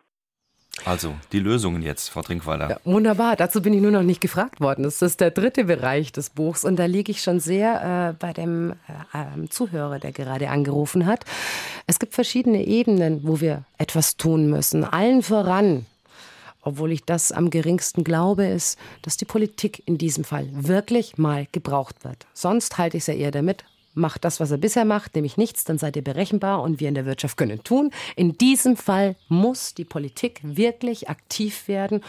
Also 0.85 1.15
die 1.33 1.39
Lösungen 1.39 1.83
jetzt, 1.83 2.09
Frau 2.09 2.23
Trinkwalder. 2.23 2.69
Ja, 2.69 2.77
wunderbar, 2.85 3.37
dazu 3.37 3.63
bin 3.63 3.73
ich 3.73 3.81
nur 3.81 3.93
noch 3.93 4.03
nicht 4.03 4.21
gefragt 4.21 4.61
worden. 4.61 4.83
Das 4.83 5.01
ist 5.01 5.21
der 5.21 5.31
dritte 5.31 5.65
Bereich 5.65 6.13
des 6.13 6.31
Buchs 6.31 6.65
und 6.65 6.79
da 6.79 6.85
liege 6.85 7.13
ich 7.13 7.23
schon 7.23 7.41
sehr 7.41 8.11
äh, 8.11 8.17
bei 8.21 8.33
dem 8.33 8.73
äh, 8.89 9.19
ähm, 9.35 9.51
Zuhörer, 9.51 9.99
der 9.99 10.13
gerade 10.13 10.51
angerufen 10.51 11.07
hat. 11.07 11.25
Es 11.87 11.99
gibt 11.99 12.15
verschiedene 12.15 12.67
Ebenen, 12.67 13.21
wo 13.23 13.41
wir 13.41 13.65
etwas 13.79 14.17
tun 14.17 14.51
müssen. 14.51 14.85
Allen 14.85 15.23
voran 15.23 15.87
obwohl 16.65 16.93
ich 16.93 17.05
das 17.05 17.31
am 17.31 17.51
geringsten 17.51 18.05
glaube, 18.05 18.47
ist, 18.47 18.79
dass 19.03 19.17
die 19.17 19.25
Politik 19.25 19.83
in 19.87 19.99
diesem 19.99 20.25
Fall 20.25 20.49
wirklich 20.53 21.19
mal 21.19 21.47
gebraucht 21.53 22.05
wird. 22.05 22.27
Sonst 22.33 22.79
halte 22.79 22.97
ich 22.97 23.03
es 23.03 23.07
ja 23.07 23.15
eher 23.15 23.31
damit, 23.31 23.65
macht 23.95 24.25
das, 24.25 24.41
was 24.41 24.51
er 24.51 24.59
bisher 24.59 24.85
macht, 24.85 25.15
nämlich 25.15 25.37
nichts, 25.37 25.65
dann 25.65 25.79
seid 25.79 25.97
ihr 25.97 26.03
berechenbar 26.03 26.63
und 26.63 26.81
wir 26.81 26.89
in 26.89 26.95
der 26.95 27.07
Wirtschaft 27.07 27.37
können 27.37 27.63
tun. 27.63 27.91
In 28.17 28.37
diesem 28.37 28.77
Fall 28.77 29.17
muss 29.29 29.75
die 29.75 29.85
Politik 29.85 30.41
wirklich 30.43 31.09
aktiv 31.09 31.69
werden 31.69 32.03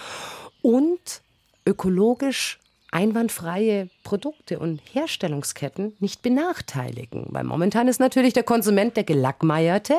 und 0.62 1.22
ökologisch 1.66 2.60
einwandfreie 2.96 3.90
Produkte 4.06 4.58
und 4.58 4.80
Herstellungsketten 4.94 5.98
nicht 6.00 6.22
benachteiligen. 6.22 7.26
Weil 7.30 7.44
momentan 7.44 7.90
ist 7.90 8.00
natürlich 8.00 8.32
der 8.32 8.44
Konsument 8.44 8.96
der 8.96 9.04
Gelackmeierte 9.04 9.96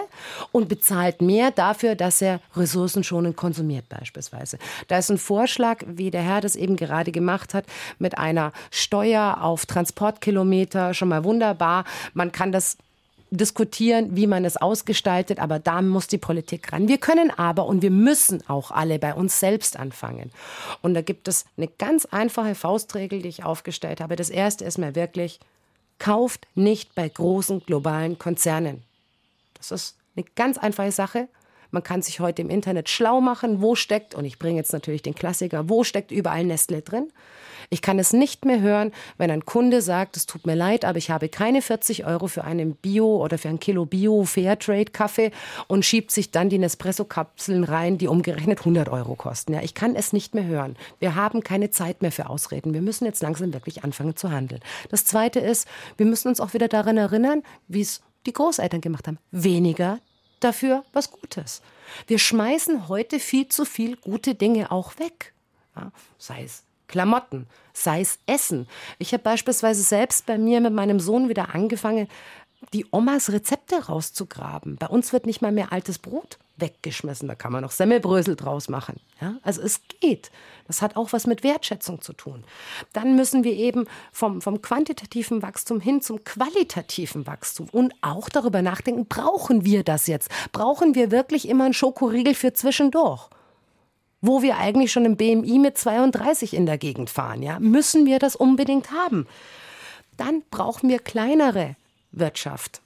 und 0.51 0.70
bezahlt 0.70 1.20
mehr 1.20 1.51
dafür, 1.51 1.94
dass 1.94 2.22
er 2.22 2.40
ressourcenschonend 2.57 3.36
konsumiert 3.36 3.90
beispielsweise. 3.90 4.57
Da 4.88 4.97
ist 4.97 5.11
ein 5.11 5.18
Vorschlag, 5.18 5.84
wie 5.86 6.11
der 6.11 6.22
Herr 6.22 6.40
das 6.40 6.57
eben 6.57 6.76
gerade 6.76 7.12
gemacht 7.12 7.53
hat, 7.53 7.66
mit 7.99 8.16
einer 8.16 8.53
Steuer 8.70 9.42
auf 9.42 9.66
Transportkilometer 9.66 10.94
schon 10.94 11.09
mal 11.09 11.22
wunderbar. 11.22 11.84
Man 12.14 12.32
kann 12.32 12.51
das 12.51 12.78
diskutieren, 13.31 14.14
wie 14.14 14.27
man 14.27 14.45
es 14.45 14.57
ausgestaltet, 14.57 15.41
aber 15.41 15.59
da 15.59 15.83
muss 15.83 16.07
die 16.07 16.18
Politik 16.18 16.72
ran. 16.72 16.89
Wir 16.89 16.99
können 16.99 17.31
aber 17.37 17.66
und 17.66 17.83
wir 17.83 17.91
müssen 17.91 18.49
auch 18.49 18.70
alle 18.70 18.99
bei 18.99 19.14
uns 19.14 19.41
selbst 19.41 19.77
anfangen. 19.77 20.31
Und 20.83 20.95
da 20.95 21.03
gibt 21.03 21.27
es 21.29 21.45
eine 21.57 21.68
ganz 21.68 22.05
einfache 22.07 22.55
Faustregel, 22.55 23.22
die 23.22 23.29
ich 23.29 23.45
aufgestellt 23.45 24.01
habe. 24.01 24.16
Das 24.16 24.31
erste 24.31 24.64
ist 24.64 24.79
mir 24.79 24.95
wirklich, 24.95 25.41
kauft 25.99 26.47
nicht 26.55 26.95
bei 26.95 27.09
großen 27.09 27.61
globalen 27.61 28.18
Konzernen. 28.18 28.83
Das 29.55 29.70
ist 29.70 29.97
eine 30.14 30.24
ganz 30.37 30.59
einfache 30.59 30.93
Sache. 30.93 31.29
Man 31.70 31.83
kann 31.83 32.03
sich 32.03 32.20
heute 32.20 32.43
im 32.43 32.51
Internet 32.51 32.89
schlau 32.89 33.20
machen, 33.20 33.61
wo 33.61 33.74
steckt, 33.74 34.14
und 34.14 34.24
ich 34.24 34.39
bringe 34.39 34.59
jetzt 34.59 34.72
natürlich 34.72 35.03
den 35.03 35.14
Klassiker, 35.14 35.68
wo 35.68 35.85
steckt 35.85 36.12
überall 36.12 36.45
Nestle 36.45 36.83
drin. 36.83 37.11
Ich 37.71 37.83
kann 37.83 37.99
es 37.99 38.12
nicht 38.12 38.45
mehr 38.45 38.61
hören, 38.61 38.93
wenn 39.19 39.31
ein 39.31 39.45
Kunde 39.45 39.83
sagt, 39.83 40.17
es 40.17 40.27
tut 40.27 40.47
mir 40.47 40.55
leid, 40.55 40.85
aber 40.85 40.99
ich 40.99 41.11
habe 41.11 41.29
keine 41.29 41.62
40 41.62 42.07
Euro 42.07 42.27
für 42.27 42.45
einen 42.45 42.75
Bio 42.75 43.23
oder 43.23 43.39
für 43.39 43.49
ein 43.49 43.61
Kilo 43.61 43.87
Bio 43.87 44.25
Fairtrade 44.25 44.93
Kaffee 44.93 45.31
und 45.69 45.85
schiebt 45.85 46.11
sich 46.11 46.31
dann 46.31 46.49
die 46.49 46.59
Nespresso-Kapseln 46.59 47.64
rein, 47.64 47.99
die 47.99 48.09
umgerechnet 48.09 48.61
100 48.61 48.89
Euro 48.89 49.14
kosten. 49.14 49.55
Ja, 49.55 49.62
ich 49.62 49.75
kann 49.75 49.97
es 49.97 50.12
nicht 50.12 50.35
mehr 50.35 50.45
hören. 50.45 50.77
Wir 50.99 51.14
haben 51.14 51.43
keine 51.43 51.71
Zeit 51.71 52.03
mehr 52.03 52.12
für 52.12 52.29
Ausreden. 52.29 52.75
Wir 52.75 52.83
müssen 52.83 53.05
jetzt 53.05 53.23
langsam 53.23 53.53
wirklich 53.53 53.85
anfangen 53.85 54.17
zu 54.17 54.31
handeln. 54.31 54.61
Das 54.91 55.05
Zweite 55.05 55.41
ist, 55.41 55.67
wir 55.97 56.07
müssen 56.07 56.29
uns 56.29 56.41
auch 56.41 56.55
wieder 56.55 56.69
daran 56.69 56.97
erinnern, 56.97 57.43
wie 57.69 57.81
es 57.81 58.03
die 58.27 58.33
Großeltern 58.33 58.81
gemacht 58.81 59.07
haben. 59.07 59.19
Weniger 59.31 59.99
dafür 60.41 60.85
was 60.93 61.11
Gutes. 61.11 61.62
Wir 62.07 62.19
schmeißen 62.19 62.89
heute 62.89 63.21
viel 63.21 63.49
zu 63.49 63.64
viel 63.64 63.97
gute 63.97 64.35
Dinge 64.35 64.71
auch 64.71 64.99
weg. 64.99 65.33
Ja, 65.75 65.93
sei 66.19 66.45
es 66.45 66.66
Klamotten, 66.89 67.47
sei 67.72 68.01
es 68.01 68.18
Essen. 68.26 68.68
Ich 68.99 69.12
habe 69.12 69.22
beispielsweise 69.22 69.82
selbst 69.82 70.26
bei 70.26 70.39
mir 70.39 70.61
mit 70.61 70.72
meinem 70.72 71.01
Sohn 71.01 71.28
wieder 71.28 71.55
angefangen, 71.55 72.09
die 72.72 72.87
Omas 72.91 73.30
Rezepte 73.30 73.87
rauszugraben. 73.87 74.76
Bei 74.76 74.89
uns 74.89 75.12
wird 75.12 75.26
nicht 75.26 75.43
mal 75.43 75.53
mehr 75.53 75.72
altes 75.72 75.99
Brot 75.99 76.39
weggeschmissen. 76.57 77.28
Da 77.28 77.34
kann 77.34 77.53
man 77.53 77.62
noch 77.62 77.70
Semmelbrösel 77.70 78.34
draus 78.34 78.68
machen. 78.68 78.99
Ja? 79.20 79.37
Also 79.43 79.61
es 79.62 79.82
geht. 80.01 80.30
Das 80.66 80.82
hat 80.82 80.97
auch 80.97 81.12
was 81.12 81.26
mit 81.26 81.45
Wertschätzung 81.45 82.01
zu 82.01 82.12
tun. 82.12 82.45
Dann 82.93 83.14
müssen 83.14 83.45
wir 83.45 83.53
eben 83.53 83.87
vom, 84.11 84.41
vom 84.41 84.62
quantitativen 84.62 85.43
Wachstum 85.43 85.80
hin 85.80 86.01
zum 86.01 86.24
qualitativen 86.24 87.26
Wachstum 87.26 87.68
und 87.72 87.95
auch 88.01 88.28
darüber 88.28 88.62
nachdenken, 88.62 89.07
brauchen 89.07 89.64
wir 89.64 89.84
das 89.84 90.07
jetzt? 90.07 90.30
Brauchen 90.53 90.95
wir 90.95 91.11
wirklich 91.11 91.49
immer 91.49 91.64
einen 91.64 91.74
Schokoriegel 91.74 92.34
für 92.34 92.53
zwischendurch? 92.53 93.28
Wo 94.27 94.43
wir 94.43 94.59
eigentlich 94.59 94.93
schon 94.93 95.05
im 95.05 95.16
BMI 95.16 95.59
mit 95.59 95.79
32 95.79 96.55
in 96.55 96.66
der 96.66 96.79
Gegend 96.79 97.11
fahren. 97.11 97.43
Ja? 97.43 97.59
Müssen 97.61 98.07
wir 98.07 98.18
das 98.18 98.37
unbedingt 98.37 98.91
haben? 98.91 99.27
Dann 100.16 100.43
brauchen 100.51 100.89
wir 100.89 100.99
kleinere 100.99 101.77
Wirtschaft. 102.12 102.81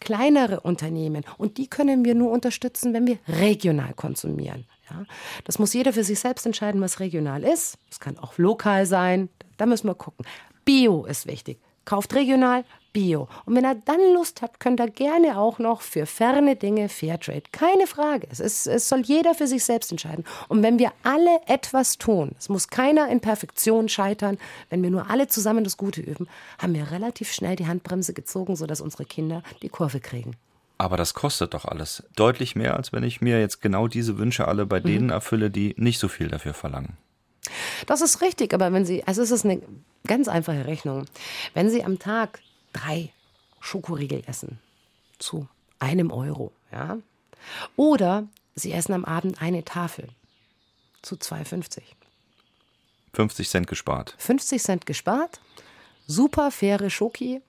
kleinere 0.00 0.60
Unternehmen. 0.60 1.24
Und 1.36 1.58
die 1.58 1.68
können 1.68 2.04
wir 2.04 2.14
nur 2.14 2.30
unterstützen, 2.30 2.94
wenn 2.94 3.06
wir 3.06 3.18
regional 3.28 3.94
konsumieren. 3.94 4.64
Ja, 4.90 5.04
das 5.44 5.58
muss 5.58 5.74
jeder 5.74 5.92
für 5.92 6.04
sich 6.04 6.18
selbst 6.18 6.46
entscheiden, 6.46 6.80
was 6.80 7.00
regional 7.00 7.42
ist. 7.42 7.78
Es 7.90 8.00
kann 8.00 8.18
auch 8.18 8.38
lokal 8.38 8.86
sein. 8.86 9.28
Da 9.56 9.66
müssen 9.66 9.86
wir 9.88 9.94
gucken. 9.94 10.24
Bio 10.64 11.04
ist 11.04 11.26
wichtig. 11.26 11.58
Kauft 11.84 12.14
regional, 12.14 12.64
Bio. 12.92 13.28
Und 13.44 13.54
wenn 13.54 13.64
er 13.64 13.74
dann 13.74 14.00
Lust 14.14 14.42
hat, 14.42 14.60
könnt 14.60 14.80
er 14.80 14.88
gerne 14.88 15.38
auch 15.38 15.58
noch 15.58 15.82
für 15.82 16.06
ferne 16.06 16.56
Dinge 16.56 16.88
Fairtrade. 16.88 17.42
Keine 17.52 17.86
Frage. 17.86 18.26
Es, 18.30 18.40
ist, 18.40 18.66
es 18.66 18.88
soll 18.88 19.02
jeder 19.02 19.34
für 19.34 19.46
sich 19.46 19.64
selbst 19.64 19.90
entscheiden. 19.90 20.24
Und 20.48 20.62
wenn 20.62 20.78
wir 20.78 20.92
alle 21.02 21.40
etwas 21.46 21.98
tun, 21.98 22.32
es 22.38 22.48
muss 22.48 22.68
keiner 22.68 23.08
in 23.08 23.20
Perfektion 23.20 23.88
scheitern, 23.88 24.38
wenn 24.70 24.82
wir 24.82 24.90
nur 24.90 25.10
alle 25.10 25.28
zusammen 25.28 25.64
das 25.64 25.76
Gute 25.76 26.00
üben, 26.00 26.28
haben 26.58 26.74
wir 26.74 26.90
relativ 26.90 27.32
schnell 27.32 27.56
die 27.56 27.66
Handbremse 27.66 28.14
gezogen, 28.14 28.56
sodass 28.56 28.80
unsere 28.80 29.04
Kinder 29.04 29.42
die 29.62 29.68
Kurve 29.68 30.00
kriegen. 30.00 30.36
Aber 30.78 30.96
das 30.96 31.12
kostet 31.12 31.54
doch 31.54 31.64
alles 31.64 32.04
deutlich 32.14 32.54
mehr, 32.54 32.76
als 32.76 32.92
wenn 32.92 33.02
ich 33.02 33.20
mir 33.20 33.40
jetzt 33.40 33.60
genau 33.60 33.88
diese 33.88 34.16
Wünsche 34.16 34.46
alle 34.46 34.64
bei 34.64 34.78
mhm. 34.78 34.84
denen 34.84 35.10
erfülle, 35.10 35.50
die 35.50 35.74
nicht 35.76 35.98
so 35.98 36.08
viel 36.08 36.28
dafür 36.28 36.54
verlangen. 36.54 36.96
Das 37.86 38.00
ist 38.00 38.20
richtig, 38.20 38.54
aber 38.54 38.72
wenn 38.72 38.84
Sie, 38.84 39.04
also 39.06 39.22
es 39.22 39.30
ist 39.30 39.44
eine 39.44 39.60
ganz 40.06 40.28
einfache 40.28 40.66
Rechnung. 40.66 41.06
Wenn 41.54 41.70
Sie 41.70 41.84
am 41.84 41.98
Tag 41.98 42.40
drei 42.72 43.10
Schokoriegel 43.60 44.22
essen 44.26 44.58
zu 45.18 45.48
einem 45.78 46.10
Euro, 46.10 46.52
ja, 46.72 46.98
oder 47.76 48.26
Sie 48.54 48.72
essen 48.72 48.92
am 48.92 49.04
Abend 49.04 49.40
eine 49.40 49.64
Tafel 49.64 50.08
zu 51.02 51.14
2,50. 51.14 51.82
50 53.12 53.48
Cent 53.48 53.66
gespart. 53.68 54.14
50 54.18 54.62
Cent 54.62 54.86
gespart, 54.86 55.40
super 56.06 56.50
faire 56.50 56.90
Schoki, 56.90 57.40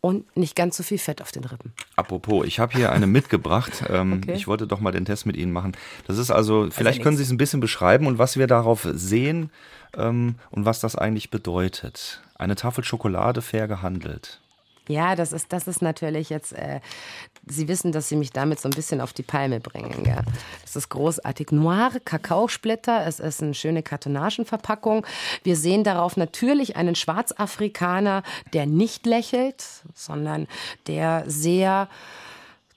und 0.00 0.36
nicht 0.36 0.54
ganz 0.54 0.76
so 0.76 0.82
viel 0.82 0.98
Fett 0.98 1.20
auf 1.20 1.32
den 1.32 1.44
Rippen. 1.44 1.72
Apropos, 1.96 2.46
ich 2.46 2.60
habe 2.60 2.76
hier 2.76 2.92
eine 2.92 3.06
mitgebracht. 3.08 3.84
Ähm, 3.88 4.20
okay. 4.22 4.34
Ich 4.34 4.46
wollte 4.46 4.66
doch 4.66 4.80
mal 4.80 4.92
den 4.92 5.04
Test 5.04 5.26
mit 5.26 5.36
Ihnen 5.36 5.52
machen. 5.52 5.72
Das 6.06 6.18
ist 6.18 6.30
also, 6.30 6.68
vielleicht 6.70 6.98
also 6.98 7.02
können 7.02 7.16
Sie 7.16 7.24
es 7.24 7.30
ein 7.30 7.36
bisschen 7.36 7.60
beschreiben 7.60 8.06
und 8.06 8.18
was 8.18 8.36
wir 8.36 8.46
darauf 8.46 8.88
sehen 8.92 9.50
ähm, 9.96 10.36
und 10.50 10.64
was 10.64 10.80
das 10.80 10.94
eigentlich 10.96 11.30
bedeutet. 11.30 12.22
Eine 12.38 12.54
Tafel 12.54 12.84
Schokolade 12.84 13.42
fair 13.42 13.66
gehandelt. 13.68 14.40
Ja, 14.88 15.14
das 15.14 15.32
ist, 15.32 15.52
das 15.52 15.68
ist 15.68 15.82
natürlich 15.82 16.30
jetzt, 16.30 16.52
äh, 16.54 16.80
Sie 17.46 17.68
wissen, 17.68 17.92
dass 17.92 18.08
Sie 18.08 18.16
mich 18.16 18.30
damit 18.30 18.58
so 18.58 18.68
ein 18.68 18.74
bisschen 18.74 19.00
auf 19.00 19.12
die 19.12 19.22
Palme 19.22 19.60
bringen. 19.60 20.02
Gell? 20.02 20.22
Das 20.62 20.76
ist 20.76 20.88
großartig. 20.88 21.52
Noir, 21.52 21.92
Kakaosplitter, 22.04 23.06
es 23.06 23.20
ist 23.20 23.42
eine 23.42 23.54
schöne 23.54 23.82
Kartonagenverpackung. 23.82 25.06
Wir 25.42 25.56
sehen 25.56 25.84
darauf 25.84 26.16
natürlich 26.16 26.76
einen 26.76 26.94
Schwarzafrikaner, 26.94 28.22
der 28.54 28.66
nicht 28.66 29.04
lächelt, 29.04 29.64
sondern 29.94 30.46
der 30.86 31.24
sehr 31.26 31.88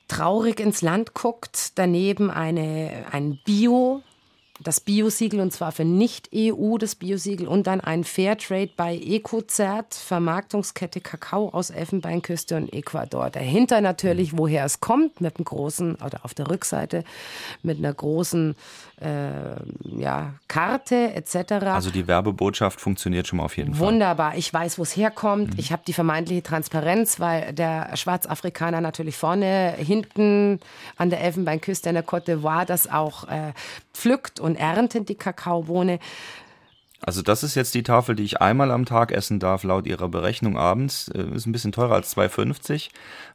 traurig 0.10 0.60
ins 0.60 0.82
Land 0.82 1.14
guckt. 1.14 1.74
Daneben 1.76 2.30
eine, 2.30 3.06
ein 3.12 3.40
Bio, 3.46 4.04
das 4.64 4.80
Biosiegel 4.80 5.40
und 5.40 5.52
zwar 5.52 5.72
für 5.72 5.86
Nicht-EU 5.86 6.78
das 6.78 6.96
Biosiegel 6.96 7.48
und 7.48 7.68
dann 7.68 7.82
ein 7.82 8.04
Fairtrade 8.04 8.72
bei 8.76 8.96
Ecozert, 8.96 9.94
Vermarktungskette 9.94 11.02
Kakao 11.02 11.50
aus 11.50 11.70
Elfenbeinküste 11.70 12.56
und 12.56 12.74
Ecuador. 12.74 13.30
Dahinter 13.30 13.82
natürlich, 13.82 14.38
woher 14.38 14.66
es 14.66 14.80
kommt, 14.80 15.22
mit 15.22 15.38
einem 15.38 15.46
großen, 15.46 15.96
oder 15.96 16.24
auf 16.24 16.34
der 16.34 16.50
Rückseite, 16.50 17.04
mit 17.64 17.78
einer 17.78 17.94
großen 17.94 18.56
äh, 19.02 19.56
ja, 20.00 20.34
Karte 20.48 21.14
etc. 21.16 21.54
Also 21.66 21.90
die 21.90 22.08
Werbebotschaft 22.08 22.80
funktioniert 22.80 23.28
schon 23.28 23.38
mal 23.38 23.46
auf 23.46 23.58
jeden 23.58 23.74
Fall. 23.74 23.88
Wunderbar. 23.88 24.38
Ich 24.38 24.54
weiß, 24.54 24.78
wo 24.78 24.84
es 24.84 24.96
herkommt. 24.96 25.54
Mhm. 25.54 25.60
Ich 25.60 25.72
habe 25.72 25.82
die 25.86 25.94
vermeintliche 25.94 26.44
Transparenz, 26.44 27.20
weil 27.20 27.54
der 27.54 27.96
Schwarzafrikaner 27.98 28.82
natürlich 28.82 29.18
vorne, 29.18 29.74
hinten 29.78 30.60
an 30.98 31.10
der 31.10 31.22
Elfenbeinküste 31.22 31.90
in 31.90 31.96
der 31.96 32.06
Côte 32.06 32.26
d'Ivoire 32.26 32.66
das 32.66 32.90
auch 32.90 33.28
äh, 33.28 33.54
pflückt 33.94 34.40
und 34.40 34.56
erntet, 34.56 35.10
die 35.10 35.16
Kakaobohne. 35.16 36.00
Also 37.04 37.24
das 37.24 37.42
ist 37.42 37.56
jetzt 37.56 37.74
die 37.74 37.82
Tafel, 37.82 38.16
die 38.16 38.24
ich 38.24 38.42
einmal 38.42 38.70
am 38.70 38.86
Tag 38.86 39.12
essen 39.12 39.40
darf, 39.40 39.64
laut 39.64 39.88
Ihrer 39.88 40.08
Berechnung 40.08 40.56
abends. 40.56 41.08
Äh, 41.08 41.24
ist 41.36 41.48
ein 41.48 41.52
bisschen 41.52 41.72
teurer 41.72 41.96
als 41.96 42.16
2,50. 42.16 42.90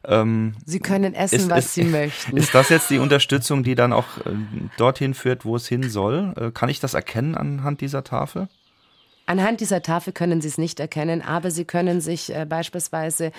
Ähm, 0.05 0.55
Sie 0.65 0.79
können 0.79 1.13
essen, 1.13 1.35
ist, 1.35 1.49
was 1.49 1.65
ist, 1.65 1.73
Sie 1.73 1.83
möchten. 1.83 2.37
Ist 2.37 2.55
das 2.55 2.69
jetzt 2.69 2.89
die 2.89 2.99
Unterstützung, 2.99 3.63
die 3.63 3.75
dann 3.75 3.91
auch 3.91 4.19
äh, 4.19 4.31
dorthin 4.77 5.13
führt, 5.13 5.43
wo 5.43 5.57
es 5.57 5.67
hin 5.67 5.89
soll? 5.89 6.33
Äh, 6.39 6.51
kann 6.51 6.69
ich 6.69 6.79
das 6.79 6.93
erkennen 6.93 7.35
anhand 7.35 7.81
dieser 7.81 8.05
Tafel? 8.05 8.47
Anhand 9.25 9.59
dieser 9.59 9.81
Tafel 9.81 10.13
können 10.13 10.39
Sie 10.39 10.47
es 10.47 10.57
nicht 10.57 10.79
erkennen, 10.79 11.21
aber 11.21 11.51
Sie 11.51 11.65
können 11.65 11.99
sich 11.99 12.33
äh, 12.33 12.45
beispielsweise 12.45 13.33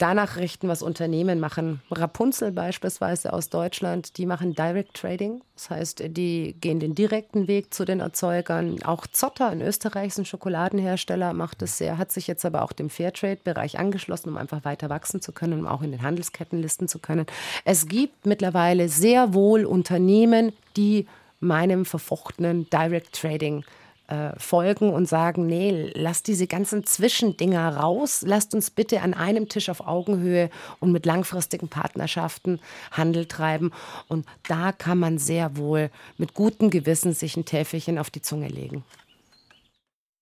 danach 0.00 0.36
richten, 0.36 0.68
was 0.68 0.82
Unternehmen 0.82 1.40
machen. 1.40 1.80
Rapunzel 1.90 2.52
beispielsweise 2.52 3.32
aus 3.32 3.50
Deutschland, 3.50 4.16
die 4.16 4.26
machen 4.26 4.54
Direct 4.54 4.94
Trading. 4.94 5.42
Das 5.54 5.70
heißt, 5.70 6.02
die 6.08 6.56
gehen 6.60 6.80
den 6.80 6.94
direkten 6.94 7.46
Weg 7.46 7.74
zu 7.74 7.84
den 7.84 8.00
Erzeugern. 8.00 8.82
Auch 8.82 9.06
Zotter 9.06 9.52
in 9.52 9.60
Österreich, 9.60 10.16
ein 10.16 10.24
Schokoladenhersteller, 10.24 11.32
macht 11.34 11.62
es 11.62 11.78
sehr, 11.78 11.98
hat 11.98 12.10
sich 12.12 12.26
jetzt 12.26 12.44
aber 12.44 12.62
auch 12.62 12.72
dem 12.72 12.88
Fairtrade-Bereich 12.88 13.78
angeschlossen, 13.78 14.30
um 14.30 14.36
einfach 14.36 14.64
weiter 14.64 14.88
wachsen 14.88 15.20
zu 15.20 15.32
können, 15.32 15.60
um 15.60 15.66
auch 15.66 15.82
in 15.82 15.90
den 15.90 16.02
Handelsketten 16.02 16.60
listen 16.60 16.88
zu 16.88 16.98
können. 16.98 17.26
Es 17.64 17.86
gibt 17.86 18.26
mittlerweile 18.26 18.88
sehr 18.88 19.34
wohl 19.34 19.64
Unternehmen, 19.64 20.52
die 20.76 21.06
meinem 21.40 21.84
verfochtenen 21.84 22.68
Direct 22.70 23.20
Trading 23.20 23.64
äh, 24.10 24.38
folgen 24.38 24.92
und 24.92 25.06
sagen, 25.06 25.46
nee, 25.46 25.92
lasst 25.94 26.26
diese 26.26 26.46
ganzen 26.46 26.84
Zwischendinger 26.84 27.76
raus, 27.76 28.24
lasst 28.26 28.54
uns 28.54 28.70
bitte 28.70 29.02
an 29.02 29.14
einem 29.14 29.48
Tisch 29.48 29.68
auf 29.68 29.86
Augenhöhe 29.86 30.50
und 30.80 30.92
mit 30.92 31.06
langfristigen 31.06 31.68
Partnerschaften 31.68 32.60
Handel 32.90 33.26
treiben. 33.26 33.72
Und 34.08 34.26
da 34.48 34.72
kann 34.72 34.98
man 34.98 35.18
sehr 35.18 35.56
wohl 35.56 35.90
mit 36.18 36.34
gutem 36.34 36.70
Gewissen 36.70 37.12
sich 37.12 37.36
ein 37.36 37.44
Täfelchen 37.44 37.98
auf 37.98 38.10
die 38.10 38.22
Zunge 38.22 38.48
legen. 38.48 38.84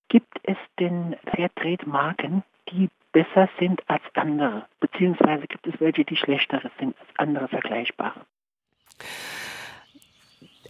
Gibt 0.08 0.38
es 0.42 0.56
denn 0.78 1.16
Fairtrade-Marken, 1.34 2.42
die 2.70 2.88
besser 3.12 3.48
sind 3.58 3.82
als 3.88 4.02
andere? 4.14 4.66
Beziehungsweise 4.80 5.46
gibt 5.46 5.66
es 5.66 5.80
welche, 5.80 6.04
die 6.04 6.16
schlechter 6.16 6.60
sind 6.78 6.94
als 7.00 7.08
andere 7.16 7.48
vergleichbare? 7.48 8.20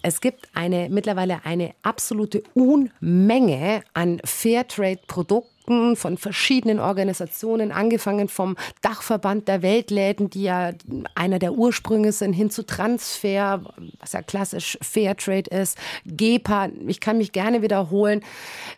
Es 0.09 0.23
gibt 0.23 0.49
eine, 0.55 0.89
mittlerweile 0.89 1.45
eine 1.45 1.75
absolute 1.83 2.43
Unmenge 2.55 3.83
an 3.93 4.23
Fairtrade-Produkten 4.25 5.97
von 5.97 6.17
verschiedenen 6.17 6.81
Organisationen, 6.81 7.73
angefangen 7.73 8.31
vom 8.31 8.57
Dachverband 8.81 9.49
der 9.49 9.61
Weltläden, 9.61 10.31
die 10.31 10.45
ja 10.45 10.73
einer 11.15 11.39
der 11.39 11.53
Ursprünge 11.53 12.13
sind, 12.13 12.33
hin 12.33 12.49
zu 12.49 12.65
Transfer, 12.65 13.63
was 14.01 14.13
ja 14.13 14.23
klassisch 14.23 14.79
Fairtrade 14.81 15.51
ist, 15.51 15.77
GEPA. 16.07 16.71
Ich 16.87 17.01
kann 17.01 17.19
mich 17.19 17.33
gerne 17.33 17.61
wiederholen. 17.61 18.25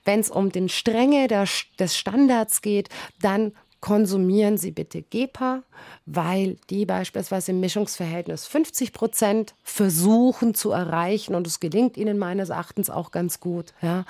Wenn 0.05 0.19
es 0.19 0.31
um 0.31 0.51
den 0.51 0.69
Strenge 0.69 1.29
der, 1.29 1.47
des 1.79 1.97
Standards 1.97 2.61
geht, 2.61 2.89
dann 3.23 3.53
konsumieren 3.81 4.59
Sie 4.59 4.71
bitte 4.71 5.03
GEPA, 5.03 5.63
weil 6.07 6.57
die 6.69 6.85
beispielsweise 6.85 7.53
im 7.53 7.61
Mischungsverhältnis 7.61 8.47
50 8.47 8.93
Prozent 8.93 9.55
versuchen 9.63 10.55
zu 10.55 10.71
erreichen 10.71 11.35
und 11.35 11.47
es 11.47 11.61
gelingt 11.61 11.97
ihnen 11.97 12.19
meines 12.19 12.51
Erachtens 12.51 12.91
auch 12.91 13.11
ganz 13.11 13.41
gut. 13.41 13.73
Ja. 13.81 14.05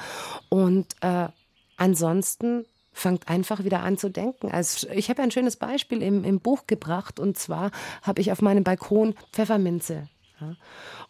Und 0.49 0.87
äh, 1.03 1.29
ansonsten 1.77 2.65
fangt 2.93 3.29
einfach 3.29 3.65
wieder 3.65 3.83
an 3.83 3.99
zu 3.99 4.11
denken. 4.11 4.51
Also 4.51 4.89
ich 4.91 5.09
habe 5.09 5.23
ein 5.23 5.31
schönes 5.31 5.57
Beispiel 5.57 6.03
im, 6.03 6.25
im 6.25 6.41
Buch 6.41 6.67
gebracht 6.67 7.21
und 7.21 7.39
zwar 7.39 7.71
habe 8.03 8.21
ich 8.21 8.33
auf 8.33 8.43
meinem 8.43 8.65
Balkon 8.65 9.15
Pfefferminze 9.33 10.09
ja. 10.41 10.55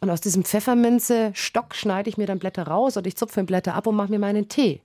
Und 0.01 0.11
aus 0.11 0.21
diesem 0.21 0.45
Pfefferminze-Stock 0.45 1.75
schneide 1.75 2.09
ich 2.09 2.17
mir 2.17 2.27
dann 2.27 2.39
Blätter 2.39 2.67
raus 2.67 2.97
oder 2.97 3.07
ich 3.07 3.17
zupfe 3.17 3.45
Blätter 3.45 3.75
ab 3.75 3.87
und 3.87 3.97
mache 3.97 4.11
mir 4.11 4.19
meinen 4.19 4.49
Tee. 4.49 4.81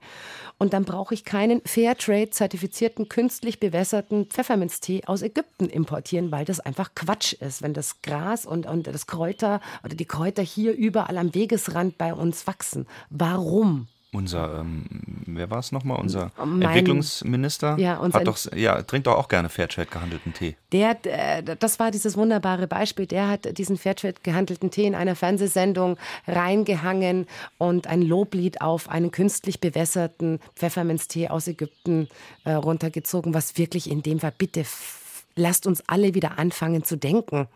Und 0.58 0.72
dann 0.72 0.84
brauche 0.84 1.12
ich 1.12 1.24
keinen 1.24 1.60
Fairtrade-zertifizierten, 1.66 3.08
künstlich 3.08 3.60
bewässerten 3.60 4.26
Pfefferminztee 4.26 5.02
aus 5.06 5.22
Ägypten 5.22 5.68
importieren, 5.68 6.32
weil 6.32 6.46
das 6.46 6.60
einfach 6.60 6.94
Quatsch 6.94 7.34
ist, 7.34 7.60
wenn 7.62 7.74
das 7.74 8.00
Gras 8.00 8.46
und, 8.46 8.66
und 8.66 8.86
das 8.86 9.06
Kräuter 9.06 9.60
oder 9.84 9.94
die 9.94 10.06
Kräuter 10.06 10.42
hier 10.42 10.74
überall 10.74 11.18
am 11.18 11.34
Wegesrand 11.34 11.98
bei 11.98 12.14
uns 12.14 12.46
wachsen. 12.46 12.86
Warum? 13.10 13.88
Unser, 14.12 14.60
ähm, 14.60 14.84
wer 15.26 15.50
war 15.50 15.58
es 15.58 15.72
nochmal? 15.72 15.98
Unser 15.98 16.30
mein, 16.42 16.62
Entwicklungsminister 16.62 17.76
ja, 17.78 18.00
hat 18.00 18.26
doch, 18.26 18.38
ja, 18.54 18.80
trinkt 18.82 19.06
doch 19.08 19.16
auch 19.16 19.28
gerne 19.28 19.48
Fairtrade 19.48 19.90
gehandelten 19.90 20.32
Tee. 20.32 20.56
Der, 20.72 20.96
äh, 21.04 21.42
das 21.42 21.78
war 21.78 21.90
dieses 21.90 22.16
wunderbare 22.16 22.66
Beispiel. 22.66 23.06
Der 23.06 23.28
hat 23.28 23.58
diesen 23.58 23.76
Fairtrade 23.76 24.14
gehandelten 24.22 24.70
Tee 24.70 24.86
in 24.86 24.94
einer 24.94 25.16
Fernsehsendung 25.16 25.98
reingehangen 26.26 27.26
und 27.58 27.88
ein 27.88 28.00
Loblied 28.00 28.60
auf 28.60 28.88
einen 28.88 29.10
künstlich 29.10 29.60
bewässerten 29.60 30.38
Pfefferminztee 30.54 31.28
aus 31.28 31.48
Ägypten 31.48 32.08
äh, 32.44 32.52
runtergezogen, 32.52 33.34
was 33.34 33.58
wirklich 33.58 33.90
in 33.90 34.02
dem 34.02 34.20
Fall, 34.20 34.32
bitte 34.36 34.64
lasst 35.34 35.66
uns 35.66 35.82
alle 35.86 36.14
wieder 36.14 36.38
anfangen 36.38 36.84
zu 36.84 36.96
denken. 36.96 37.48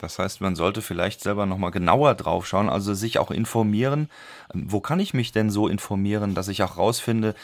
Das 0.00 0.18
heißt, 0.18 0.40
man 0.40 0.56
sollte 0.56 0.82
vielleicht 0.82 1.20
selber 1.20 1.46
nochmal 1.46 1.70
genauer 1.70 2.14
drauf 2.14 2.46
schauen, 2.46 2.68
also 2.68 2.94
sich 2.94 3.18
auch 3.18 3.30
informieren. 3.30 4.08
Wo 4.54 4.80
kann 4.80 4.98
ich 4.98 5.14
mich 5.14 5.32
denn 5.32 5.50
so 5.50 5.68
informieren, 5.68 6.34
dass 6.34 6.48
ich 6.48 6.62
auch 6.62 6.78
rausfinde, 6.78 7.34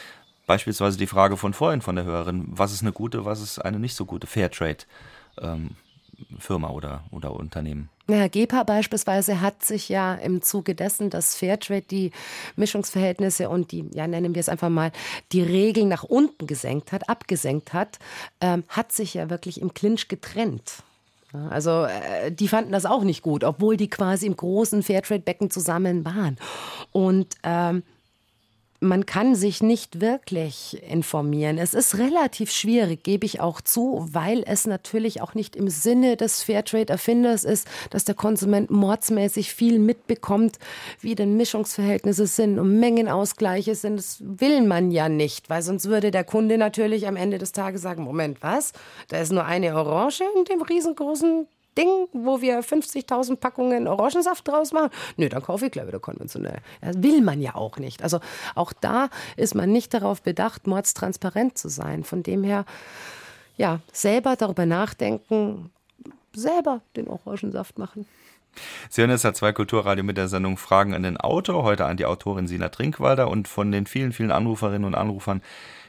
Beispielsweise 0.47 0.97
die 0.97 1.09
Frage 1.09 1.37
von 1.37 1.53
vorhin 1.53 1.83
von 1.83 1.97
der 1.97 2.05
Hörerin, 2.05 2.45
was 2.49 2.73
ist 2.73 2.83
eine 2.83 2.93
gute, 2.93 3.25
was 3.25 3.41
ist 3.41 3.59
eine 3.59 3.81
nicht 3.81 3.97
so 3.97 4.05
gute 4.05 4.29
Fairtrade 4.29 4.85
ähm, 5.41 5.71
Firma 6.39 6.71
oder, 6.71 7.03
oder 7.11 7.33
Unternehmen? 7.33 7.91
Herr 8.09 8.29
Gepa 8.29 8.63
beispielsweise 8.63 9.41
hat 9.41 9.65
sich 9.65 9.89
ja 9.89 10.15
im 10.15 10.41
Zuge 10.41 10.77
dessen, 10.77 11.11
dass 11.11 11.35
Fairtrade 11.35 11.83
die 11.83 12.13
Mischungsverhältnisse 12.55 13.49
und 13.49 13.73
die, 13.73 13.91
ja 13.93 14.07
nennen 14.07 14.37
wir 14.37 14.41
es 14.41 14.49
einfach 14.49 14.69
mal, 14.69 14.93
die 15.33 15.43
Regeln 15.43 15.89
nach 15.89 16.05
unten 16.05 16.47
gesenkt 16.47 16.93
hat, 16.93 17.09
abgesenkt 17.09 17.73
hat, 17.73 17.99
ähm, 18.41 18.63
hat 18.69 18.93
sich 18.93 19.15
ja 19.15 19.29
wirklich 19.29 19.61
im 19.61 19.75
Clinch 19.75 20.07
getrennt. 20.07 20.85
Also 21.51 21.85
äh, 21.85 22.33
die 22.33 22.49
fanden 22.49 22.73
das 22.73 22.87
auch 22.87 23.03
nicht 23.03 23.23
gut, 23.23 23.45
obwohl 23.45 23.77
die 23.77 23.89
quasi 23.89 24.27
im 24.27 24.37
großen 24.37 24.83
Fairtrade-Becken 24.83 25.51
zusammen 25.51 26.05
waren. 26.05 26.37
Und 26.93 27.35
ähm, 27.43 27.83
man 28.81 29.07
kann 29.07 29.35
sich 29.35 29.63
nicht 29.63 30.01
wirklich 30.01 30.83
informieren. 30.89 31.59
Es 31.59 31.75
ist 31.75 31.99
relativ 31.99 32.51
schwierig, 32.51 33.03
gebe 33.03 33.27
ich 33.27 33.41
auch 33.41 33.61
zu, 33.61 34.07
weil 34.11 34.43
es 34.47 34.67
natürlich 34.67 35.23
auch 35.23 35.35
nicht 35.35 35.57
im 35.57 35.69
Sinne 35.69 36.17
des 36.17 36.43
Fairtrade-Erfinders 36.43 37.45
ist, 37.45 37.67
dass 37.91 38.05
der 38.05 38.15
Konsument 38.15 38.71
mordsmäßig 38.71 39.53
viel 39.53 39.79
mitbekommt, 39.79 40.59
wie 41.01 41.15
denn 41.15 41.37
Mischungsverhältnisse 41.37 42.27
sind 42.27 42.59
und 42.59 42.79
Mengenausgleiche 42.79 43.75
sind. 43.75 43.99
Das 43.99 44.19
will 44.21 44.63
man 44.63 44.91
ja 44.91 45.09
nicht, 45.09 45.51
weil 45.51 45.63
sonst 45.63 45.87
würde 45.87 46.11
der 46.11 46.25
Kunde 46.25 46.59
natürlich 46.59 47.07
am 47.07 47.17
Ende 47.17 47.39
des 47.39 47.53
Tages 47.53 47.83
sagen, 47.83 48.03
Moment, 48.05 48.43
was? 48.43 48.73
Da 49.09 49.19
ist 49.19 49.33
nur 49.33 49.45
eine 49.45 49.75
Orange 49.75 50.23
in 50.37 50.45
dem 50.45 50.63
riesengroßen 50.63 51.47
Ding, 51.77 52.09
wo 52.13 52.41
wir 52.41 52.63
50.000 52.63 53.37
Packungen 53.37 53.89
Orangensaft 53.89 54.47
draus 54.47 54.73
machen? 54.73 54.91
Nö, 55.17 55.29
dann 55.29 55.43
kaufe 55.43 55.67
ich 55.67 55.73
gleich 55.73 55.87
wieder 55.87 56.01
konventionell. 56.01 56.59
Das 56.81 57.03
will 57.03 57.21
man 57.23 57.41
ja 57.41 57.55
auch 57.55 57.79
nicht. 57.79 58.03
Also 58.03 58.21
auch 58.55 58.73
da 58.73 59.09
ist 59.37 59.55
man 59.55 59.71
nicht 59.71 59.95
darauf 59.95 60.23
bedacht, 60.23 60.67
mordstransparent 60.67 61.59
zu 61.59 61.69
sein. 61.69 62.05
Von 62.05 62.23
dem 62.23 62.45
her, 62.45 62.65
ja, 63.57 63.81
selber 63.93 64.37
darüber 64.37 64.67
nachdenken, 64.67 65.71
selber 66.35 66.81
den 66.97 67.09
Orangensaft 67.09 67.79
machen. 67.79 68.07
Sie 68.89 69.03
hören 69.03 69.11
jetzt 69.11 69.23
zwei 69.37 69.53
Kulturradio 69.53 70.05
mit 70.05 70.17
der 70.17 70.29
Sendung 70.29 70.57
Fragen 70.57 70.95
an 70.95 71.03
den 71.03 71.17
Autor, 71.17 71.63
heute 71.63 71.85
an 71.85 71.97
die 71.97 72.07
Autorin 72.07 72.49
Sina 72.49 72.69
Trinkwalder 72.69 73.29
und 73.29 73.49
von 73.49 73.71
den 73.71 73.87
vielen, 73.87 74.13
vielen 74.13 74.31
Anruferinnen 74.31 74.87
und 74.87 74.95
Anrufern, 74.95 75.43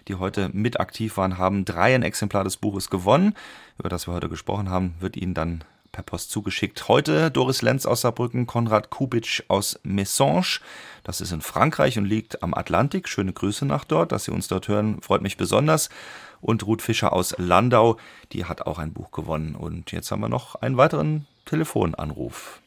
die 0.07 0.15
heute 0.15 0.49
mit 0.53 0.79
aktiv 0.79 1.17
waren, 1.17 1.37
haben 1.37 1.65
drei 1.65 1.95
ein 1.95 2.03
Exemplar 2.03 2.43
des 2.43 2.57
Buches 2.57 2.89
gewonnen. 2.89 3.33
Über 3.77 3.89
das 3.89 4.07
wir 4.07 4.13
heute 4.13 4.29
gesprochen 4.29 4.69
haben, 4.69 4.95
wird 4.99 5.17
Ihnen 5.17 5.33
dann 5.33 5.63
per 5.91 6.03
Post 6.03 6.31
zugeschickt. 6.31 6.87
Heute 6.87 7.31
Doris 7.31 7.61
Lenz 7.61 7.85
aus 7.85 8.01
Saarbrücken, 8.01 8.47
Konrad 8.47 8.89
Kubitsch 8.89 9.43
aus 9.47 9.79
Messange. 9.83 10.59
Das 11.03 11.21
ist 11.21 11.31
in 11.31 11.41
Frankreich 11.41 11.97
und 11.97 12.05
liegt 12.05 12.43
am 12.43 12.53
Atlantik. 12.53 13.07
Schöne 13.09 13.33
Grüße 13.33 13.65
nach 13.65 13.83
dort, 13.83 14.11
dass 14.11 14.25
Sie 14.25 14.31
uns 14.31 14.47
dort 14.47 14.67
hören, 14.67 15.01
freut 15.01 15.21
mich 15.21 15.37
besonders. 15.37 15.89
Und 16.41 16.65
Ruth 16.65 16.81
Fischer 16.81 17.13
aus 17.13 17.35
Landau, 17.37 17.97
die 18.31 18.45
hat 18.45 18.61
auch 18.61 18.77
ein 18.77 18.93
Buch 18.93 19.11
gewonnen. 19.11 19.55
Und 19.55 19.91
jetzt 19.91 20.11
haben 20.11 20.21
wir 20.21 20.29
noch 20.29 20.55
einen 20.55 20.77
weiteren 20.77 21.25
Telefonanruf. 21.45 22.61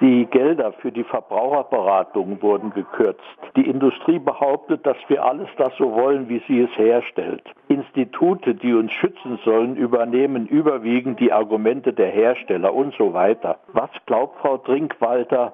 Die 0.00 0.26
Gelder 0.26 0.72
für 0.72 0.90
die 0.90 1.04
Verbraucherberatung 1.04 2.42
wurden 2.42 2.70
gekürzt. 2.70 3.20
Die 3.56 3.68
Industrie 3.68 4.18
behauptet, 4.18 4.84
dass 4.86 4.96
wir 5.08 5.24
alles 5.24 5.48
das 5.58 5.72
so 5.76 5.92
wollen, 5.92 6.28
wie 6.28 6.42
sie 6.48 6.62
es 6.62 6.76
herstellt. 6.76 7.42
Institute, 7.68 8.54
die 8.54 8.74
uns 8.74 8.90
schützen 8.92 9.38
sollen, 9.44 9.76
übernehmen 9.76 10.46
überwiegend 10.46 11.20
die 11.20 11.32
Argumente 11.32 11.92
der 11.92 12.08
Hersteller 12.08 12.74
und 12.74 12.94
so 12.94 13.12
weiter. 13.12 13.58
Was 13.72 13.90
glaubt 14.06 14.40
Frau 14.40 14.58
Trinkwalter, 14.58 15.52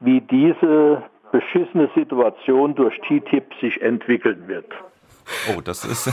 wie 0.00 0.20
diese 0.20 1.02
beschissene 1.32 1.88
Situation 1.94 2.74
durch 2.74 2.98
TTIP 3.00 3.54
sich 3.60 3.80
entwickeln 3.80 4.48
wird? 4.48 4.72
Oh, 5.54 5.60
das 5.60 5.84
ist 5.84 6.10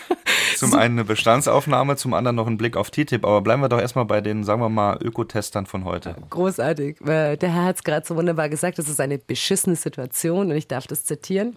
zum 0.56 0.74
einen 0.74 0.98
eine 0.98 1.04
Bestandsaufnahme, 1.04 1.96
zum 1.96 2.14
anderen 2.14 2.36
noch 2.36 2.46
ein 2.46 2.56
Blick 2.56 2.76
auf 2.76 2.90
TTIP. 2.90 3.24
Aber 3.24 3.40
bleiben 3.40 3.62
wir 3.62 3.68
doch 3.68 3.80
erstmal 3.80 4.04
bei 4.04 4.20
den, 4.20 4.44
sagen 4.44 4.60
wir 4.60 4.68
mal, 4.68 4.98
Ökotestern 5.02 5.66
von 5.66 5.84
heute. 5.84 6.16
Großartig. 6.30 6.98
Der 7.00 7.36
Herr 7.40 7.64
hat 7.64 7.76
es 7.76 7.84
gerade 7.84 8.06
so 8.06 8.16
wunderbar 8.16 8.48
gesagt, 8.48 8.78
das 8.78 8.88
ist 8.88 9.00
eine 9.00 9.18
beschissene 9.18 9.76
Situation 9.76 10.50
und 10.50 10.56
ich 10.56 10.68
darf 10.68 10.86
das 10.86 11.04
zitieren. 11.04 11.56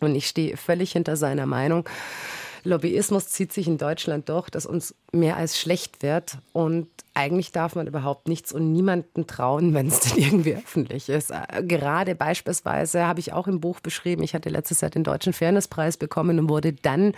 Und 0.00 0.14
ich 0.14 0.26
stehe 0.26 0.56
völlig 0.56 0.92
hinter 0.92 1.16
seiner 1.16 1.46
Meinung. 1.46 1.88
Lobbyismus 2.64 3.28
zieht 3.28 3.52
sich 3.52 3.66
in 3.66 3.78
Deutschland 3.78 4.28
doch, 4.28 4.48
dass 4.48 4.66
uns 4.66 4.94
mehr 5.12 5.36
als 5.36 5.58
schlecht 5.58 6.02
wird. 6.02 6.38
Und 6.52 6.88
eigentlich 7.14 7.52
darf 7.52 7.76
man 7.76 7.86
überhaupt 7.86 8.26
nichts 8.26 8.52
und 8.52 8.72
niemanden 8.72 9.26
trauen, 9.26 9.72
wenn 9.74 9.86
es 9.86 10.00
denn 10.00 10.18
irgendwie 10.18 10.54
öffentlich 10.54 11.08
ist. 11.08 11.30
Äh, 11.30 11.62
gerade 11.62 12.14
beispielsweise 12.14 13.06
habe 13.06 13.20
ich 13.20 13.32
auch 13.32 13.46
im 13.46 13.60
Buch 13.60 13.80
beschrieben, 13.80 14.22
ich 14.22 14.34
hatte 14.34 14.48
letztes 14.48 14.80
Jahr 14.80 14.90
den 14.90 15.04
Deutschen 15.04 15.32
Fairnesspreis 15.32 15.96
bekommen 15.96 16.38
und 16.38 16.48
wurde 16.48 16.72
dann, 16.72 17.12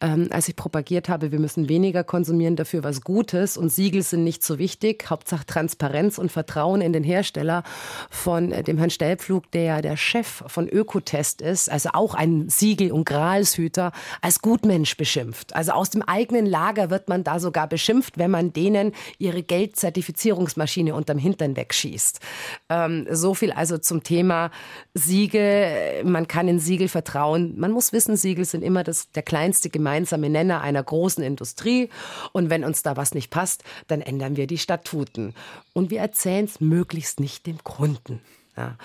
ähm, 0.00 0.28
als 0.30 0.48
ich 0.48 0.56
propagiert 0.56 1.08
habe, 1.08 1.32
wir 1.32 1.38
müssen 1.38 1.68
weniger 1.68 2.02
konsumieren, 2.02 2.56
dafür 2.56 2.82
was 2.82 3.02
Gutes 3.02 3.58
und 3.58 3.70
Siegel 3.70 4.02
sind 4.02 4.24
nicht 4.24 4.42
so 4.42 4.58
wichtig, 4.58 5.10
Hauptsache 5.10 5.44
Transparenz 5.44 6.18
und 6.18 6.32
Vertrauen 6.32 6.80
in 6.80 6.92
den 6.92 7.04
Hersteller 7.04 7.62
von 8.08 8.52
äh, 8.52 8.62
dem 8.62 8.78
Herrn 8.78 8.90
Stellpflug, 8.90 9.50
der 9.50 9.82
der 9.82 9.96
Chef 9.96 10.44
von 10.46 10.68
Ökotest 10.68 11.42
ist, 11.42 11.70
also 11.70 11.90
auch 11.92 12.14
ein 12.14 12.48
Siegel- 12.48 12.92
und 12.92 13.04
Gralshüter, 13.04 13.92
als 14.22 14.40
Gutmensch 14.40 14.75
beschimpft. 14.84 15.54
Also 15.54 15.72
aus 15.72 15.90
dem 15.90 16.02
eigenen 16.02 16.46
Lager 16.46 16.90
wird 16.90 17.08
man 17.08 17.24
da 17.24 17.40
sogar 17.40 17.68
beschimpft, 17.68 18.18
wenn 18.18 18.30
man 18.30 18.52
denen 18.52 18.92
ihre 19.18 19.42
Geldzertifizierungsmaschine 19.42 20.94
unterm 20.94 21.18
Hintern 21.18 21.56
wegschießt. 21.56 22.20
Ähm, 22.68 23.06
so 23.10 23.34
viel 23.34 23.52
also 23.52 23.78
zum 23.78 24.02
Thema 24.02 24.50
Siegel. 24.94 26.04
Man 26.04 26.28
kann 26.28 26.48
in 26.48 26.58
Siegel 26.58 26.88
vertrauen. 26.88 27.58
Man 27.58 27.72
muss 27.72 27.92
wissen, 27.92 28.16
Siegel 28.16 28.44
sind 28.44 28.62
immer 28.62 28.84
das, 28.84 29.10
der 29.12 29.22
kleinste 29.22 29.70
gemeinsame 29.70 30.28
Nenner 30.28 30.60
einer 30.60 30.82
großen 30.82 31.24
Industrie. 31.24 31.88
Und 32.32 32.50
wenn 32.50 32.64
uns 32.64 32.82
da 32.82 32.96
was 32.96 33.14
nicht 33.14 33.30
passt, 33.30 33.64
dann 33.86 34.00
ändern 34.00 34.36
wir 34.36 34.46
die 34.46 34.58
Statuten. 34.58 35.34
Und 35.72 35.90
wir 35.90 36.00
erzählen 36.00 36.44
es 36.44 36.60
möglichst 36.60 37.20
nicht 37.20 37.46
dem 37.46 37.62
Kunden. 37.64 38.20
Ja. 38.56 38.76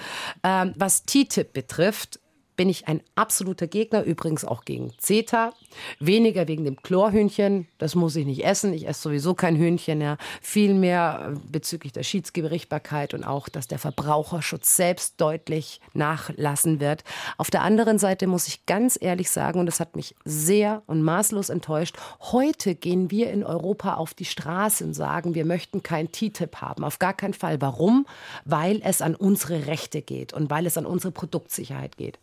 Ähm, 0.44 0.74
was 0.76 1.06
TTIP 1.06 1.54
betrifft, 1.54 2.20
bin 2.62 2.70
ich 2.70 2.88
ein 2.88 3.01
absoluter 3.16 3.66
Gegner, 3.66 4.03
übrigens 4.03 4.45
auch 4.45 4.66
gegen 4.66 4.93
CETA. 4.99 5.51
Weniger 5.99 6.47
wegen 6.47 6.64
dem 6.64 6.80
Chlorhühnchen, 6.80 7.68
das 7.80 7.95
muss 7.95 8.16
ich 8.16 8.28
nicht 8.28 8.45
essen. 8.45 8.72
Ich 8.72 8.88
esse 8.88 9.01
sowieso 9.01 9.34
kein 9.34 9.55
Hühnchen. 9.55 9.99
Ja. 9.99 10.18
Vielmehr 10.43 11.34
äh, 11.34 11.39
bezüglich 11.51 11.91
der 11.91 12.03
Schiedsgerichtbarkeit 12.03 13.16
und 13.16 13.24
auch, 13.24 13.49
dass 13.49 13.68
der 13.68 13.80
Verbraucherschutz 13.80 14.76
selbst 14.76 15.20
deutlich 15.20 15.82
nachlassen 15.95 16.80
wird. 16.80 17.03
Auf 17.39 17.49
der 17.49 17.64
anderen 17.64 17.97
Seite 17.97 18.28
muss 18.28 18.47
ich 18.47 18.68
ganz 18.68 18.95
ehrlich 19.01 19.32
sagen, 19.32 19.59
und 19.59 19.66
das 19.66 19.80
hat 19.80 19.95
mich 19.95 20.14
sehr 20.24 20.84
und 20.86 21.01
maßlos 21.01 21.49
enttäuscht, 21.49 21.97
heute 22.20 22.76
gehen 22.76 23.09
wir 23.09 23.32
in 23.32 23.43
Europa 23.43 23.95
auf 23.95 24.14
die 24.14 24.26
Straße 24.26 24.84
und 24.84 24.93
sagen, 24.93 25.34
wir 25.34 25.45
möchten 25.45 25.82
kein 25.82 26.12
TTIP 26.12 26.57
haben. 26.57 26.84
Auf 26.84 26.99
gar 26.99 27.16
keinen 27.16 27.34
Fall. 27.34 27.59
Warum? 27.59 28.05
Weil 28.45 28.82
es 28.84 29.01
an 29.01 29.16
unsere 29.16 29.66
Rechte 29.66 30.03
geht 30.03 30.32
und 30.32 30.51
weil 30.51 30.68
es 30.68 30.78
an 30.78 30.86
unsere 30.86 31.12
Produktsicherheit 31.12 31.97
geht. 31.97 32.20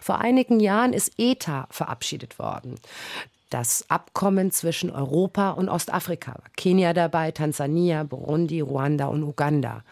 Vor 0.00 0.20
einigen 0.20 0.60
Jahren 0.60 0.92
ist 0.92 1.12
ETA 1.18 1.66
verabschiedet 1.70 2.38
worden. 2.38 2.76
Das 3.50 3.84
Abkommen 3.88 4.50
zwischen 4.50 4.90
Europa 4.90 5.50
und 5.50 5.68
Ostafrika. 5.68 6.40
Kenia 6.56 6.94
dabei, 6.94 7.32
Tansania, 7.32 8.02
Burundi, 8.02 8.60
Ruanda 8.60 9.06
und 9.06 9.22
Uganda. 9.22 9.84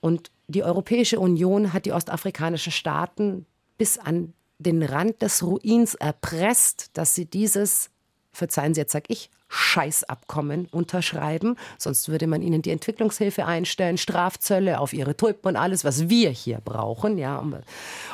Und 0.00 0.30
die 0.48 0.64
Europäische 0.64 1.20
Union 1.20 1.72
hat 1.72 1.86
die 1.86 1.92
ostafrikanischen 1.92 2.72
Staaten 2.72 3.46
bis 3.78 3.98
an 3.98 4.32
den 4.58 4.82
Rand 4.82 5.22
des 5.22 5.42
Ruins 5.42 5.94
erpresst, 5.94 6.90
dass 6.94 7.14
sie 7.14 7.26
dieses, 7.26 7.90
verzeihen 8.32 8.74
Sie, 8.74 8.80
jetzt 8.80 8.92
sag 8.92 9.04
ich, 9.08 9.30
Scheißabkommen 9.48 10.66
unterschreiben. 10.70 11.56
Sonst 11.78 12.08
würde 12.08 12.26
man 12.26 12.42
ihnen 12.42 12.62
die 12.62 12.70
Entwicklungshilfe 12.70 13.46
einstellen, 13.46 13.96
Strafzölle 13.96 14.80
auf 14.80 14.92
ihre 14.92 15.16
Tulpen 15.16 15.48
und 15.48 15.56
alles, 15.56 15.84
was 15.84 16.08
wir 16.08 16.30
hier 16.30 16.58
brauchen. 16.64 17.18
Ja. 17.18 17.44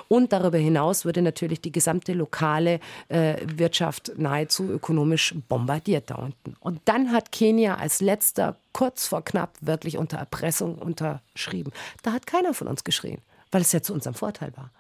Und 0.08 0.32
darüber 0.32 0.58
hinaus 0.58 1.04
würde 1.04 1.22
natürlich 1.22 1.60
die 1.60 1.72
gesamte 1.72 2.12
lokale 2.12 2.80
äh, 3.08 3.36
Wirtschaft 3.44 4.12
nahezu 4.16 4.64
ökonomisch 4.70 5.34
bombardiert 5.48 6.10
da 6.10 6.16
unten. 6.16 6.56
Und 6.60 6.80
dann 6.84 7.12
hat 7.12 7.32
Kenia 7.32 7.76
als 7.76 8.00
letzter 8.00 8.56
kurz 8.72 9.06
vor 9.06 9.24
knapp 9.24 9.50
wirklich 9.60 9.98
unter 9.98 10.18
Erpressung 10.18 10.76
unterschrieben. 10.76 11.72
Da 12.02 12.12
hat 12.12 12.26
keiner 12.26 12.54
von 12.54 12.68
uns 12.68 12.84
geschrien, 12.84 13.20
weil 13.50 13.62
es 13.62 13.72
ja 13.72 13.82
zu 13.82 13.94
unserem 13.94 14.14
Vorteil 14.14 14.52
war. 14.56 14.70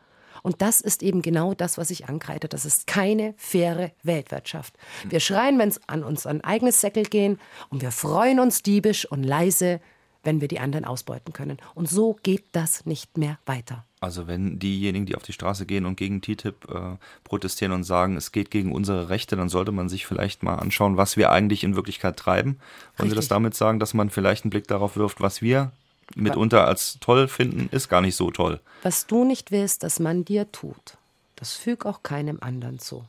Und 0.42 0.60
das 0.60 0.80
ist 0.80 1.02
eben 1.02 1.22
genau 1.22 1.54
das, 1.54 1.78
was 1.78 1.90
ich 1.90 2.08
angreite. 2.08 2.48
Das 2.48 2.64
ist 2.64 2.86
keine 2.86 3.34
faire 3.36 3.92
Weltwirtschaft. 4.02 4.74
Wir 5.08 5.20
schreien, 5.20 5.58
wenn 5.58 5.68
es 5.68 5.80
an 5.88 6.04
uns 6.04 6.26
ein 6.26 6.42
eigenes 6.42 6.80
Säckel 6.80 7.04
gehen 7.04 7.38
und 7.70 7.82
wir 7.82 7.92
freuen 7.92 8.40
uns 8.40 8.62
diebisch 8.62 9.04
und 9.04 9.22
leise, 9.22 9.80
wenn 10.24 10.40
wir 10.40 10.48
die 10.48 10.60
anderen 10.60 10.84
ausbeuten 10.84 11.32
können. 11.32 11.58
Und 11.74 11.88
so 11.88 12.16
geht 12.22 12.44
das 12.52 12.86
nicht 12.86 13.18
mehr 13.18 13.38
weiter. 13.46 13.84
Also 14.00 14.26
wenn 14.26 14.58
diejenigen, 14.58 15.06
die 15.06 15.14
auf 15.14 15.22
die 15.22 15.32
Straße 15.32 15.64
gehen 15.64 15.86
und 15.86 15.96
gegen 15.96 16.20
TTIP 16.20 16.68
äh, 16.68 16.96
protestieren 17.22 17.72
und 17.72 17.84
sagen, 17.84 18.16
es 18.16 18.32
geht 18.32 18.50
gegen 18.50 18.72
unsere 18.72 19.08
Rechte, 19.08 19.36
dann 19.36 19.48
sollte 19.48 19.70
man 19.70 19.88
sich 19.88 20.06
vielleicht 20.06 20.42
mal 20.42 20.56
anschauen, 20.56 20.96
was 20.96 21.16
wir 21.16 21.30
eigentlich 21.30 21.62
in 21.62 21.76
Wirklichkeit 21.76 22.16
treiben. 22.16 22.58
Wollen 22.96 23.10
Sie 23.10 23.16
das 23.16 23.28
damit 23.28 23.54
sagen, 23.54 23.78
dass 23.78 23.94
man 23.94 24.10
vielleicht 24.10 24.44
einen 24.44 24.50
Blick 24.50 24.66
darauf 24.66 24.96
wirft, 24.96 25.20
was 25.20 25.40
wir 25.40 25.70
mitunter 26.16 26.66
als 26.66 26.98
toll 27.00 27.28
finden, 27.28 27.68
ist 27.72 27.88
gar 27.88 28.00
nicht 28.00 28.16
so 28.16 28.30
toll. 28.30 28.60
Was 28.82 29.06
du 29.06 29.24
nicht 29.24 29.50
willst, 29.50 29.82
dass 29.82 29.98
man 30.00 30.24
dir 30.24 30.50
tut, 30.52 30.96
Das 31.36 31.54
füg 31.54 31.86
auch 31.86 32.02
keinem 32.04 32.38
anderen 32.40 32.78
zu. 32.78 33.04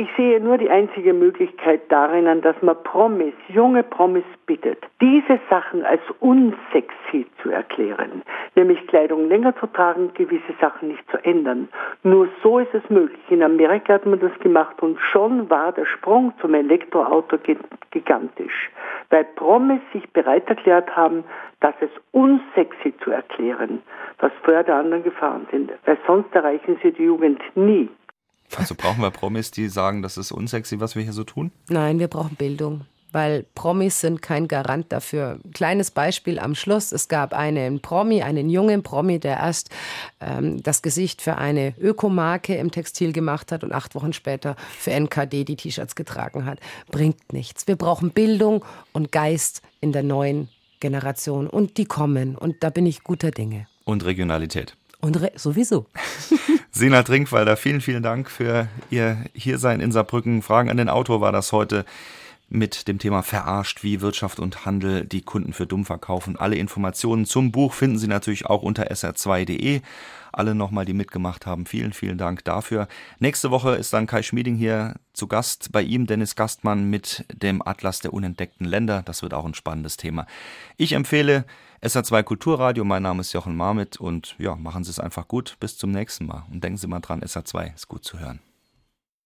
Ich 0.00 0.08
sehe 0.16 0.38
nur 0.38 0.58
die 0.58 0.70
einzige 0.70 1.12
Möglichkeit 1.12 1.80
darin, 1.88 2.40
dass 2.40 2.54
man 2.62 2.80
Promis, 2.84 3.34
junge 3.48 3.82
Promis 3.82 4.22
bittet, 4.46 4.78
diese 5.00 5.40
Sachen 5.50 5.84
als 5.84 6.00
unsexy 6.20 7.26
zu 7.42 7.50
erklären, 7.50 8.22
nämlich 8.54 8.86
Kleidung 8.86 9.28
länger 9.28 9.56
zu 9.56 9.66
tragen, 9.66 10.12
gewisse 10.14 10.54
Sachen 10.60 10.86
nicht 10.86 11.02
zu 11.10 11.16
ändern. 11.24 11.68
Nur 12.04 12.28
so 12.44 12.60
ist 12.60 12.72
es 12.74 12.88
möglich. 12.88 13.18
In 13.28 13.42
Amerika 13.42 13.94
hat 13.94 14.06
man 14.06 14.20
das 14.20 14.30
gemacht 14.38 14.80
und 14.84 15.00
schon 15.00 15.50
war 15.50 15.72
der 15.72 15.84
Sprung 15.84 16.32
zum 16.40 16.54
Elektroauto 16.54 17.36
gigantisch, 17.90 18.70
weil 19.10 19.24
Promis 19.34 19.80
sich 19.92 20.08
bereit 20.12 20.48
erklärt 20.48 20.94
haben, 20.94 21.24
das 21.58 21.74
es 21.80 21.90
unsexy 22.12 22.96
zu 23.02 23.10
erklären, 23.10 23.82
was 24.20 24.30
vorher 24.44 24.62
der 24.62 24.76
anderen 24.76 25.02
Gefahren 25.02 25.48
sind, 25.50 25.72
weil 25.86 25.98
sonst 26.06 26.32
erreichen 26.36 26.78
sie 26.84 26.92
die 26.92 27.02
Jugend 27.02 27.42
nie. 27.56 27.88
Also 28.56 28.74
brauchen 28.74 29.00
wir 29.00 29.10
Promis, 29.10 29.50
die 29.50 29.68
sagen, 29.68 30.02
das 30.02 30.16
ist 30.16 30.32
unsexy, 30.32 30.80
was 30.80 30.96
wir 30.96 31.02
hier 31.02 31.12
so 31.12 31.24
tun? 31.24 31.52
Nein, 31.68 31.98
wir 31.98 32.08
brauchen 32.08 32.36
Bildung. 32.36 32.82
Weil 33.10 33.46
Promis 33.54 34.00
sind 34.00 34.20
kein 34.20 34.48
Garant 34.48 34.92
dafür. 34.92 35.38
Kleines 35.54 35.90
Beispiel 35.90 36.38
am 36.38 36.54
Schluss. 36.54 36.92
Es 36.92 37.08
gab 37.08 37.32
einen 37.32 37.80
Promi, 37.80 38.22
einen 38.22 38.50
jungen 38.50 38.82
Promi, 38.82 39.18
der 39.18 39.38
erst 39.38 39.70
ähm, 40.20 40.62
das 40.62 40.82
Gesicht 40.82 41.22
für 41.22 41.36
eine 41.36 41.74
Ökomarke 41.78 42.56
im 42.56 42.70
Textil 42.70 43.14
gemacht 43.14 43.50
hat 43.50 43.64
und 43.64 43.72
acht 43.72 43.94
Wochen 43.94 44.12
später 44.12 44.56
für 44.78 44.90
NKD 44.90 45.44
die 45.44 45.56
T-Shirts 45.56 45.94
getragen 45.94 46.44
hat. 46.44 46.60
Bringt 46.90 47.32
nichts. 47.32 47.66
Wir 47.66 47.76
brauchen 47.76 48.10
Bildung 48.10 48.62
und 48.92 49.10
Geist 49.10 49.62
in 49.80 49.92
der 49.92 50.02
neuen 50.02 50.48
Generation. 50.80 51.46
Und 51.46 51.78
die 51.78 51.86
kommen. 51.86 52.36
Und 52.36 52.56
da 52.62 52.68
bin 52.68 52.84
ich 52.84 53.04
guter 53.04 53.30
Dinge. 53.30 53.66
Und 53.84 54.04
Regionalität. 54.04 54.76
Und 55.00 55.18
sowieso. 55.36 55.86
Sina 56.70 57.02
Trinkwalder, 57.02 57.56
vielen, 57.56 57.80
vielen 57.80 58.02
Dank 58.02 58.30
für 58.30 58.68
Ihr 58.90 59.24
Hiersein 59.32 59.80
in 59.80 59.92
Saarbrücken. 59.92 60.42
Fragen 60.42 60.70
an 60.70 60.76
den 60.76 60.88
Autor 60.88 61.20
war 61.20 61.30
das 61.32 61.52
heute 61.52 61.84
mit 62.48 62.88
dem 62.88 62.98
Thema 62.98 63.22
Verarscht, 63.22 63.82
wie 63.84 64.00
Wirtschaft 64.00 64.40
und 64.40 64.64
Handel 64.64 65.04
die 65.04 65.22
Kunden 65.22 65.52
für 65.52 65.66
dumm 65.66 65.84
verkaufen. 65.84 66.36
Alle 66.36 66.56
Informationen 66.56 67.26
zum 67.26 67.52
Buch 67.52 67.74
finden 67.74 67.98
Sie 67.98 68.08
natürlich 68.08 68.46
auch 68.46 68.62
unter 68.62 68.90
sr2.de. 68.90 69.82
Alle 70.32 70.54
nochmal, 70.54 70.84
die 70.84 70.94
mitgemacht 70.94 71.46
haben, 71.46 71.66
vielen, 71.66 71.92
vielen 71.92 72.18
Dank 72.18 72.44
dafür. 72.44 72.88
Nächste 73.18 73.50
Woche 73.50 73.74
ist 73.76 73.92
dann 73.92 74.06
Kai 74.06 74.22
Schmieding 74.22 74.56
hier 74.56 74.94
zu 75.12 75.26
Gast. 75.26 75.72
Bei 75.72 75.82
ihm 75.82 76.06
Dennis 76.06 76.36
Gastmann 76.36 76.88
mit 76.90 77.24
dem 77.32 77.66
Atlas 77.66 78.00
der 78.00 78.12
unentdeckten 78.12 78.66
Länder. 78.66 79.02
Das 79.04 79.22
wird 79.22 79.34
auch 79.34 79.44
ein 79.44 79.54
spannendes 79.54 79.96
Thema. 79.96 80.26
Ich 80.76 80.92
empfehle 80.92 81.44
SR2 81.80 82.24
Kulturradio. 82.24 82.84
Mein 82.84 83.04
Name 83.04 83.20
ist 83.20 83.32
Jochen 83.32 83.56
Marmit 83.56 83.98
und 83.98 84.34
ja, 84.38 84.56
machen 84.56 84.82
Sie 84.82 84.90
es 84.90 84.98
einfach 84.98 85.28
gut. 85.28 85.56
Bis 85.60 85.78
zum 85.78 85.92
nächsten 85.92 86.26
Mal. 86.26 86.44
Und 86.50 86.64
denken 86.64 86.76
Sie 86.76 86.88
mal 86.88 86.98
dran, 86.98 87.20
SR2 87.20 87.74
ist 87.74 87.86
gut 87.86 88.04
zu 88.04 88.18
hören. 88.18 88.40